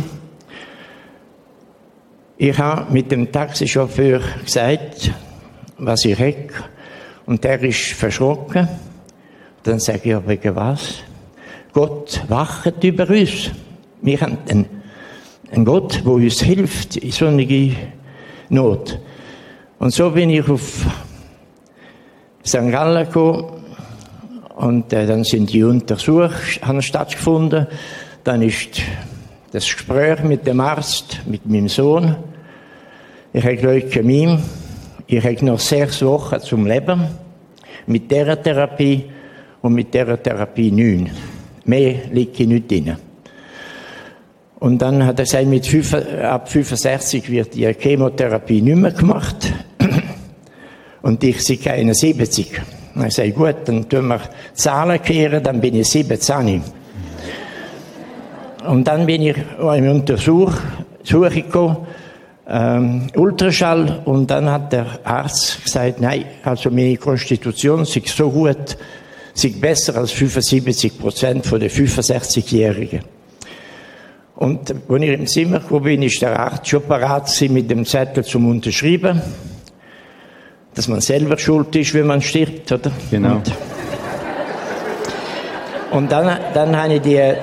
Ich 2.37 2.57
habe 2.57 2.91
mit 2.91 3.11
dem 3.11 3.31
Taxichauffeur 3.31 4.19
gesagt, 4.43 5.11
was 5.77 6.03
ich 6.03 6.19
hätte. 6.19 6.53
Und 7.25 7.43
der 7.43 7.63
ist 7.63 7.93
verschrocken. 7.93 8.67
Dann 9.63 9.79
sage 9.79 10.17
ich, 10.17 10.27
wegen 10.27 10.55
was? 10.55 10.95
Gott 11.71 12.21
wacht 12.27 12.83
über 12.83 13.09
uns. 13.09 13.51
Wir 14.01 14.19
haben 14.19 14.37
einen, 14.49 14.65
einen 15.49 15.65
Gott, 15.65 16.03
der 16.05 16.11
uns 16.11 16.41
hilft 16.41 16.97
in 16.97 17.11
so 17.11 17.27
einer 17.27 17.71
Not. 18.49 18.99
Und 19.79 19.93
so 19.93 20.11
bin 20.11 20.29
ich 20.29 20.47
auf 20.47 20.85
St. 22.45 22.71
Gallen 22.71 23.05
gekommen. 23.05 23.45
Und 24.55 24.93
äh, 24.93 25.05
dann 25.05 25.23
sind 25.23 25.51
die 25.51 25.63
Untersuchungen 25.63 26.81
stattgefunden. 26.81 27.67
Dann 28.23 28.41
ist 28.41 28.81
das 29.51 29.63
Gespräch 29.63 30.23
mit 30.23 30.47
dem 30.47 30.59
Arzt, 30.59 31.21
mit 31.25 31.45
meinem 31.45 31.67
Sohn. 31.67 32.15
Ich 33.33 33.43
habe 33.43 33.55
Leukämie. 33.55 34.37
Ich 35.07 35.23
habe 35.23 35.45
noch 35.45 35.59
sechs 35.59 36.01
Wochen 36.03 36.39
zum 36.39 36.65
Leben. 36.65 37.07
Mit 37.87 38.09
dieser 38.09 38.41
Therapie 38.41 39.05
und 39.61 39.73
mit 39.73 39.93
dieser 39.93 40.21
Therapie 40.21 40.71
neun. 40.71 41.09
Mehr 41.65 41.95
liegt 42.11 42.39
ich 42.39 42.47
nicht 42.47 42.71
drin. 42.71 42.95
Und 44.59 44.81
dann 44.81 45.05
hat 45.05 45.19
er 45.19 45.25
gesagt, 45.25 45.47
mit 45.47 45.67
5, 45.67 45.93
ab 46.23 46.49
65 46.49 47.29
wird 47.29 47.53
die 47.55 47.71
Chemotherapie 47.73 48.61
nicht 48.61 48.77
mehr 48.77 48.91
gemacht. 48.91 49.53
Und 51.05 51.23
ich 51.23 51.45
sei 51.45 51.57
keine 51.57 51.93
70. 51.93 52.63
Dann 52.95 53.11
sage 53.11 53.27
ich, 53.27 53.35
gut, 53.35 53.57
dann 53.65 53.87
tun 53.87 54.07
wir 54.07 54.21
Zahlen 54.55 54.99
kehren, 54.99 55.43
dann 55.43 55.61
bin 55.61 55.75
ich 55.75 55.87
17. 55.87 56.63
Und 58.67 58.87
dann 58.87 59.05
bin 59.05 59.21
ich 59.21 59.37
in 59.37 59.87
Untersuchung 59.87 60.55
gekommen, 61.03 61.77
ähm, 62.49 63.07
Ultraschall, 63.15 64.01
und 64.05 64.31
dann 64.31 64.49
hat 64.49 64.73
der 64.73 64.87
Arzt 65.03 65.63
gesagt, 65.63 66.01
nein, 66.01 66.25
also 66.43 66.71
meine 66.71 66.97
Konstitution 66.97 67.83
ist 67.83 68.07
so 68.07 68.31
gut, 68.31 68.75
sei 69.35 69.53
besser 69.61 69.97
als 69.97 70.11
75 70.11 70.97
Prozent 70.97 71.45
von 71.45 71.59
den 71.59 71.69
65-Jährigen. 71.69 73.01
Und 74.37 74.73
als 74.89 75.01
ich 75.03 75.09
im 75.09 75.27
Zimmer 75.27 75.59
gekommen 75.59 75.83
bin, 75.83 76.01
ist 76.01 76.19
der 76.19 76.39
Arzt 76.39 76.67
schon 76.67 76.81
parat 76.81 77.29
mit 77.51 77.69
dem 77.69 77.85
Zettel 77.85 78.23
zum 78.25 78.49
Unterschreiben, 78.49 79.21
dass 80.75 80.87
man 80.87 81.01
selber 81.01 81.37
schuld 81.37 81.75
ist, 81.75 81.93
wenn 81.93 82.07
man 82.07 82.21
stirbt, 82.21 82.71
oder? 82.71 82.91
Genau. 83.09 83.35
Und, 83.35 83.51
und 85.91 86.11
dann, 86.11 86.37
dann 86.53 86.75
habe 86.75 86.95
ich 86.95 87.01
die 87.01 87.33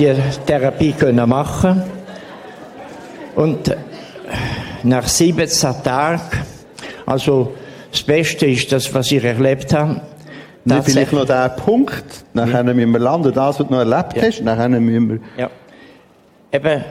die 0.00 0.14
Therapie 0.46 0.92
können 0.92 1.28
machen 1.28 1.82
und 3.36 3.76
nach 4.82 5.06
17 5.06 5.82
Tagen, 5.84 6.22
also 7.06 7.54
das 7.92 8.02
Beste 8.02 8.46
ist 8.46 8.72
das, 8.72 8.92
was 8.94 9.12
ich 9.12 9.22
erlebt 9.22 9.74
habe. 9.74 10.00
Nee, 10.64 10.80
vielleicht 10.82 11.12
noch 11.12 11.26
der 11.26 11.50
Punkt, 11.50 12.04
nachher 12.32 12.64
ja. 12.64 12.74
müssen 12.74 12.92
wir 12.92 12.98
landen, 12.98 13.32
das, 13.32 13.58
was 13.60 13.66
du 13.66 13.72
noch 13.72 13.80
erlebt 13.80 14.16
ja. 14.16 14.22
hast, 14.22 14.42
nachher 14.42 14.68
müssen 14.68 15.08
wir... 15.08 15.20
Ja. 15.36 15.50
Eben, 16.52 16.84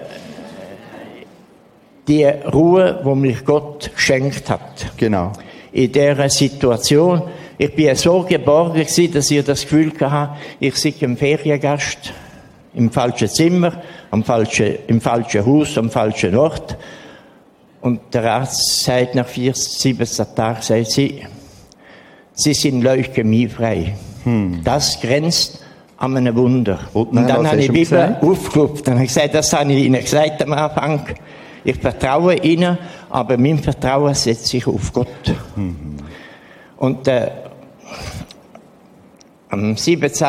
die 2.08 2.26
Ruhe, 2.26 3.02
die 3.06 3.16
mich 3.16 3.46
Gott 3.46 3.92
geschenkt 3.94 4.50
hat. 4.50 4.98
Genau. 4.98 5.32
In 5.72 5.92
dieser 5.92 6.30
Situation, 6.30 7.22
ich 7.58 7.76
bin 7.76 7.96
so 7.96 8.24
geborgen 8.24 8.80
gewesen, 8.80 9.14
dass 9.14 9.30
ich 9.30 9.44
das 9.44 9.62
Gefühl 9.62 9.92
hatte, 10.00 10.34
ich 10.60 10.76
sei 10.76 10.94
ein 11.02 11.18
Feriengast 11.18 12.14
im 12.74 12.92
falschen 12.92 13.30
Zimmer, 13.30 13.82
am 14.12 14.24
falschen, 14.24 14.76
im 14.88 15.02
falschen 15.02 15.46
Haus, 15.46 15.78
am 15.78 15.90
falschen 15.90 16.36
Ort. 16.36 16.78
Und 17.82 18.14
der 18.14 18.34
Arzt 18.34 18.84
sagt 18.84 19.16
nach 19.16 19.28
vier, 19.28 19.54
sieben 19.54 20.08
Tagen, 20.36 20.62
sagt 20.62 20.92
sie, 20.92 21.24
Sie 22.34 22.54
sind 22.54 22.82
leukämiefrei. 22.82 23.96
Hm. 24.24 24.62
Das 24.64 25.02
grenzt 25.02 25.62
an 25.98 26.16
einem 26.16 26.36
Wunder. 26.38 26.80
Und, 26.94 27.10
und 27.10 27.28
dann 27.28 27.46
habe 27.46 27.60
ich 27.60 27.66
die 27.66 27.72
Bibel 27.74 28.16
aufgeklappt. 28.22 28.88
Dann 28.88 28.96
habe 28.96 29.06
ich 29.06 29.14
gesagt, 29.14 29.36
das 29.36 29.52
habe 29.52 29.74
ich 29.74 29.86
Ihnen 29.86 30.02
gesagt 30.02 30.42
am 30.42 30.54
Anfang. 30.54 31.02
Ich 31.64 31.78
vertraue 31.78 32.36
Ihnen, 32.36 32.78
aber 33.10 33.38
mein 33.38 33.60
Vertrauen 33.60 34.14
setzt 34.14 34.47
sich 34.47 34.66
auf 34.66 34.93
Gott. 34.93 35.07
Mhm. 35.55 35.97
Und 36.78 37.07
äh, 37.07 37.30
am 39.49 39.76
17. 39.76 40.24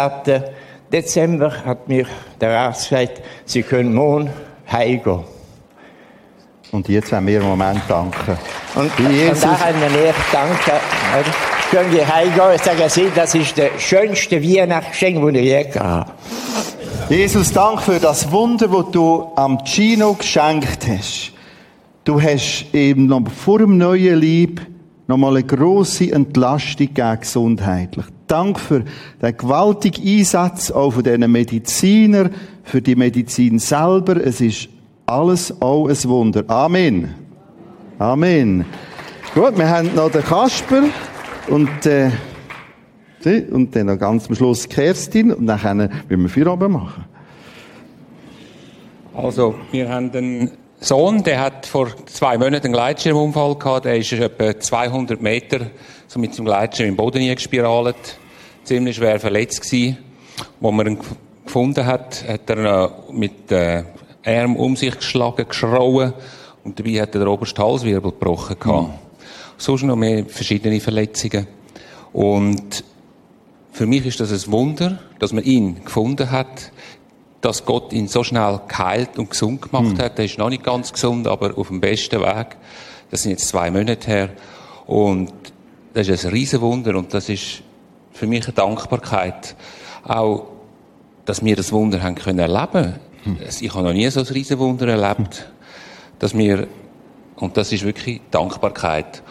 Dezember 0.93 1.65
hat 1.65 1.89
mir 1.89 2.07
der 2.41 2.59
Arzt 2.59 2.89
gesagt, 2.89 3.21
Sie 3.45 3.63
können 3.63 3.95
morgen 3.95 4.31
heimgehen. 4.71 5.25
Und 6.73 6.89
jetzt 6.89 7.13
wollen 7.13 7.27
wir 7.27 7.41
im 7.41 7.47
Moment 7.47 7.83
danken. 7.89 8.39
Und, 8.75 8.91
Jesus. 8.99 9.43
und 9.43 9.53
da 9.53 9.61
haben 9.61 9.81
wir 9.81 9.89
nicht 9.89 10.15
danken. 10.33 10.81
Können 11.71 11.93
wir 11.93 12.09
heimgehen? 12.09 12.59
Sagen 12.63 12.89
Sie, 12.89 13.11
das 13.15 13.35
ist 13.35 13.57
der 13.57 13.71
schönste 13.79 14.43
Weihnachtsgeschenk, 14.43 15.21
das 15.21 15.35
ich 15.35 15.45
je 15.45 15.65
gehabt 15.65 16.13
Jesus, 17.09 17.53
danke 17.53 17.83
für 17.83 17.99
das 17.99 18.31
Wunder, 18.31 18.69
das 18.69 18.91
du 18.93 19.33
am 19.37 19.59
Gino 19.65 20.15
geschenkt 20.15 20.87
hast. 20.87 21.33
Du 22.05 22.21
hast 22.21 22.67
eben 22.73 23.07
noch 23.07 23.29
vor 23.31 23.59
dem 23.59 23.79
neuen 23.79 24.19
Lieb 24.19 24.61
nochmal 25.07 25.37
eine 25.37 25.45
grosse 25.45 26.13
Entlastung 26.13 26.87
gegeben, 26.87 27.21
gesundheitlich. 27.21 28.07
Dank 28.27 28.61
für 28.61 28.85
den 29.21 29.37
gewaltigen 29.37 30.07
Einsatz 30.07 30.71
auch 30.71 30.93
von 30.93 31.03
diesen 31.03 31.31
Mediziner, 31.31 32.31
für 32.63 32.81
die 32.81 32.95
Medizin 32.95 33.59
selber. 33.59 34.17
Es 34.17 34.41
ist 34.41 34.69
alles 35.07 35.61
auch 35.61 35.89
ein 35.89 36.05
Wunder. 36.05 36.45
Amen. 36.47 37.13
Amen. 37.99 38.65
Gut, 39.35 39.59
wir 39.59 39.69
haben 39.69 39.95
noch 39.95 40.11
den 40.11 40.23
Kasper 40.23 40.85
und, 41.49 41.87
äh, 41.87 42.11
und 43.27 43.75
dann 43.77 43.99
ganz 43.99 44.29
am 44.29 44.35
Schluss 44.35 44.69
Kerstin 44.69 45.33
und 45.33 45.47
dann 45.47 45.61
können 45.61 45.91
wir 46.09 46.29
vier 46.29 46.47
oben 46.47 46.73
machen. 46.73 47.05
Also, 49.15 49.55
wir 49.73 49.89
haben 49.89 50.11
einen 50.13 50.51
Sohn, 50.79 51.23
der 51.23 51.41
hat 51.41 51.67
vor 51.67 51.89
zwei 52.07 52.39
Monaten 52.39 52.67
einen 52.67 52.73
Gleitschirmunfall 52.73 53.57
gehabt, 53.57 53.85
der 53.85 53.97
ist 53.97 54.13
etwa 54.13 54.59
200 54.59 55.21
Meter 55.21 55.67
so 56.07 56.19
mit 56.19 56.37
dem 56.37 56.45
Gleitschirm 56.45 56.89
im 56.89 56.97
Boden 56.97 57.23
gespiralt, 57.35 58.19
ziemlich 58.65 58.97
schwer 58.97 59.21
verletzt 59.21 59.63
gewesen. 59.63 59.99
Wo 60.59 60.73
man 60.73 60.87
ihn 60.87 60.99
gefunden 61.45 61.85
hat, 61.85 62.25
hat 62.27 62.49
er 62.49 62.93
mit 63.13 63.53
äh, 63.53 63.85
Arm 64.25 64.57
um 64.57 64.75
sich 64.77 64.97
geschlagen, 64.97 65.47
geschrauen 65.47 66.15
und 66.65 66.79
dabei 66.79 67.03
hat 67.03 67.15
er 67.15 67.21
den 67.21 67.29
obersten 67.29 67.63
Halswirbel 67.63 68.11
gebrochen 68.11 68.57
gehabt. 68.59 68.89
Mhm. 68.89 68.95
Sonst 69.57 69.83
noch 69.83 69.97
mehr 69.97 70.25
verschiedene 70.27 70.81
Verletzungen. 70.81 71.47
Und 72.13 72.85
für 73.73 73.87
mich 73.87 74.07
ist 74.07 74.21
das 74.21 74.33
ein 74.33 74.53
Wunder, 74.53 74.99
dass 75.19 75.33
man 75.33 75.45
ihn 75.45 75.85
gefunden 75.85 76.31
hat, 76.31 76.73
dass 77.41 77.65
Gott 77.65 77.93
ihn 77.93 78.09
so 78.09 78.23
schnell 78.23 78.61
geheilt 78.69 79.19
und 79.19 79.31
gesund 79.31 79.63
gemacht 79.63 79.97
mhm. 79.97 79.99
hat. 79.99 80.19
Er 80.19 80.25
ist 80.25 80.39
noch 80.39 80.51
nicht 80.51 80.63
ganz 80.63 80.93
gesund, 80.93 81.27
aber 81.27 81.57
auf 81.57 81.69
dem 81.69 81.81
besten 81.81 82.21
Weg. 82.21 82.57
Das 83.11 83.23
sind 83.23 83.33
jetzt 83.33 83.49
zwei 83.49 83.71
Monate 83.71 84.07
her. 84.07 84.31
Und 84.87 85.33
das 85.95 86.09
ist 86.09 86.25
ein 86.25 86.33
Riesenwunder 86.33 86.97
und 86.97 87.15
das 87.15 87.29
ist 87.29 87.63
für 88.13 88.27
mich 88.27 88.45
eine 88.45 88.53
Dankbarkeit. 88.53 89.57
Auch, 90.05 90.47
dass 91.25 91.45
wir 91.45 91.57
das 91.57 91.73
Wunder 91.73 92.03
haben 92.03 92.15
können 92.15 92.39
erleben. 92.39 92.97
Mhm. 93.25 93.39
Ich 93.61 93.75
habe 93.75 93.85
noch 93.85 93.93
nie 93.93 94.09
so 94.11 94.21
ein 94.21 94.27
Riesenwunder 94.27 94.89
erlebt, 94.89 95.49
dass 96.19 96.37
wir, 96.37 96.67
und 97.37 97.57
das 97.57 97.73
ist 97.73 97.85
wirklich 97.85 98.21
Dankbarkeit. 98.31 99.23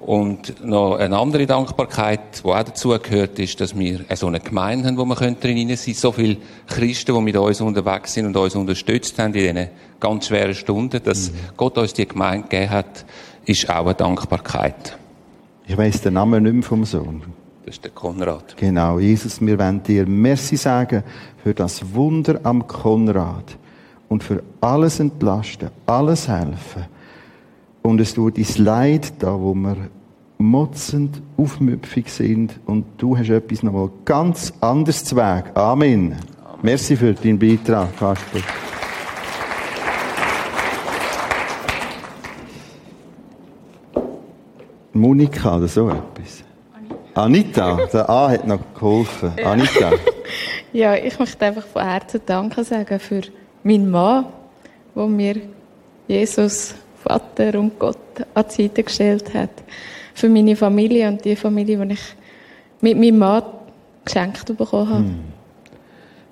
Und 0.00 0.64
noch 0.64 0.96
eine 0.96 1.18
andere 1.18 1.46
Dankbarkeit, 1.46 2.42
die 2.44 2.48
auch 2.48 2.62
dazu 2.62 2.90
gehört, 2.90 3.38
ist, 3.38 3.60
dass 3.60 3.76
wir 3.76 4.00
so 4.14 4.28
eine 4.28 4.38
Gemeinde 4.38 4.86
haben, 4.86 4.96
wo 4.96 5.04
wir 5.04 5.16
drin 5.16 5.76
sein 5.76 5.94
So 5.94 6.12
viele 6.12 6.36
Christen, 6.68 7.14
die 7.14 7.20
mit 7.20 7.36
uns 7.36 7.60
unterwegs 7.60 8.14
sind 8.14 8.26
und 8.26 8.36
uns 8.36 8.54
unterstützt 8.54 9.18
haben 9.18 9.34
in 9.34 9.54
diesen 9.54 9.68
ganz 9.98 10.28
schweren 10.28 10.54
Stunden, 10.54 11.02
dass 11.02 11.32
mhm. 11.32 11.36
Gott 11.56 11.78
uns 11.78 11.94
die 11.94 12.06
Gemeinde 12.06 12.46
gegeben 12.48 12.70
hat, 12.70 13.04
ist 13.44 13.68
auch 13.68 13.86
eine 13.86 13.94
Dankbarkeit. 13.94 14.96
Ich 15.66 15.76
weiss 15.76 16.00
den 16.00 16.14
Namen 16.14 16.44
nicht 16.44 16.52
mehr 16.54 16.62
vom 16.62 16.84
Sohn. 16.84 17.22
Das 17.66 17.74
ist 17.74 17.84
der 17.84 17.90
Konrad. 17.90 18.56
Genau, 18.56 18.98
Jesus, 18.98 19.40
wir 19.40 19.58
wollen 19.58 19.82
dir 19.82 20.06
Merci 20.06 20.56
sagen 20.56 21.02
für 21.42 21.54
das 21.54 21.92
Wunder 21.92 22.40
am 22.44 22.66
Konrad 22.66 23.58
und 24.08 24.22
für 24.22 24.42
alles 24.60 25.00
entlasten, 25.00 25.70
alles 25.86 26.28
helfen 26.28 26.86
und 27.88 28.02
es 28.02 28.12
tut 28.12 28.36
dein 28.36 28.64
Leid 28.64 29.14
da, 29.18 29.40
wo 29.40 29.54
wir 29.54 29.88
motzend, 30.36 31.22
aufmüpfig 31.38 32.12
sind 32.12 32.60
und 32.66 32.84
du 32.98 33.16
hast 33.16 33.30
etwas 33.30 33.62
noch 33.62 33.72
mal 33.72 33.90
ganz 34.04 34.52
anderes 34.60 35.04
zu 35.04 35.16
Weg. 35.16 35.44
Amen. 35.54 36.12
Amen. 36.12 36.16
Merci 36.60 36.96
für 36.96 37.14
deinen 37.14 37.38
Beitrag, 37.38 37.96
Kasper. 37.98 38.40
Monika 44.92 45.56
oder 45.56 45.68
so 45.68 45.88
etwas. 45.88 46.44
Anita. 47.14 47.72
Anita, 47.72 47.86
der 47.86 48.10
A 48.10 48.30
hat 48.30 48.46
noch 48.46 48.60
geholfen. 48.74 49.32
Ja. 49.38 49.52
Anita. 49.52 49.92
ja, 50.74 50.94
ich 50.94 51.18
möchte 51.18 51.46
einfach 51.46 51.66
von 51.66 51.82
Herzen 51.82 52.20
Danke 52.26 52.64
sagen 52.64 53.00
für 53.00 53.22
meinen 53.62 53.90
Mann, 53.90 54.26
der 54.94 55.06
mir 55.06 55.36
Jesus 56.06 56.74
Vater 57.02 57.58
und 57.58 57.78
Gott 57.78 57.98
an 58.34 58.44
die 58.48 58.62
Seite 58.62 58.82
gestellt 58.82 59.34
hat. 59.34 59.50
Für 60.14 60.28
meine 60.28 60.56
Familie 60.56 61.08
und 61.08 61.24
die 61.24 61.36
Familie, 61.36 61.84
die 61.86 61.92
ich 61.92 62.14
mit 62.80 62.98
meinem 62.98 63.18
Mann 63.18 63.42
geschenkt 64.04 64.46
bekommen 64.56 64.88
habe. 64.88 65.04
Hm. 65.04 65.20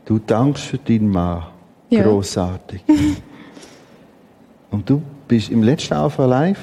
Du 0.04 0.18
dankst 0.18 0.64
für 0.64 0.78
deinen 0.78 1.08
Mann. 1.08 1.46
Ja. 1.88 2.02
Grossartig. 2.02 2.82
und 4.70 4.88
du 4.88 5.02
bist 5.28 5.50
im 5.50 5.62
letzten 5.62 5.94
Alpha 5.94 6.24
Live, 6.24 6.58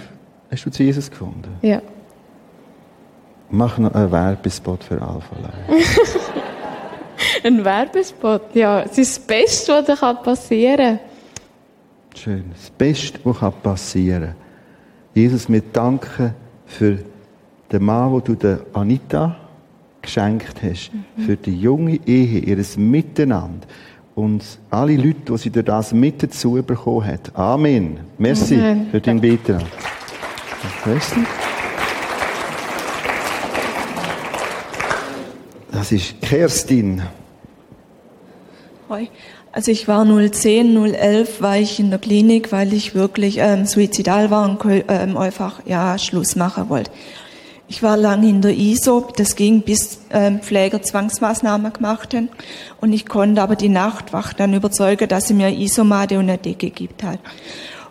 hast 0.51 0.65
du 0.65 0.71
zu 0.71 0.83
Jesus 0.83 1.09
gefunden? 1.09 1.55
Ja. 1.61 1.81
Mach 3.49 3.77
noch 3.77 3.93
einen 3.93 4.11
Werbespot 4.11 4.83
für 4.83 5.01
Alpha 5.01 5.35
Live. 5.41 5.99
Ein 7.43 7.63
Werbespot? 7.63 8.53
Ja, 8.53 8.81
es 8.81 8.97
ist 8.97 9.17
das 9.17 9.25
Beste, 9.25 9.73
was 9.73 9.85
dir 9.85 10.13
passieren 10.15 10.99
kann. 10.99 11.12
Schön. 12.15 12.45
Das 12.51 12.69
Beste, 12.69 13.19
was 13.23 13.53
passieren 13.61 14.23
kann. 14.23 14.35
Jesus, 15.13 15.49
wir 15.49 15.61
danken 15.61 16.33
für 16.65 16.99
den 17.71 17.83
Mann, 17.83 18.11
den 18.13 18.23
du 18.23 18.35
der 18.35 18.59
Anita 18.73 19.35
geschenkt 20.01 20.61
hast, 20.63 20.91
mhm. 20.93 21.23
für 21.23 21.37
die 21.37 21.59
junge 21.59 21.99
Ehe, 22.05 22.39
ihres 22.39 22.77
Miteinander 22.77 23.67
und 24.15 24.43
alle 24.69 24.95
Leute, 24.95 25.33
die 25.33 25.37
sie 25.37 25.49
durch 25.49 25.65
das 25.65 25.93
mit 25.93 26.21
dazu 26.21 26.61
bekommen 26.61 27.05
hat. 27.05 27.35
Amen. 27.35 27.99
Merci 28.17 28.55
Amen. 28.55 28.87
für 28.91 29.01
deinen 29.01 29.21
Beitrag. 29.21 29.63
Das 35.71 35.91
ist 35.91 36.21
Kerstin. 36.21 37.01
Hoi. 38.89 39.09
Also 39.55 39.69
ich 39.69 39.87
war 39.87 40.03
010, 40.03 40.75
011 40.95 41.39
war 41.39 41.59
ich 41.59 41.79
in 41.79 41.91
der 41.91 41.99
Klinik, 41.99 42.51
weil 42.51 42.73
ich 42.73 42.95
wirklich 42.95 43.37
ähm, 43.37 43.67
suizidal 43.67 44.31
war 44.31 44.49
und 44.49 44.59
ähm, 44.87 45.15
einfach 45.15 45.61
ja 45.67 45.99
Schluss 45.99 46.35
machen 46.35 46.69
wollte. 46.69 46.89
Ich 47.67 47.83
war 47.83 47.95
lange 47.95 48.27
in 48.29 48.41
der 48.41 48.57
ISO, 48.57 49.07
das 49.15 49.35
ging 49.35 49.61
bis 49.61 49.99
ähm, 50.11 50.39
Pfleger 50.39 50.81
Zwangsmaßnahmen 50.81 51.71
gemacht 51.71 52.15
haben 52.15 52.29
und 52.81 52.93
ich 52.93 53.05
konnte 53.05 53.43
aber 53.43 53.55
die 53.55 53.69
Nachtwacht 53.69 54.39
dann 54.39 54.55
überzeugen, 54.55 55.07
dass 55.07 55.27
sie 55.27 55.35
mir 55.35 55.49
Isomatte 55.49 56.17
und 56.17 56.29
eine 56.29 56.39
Decke 56.39 56.71
gibt 56.71 57.03
halt. 57.03 57.19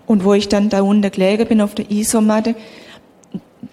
Und 0.05 0.25
wo 0.25 0.35
ich 0.35 0.49
dann 0.49 0.69
da 0.69 0.83
unten 0.83 1.13
gelegen 1.13 1.47
bin 1.47 1.61
auf 1.61 1.77
der 1.77 1.89
Isomatte, 1.93 2.57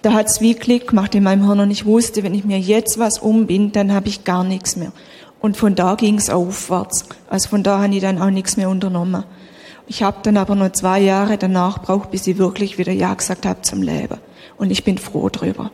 da 0.04 0.14
hat's 0.14 0.42
wie 0.42 0.54
Klick 0.54 0.90
gemacht 0.90 1.16
in 1.16 1.24
meinem 1.24 1.44
Hirn 1.46 1.60
und 1.60 1.72
ich 1.72 1.88
wusste, 1.88 2.22
wenn 2.22 2.36
ich 2.36 2.46
mir 2.46 2.60
jetzt 2.60 3.00
was 3.00 3.18
umbind, 3.18 3.76
dann 3.76 3.92
habe 3.92 4.10
ich 4.10 4.24
gar 4.24 4.44
nichts 4.44 4.76
mehr. 4.76 4.92
Und 5.42 5.56
von 5.56 5.76
da 5.76 5.96
ging 5.96 6.18
es 6.18 6.30
aufwärts. 6.30 7.06
Also 7.30 7.50
von 7.50 7.64
da 7.64 7.82
habe 7.82 7.94
ich 7.94 8.02
dann 8.02 8.22
auch 8.22 8.30
nichts 8.30 8.58
mehr 8.58 8.70
unternommen. 8.70 9.24
Ich 9.88 10.04
habe 10.04 10.18
dann 10.22 10.38
aber 10.38 10.56
noch 10.56 10.72
zwei 10.74 11.00
Jahre 11.00 11.38
danach 11.38 11.80
gebraucht, 11.80 12.12
bis 12.12 12.28
ich 12.28 12.38
wirklich 12.38 12.78
wieder 12.78 12.92
Ja 12.92 13.14
gesagt 13.14 13.46
habe 13.46 13.62
zum 13.62 13.82
Leben. 13.82 14.18
Und 14.58 14.70
ich 14.70 14.84
bin 14.84 14.98
froh 14.98 15.30
darüber. 15.30 15.72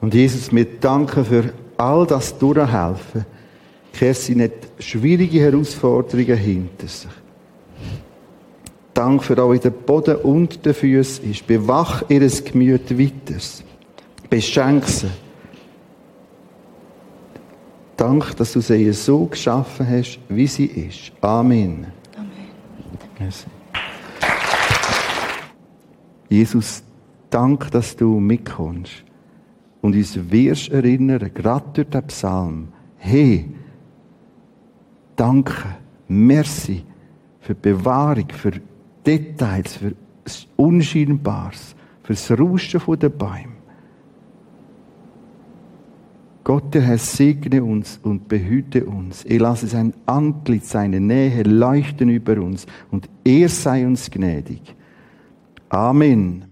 Und 0.00 0.14
Jesus, 0.14 0.52
wir 0.52 0.64
danken 0.64 1.24
für 1.24 1.52
all 1.76 2.06
das 2.06 2.36
Durchhelfen. 2.38 3.24
Kerstin 3.92 4.42
hat 4.42 4.52
schwierige 4.78 5.40
Herausforderungen 5.40 6.36
hinter 6.36 6.88
sich. 6.88 7.10
Dank 8.94 9.22
für 9.22 9.42
euch 9.44 9.60
den 9.60 9.72
Boden 9.72 10.16
und 10.16 10.66
den 10.66 10.74
Füßen 10.74 11.30
ist. 11.30 11.46
Bewach 11.46 12.02
ihres 12.08 12.44
Gemüt 12.44 12.98
weiter. 12.98 13.40
Beschenk 14.28 14.86
sie 14.86 15.08
Dank, 18.02 18.36
dass 18.36 18.52
du 18.52 18.60
sie 18.60 18.92
so 18.92 19.26
geschaffen 19.26 19.88
hast, 19.88 20.18
wie 20.28 20.48
sie 20.48 20.66
ist. 20.66 21.12
Amen. 21.20 21.86
Amen. 22.16 23.32
Jesus, 26.28 26.82
dank, 27.30 27.70
dass 27.70 27.94
du 27.94 28.18
mitkommst 28.18 29.04
und 29.82 29.94
uns 29.94 30.18
wirst 30.32 30.70
erinnern, 30.70 31.30
gerade 31.32 31.66
durch 31.74 31.90
den 31.90 32.02
Psalm, 32.08 32.68
hey, 32.96 33.48
danke, 35.14 35.76
merci 36.08 36.82
für 37.38 37.54
die 37.54 37.60
Bewahrung, 37.70 38.26
für 38.30 38.54
Details, 39.06 39.76
für 39.76 39.94
das 40.24 40.48
Unscheinbares, 40.56 41.76
für 42.02 42.14
das 42.14 42.28
Rauschen 42.32 42.98
der 42.98 43.10
Bäume. 43.10 43.51
Gott, 46.44 46.74
der 46.74 46.82
Herr, 46.82 46.98
segne 46.98 47.62
uns 47.62 48.00
und 48.02 48.28
behüte 48.28 48.84
uns. 48.84 49.24
Er 49.24 49.40
lasse 49.40 49.68
sein 49.68 49.94
Antlitz, 50.06 50.70
seine 50.70 51.00
Nähe 51.00 51.42
leuchten 51.44 52.08
über 52.08 52.40
uns 52.40 52.66
und 52.90 53.08
er 53.24 53.48
sei 53.48 53.86
uns 53.86 54.10
gnädig. 54.10 54.74
Amen. 55.68 56.51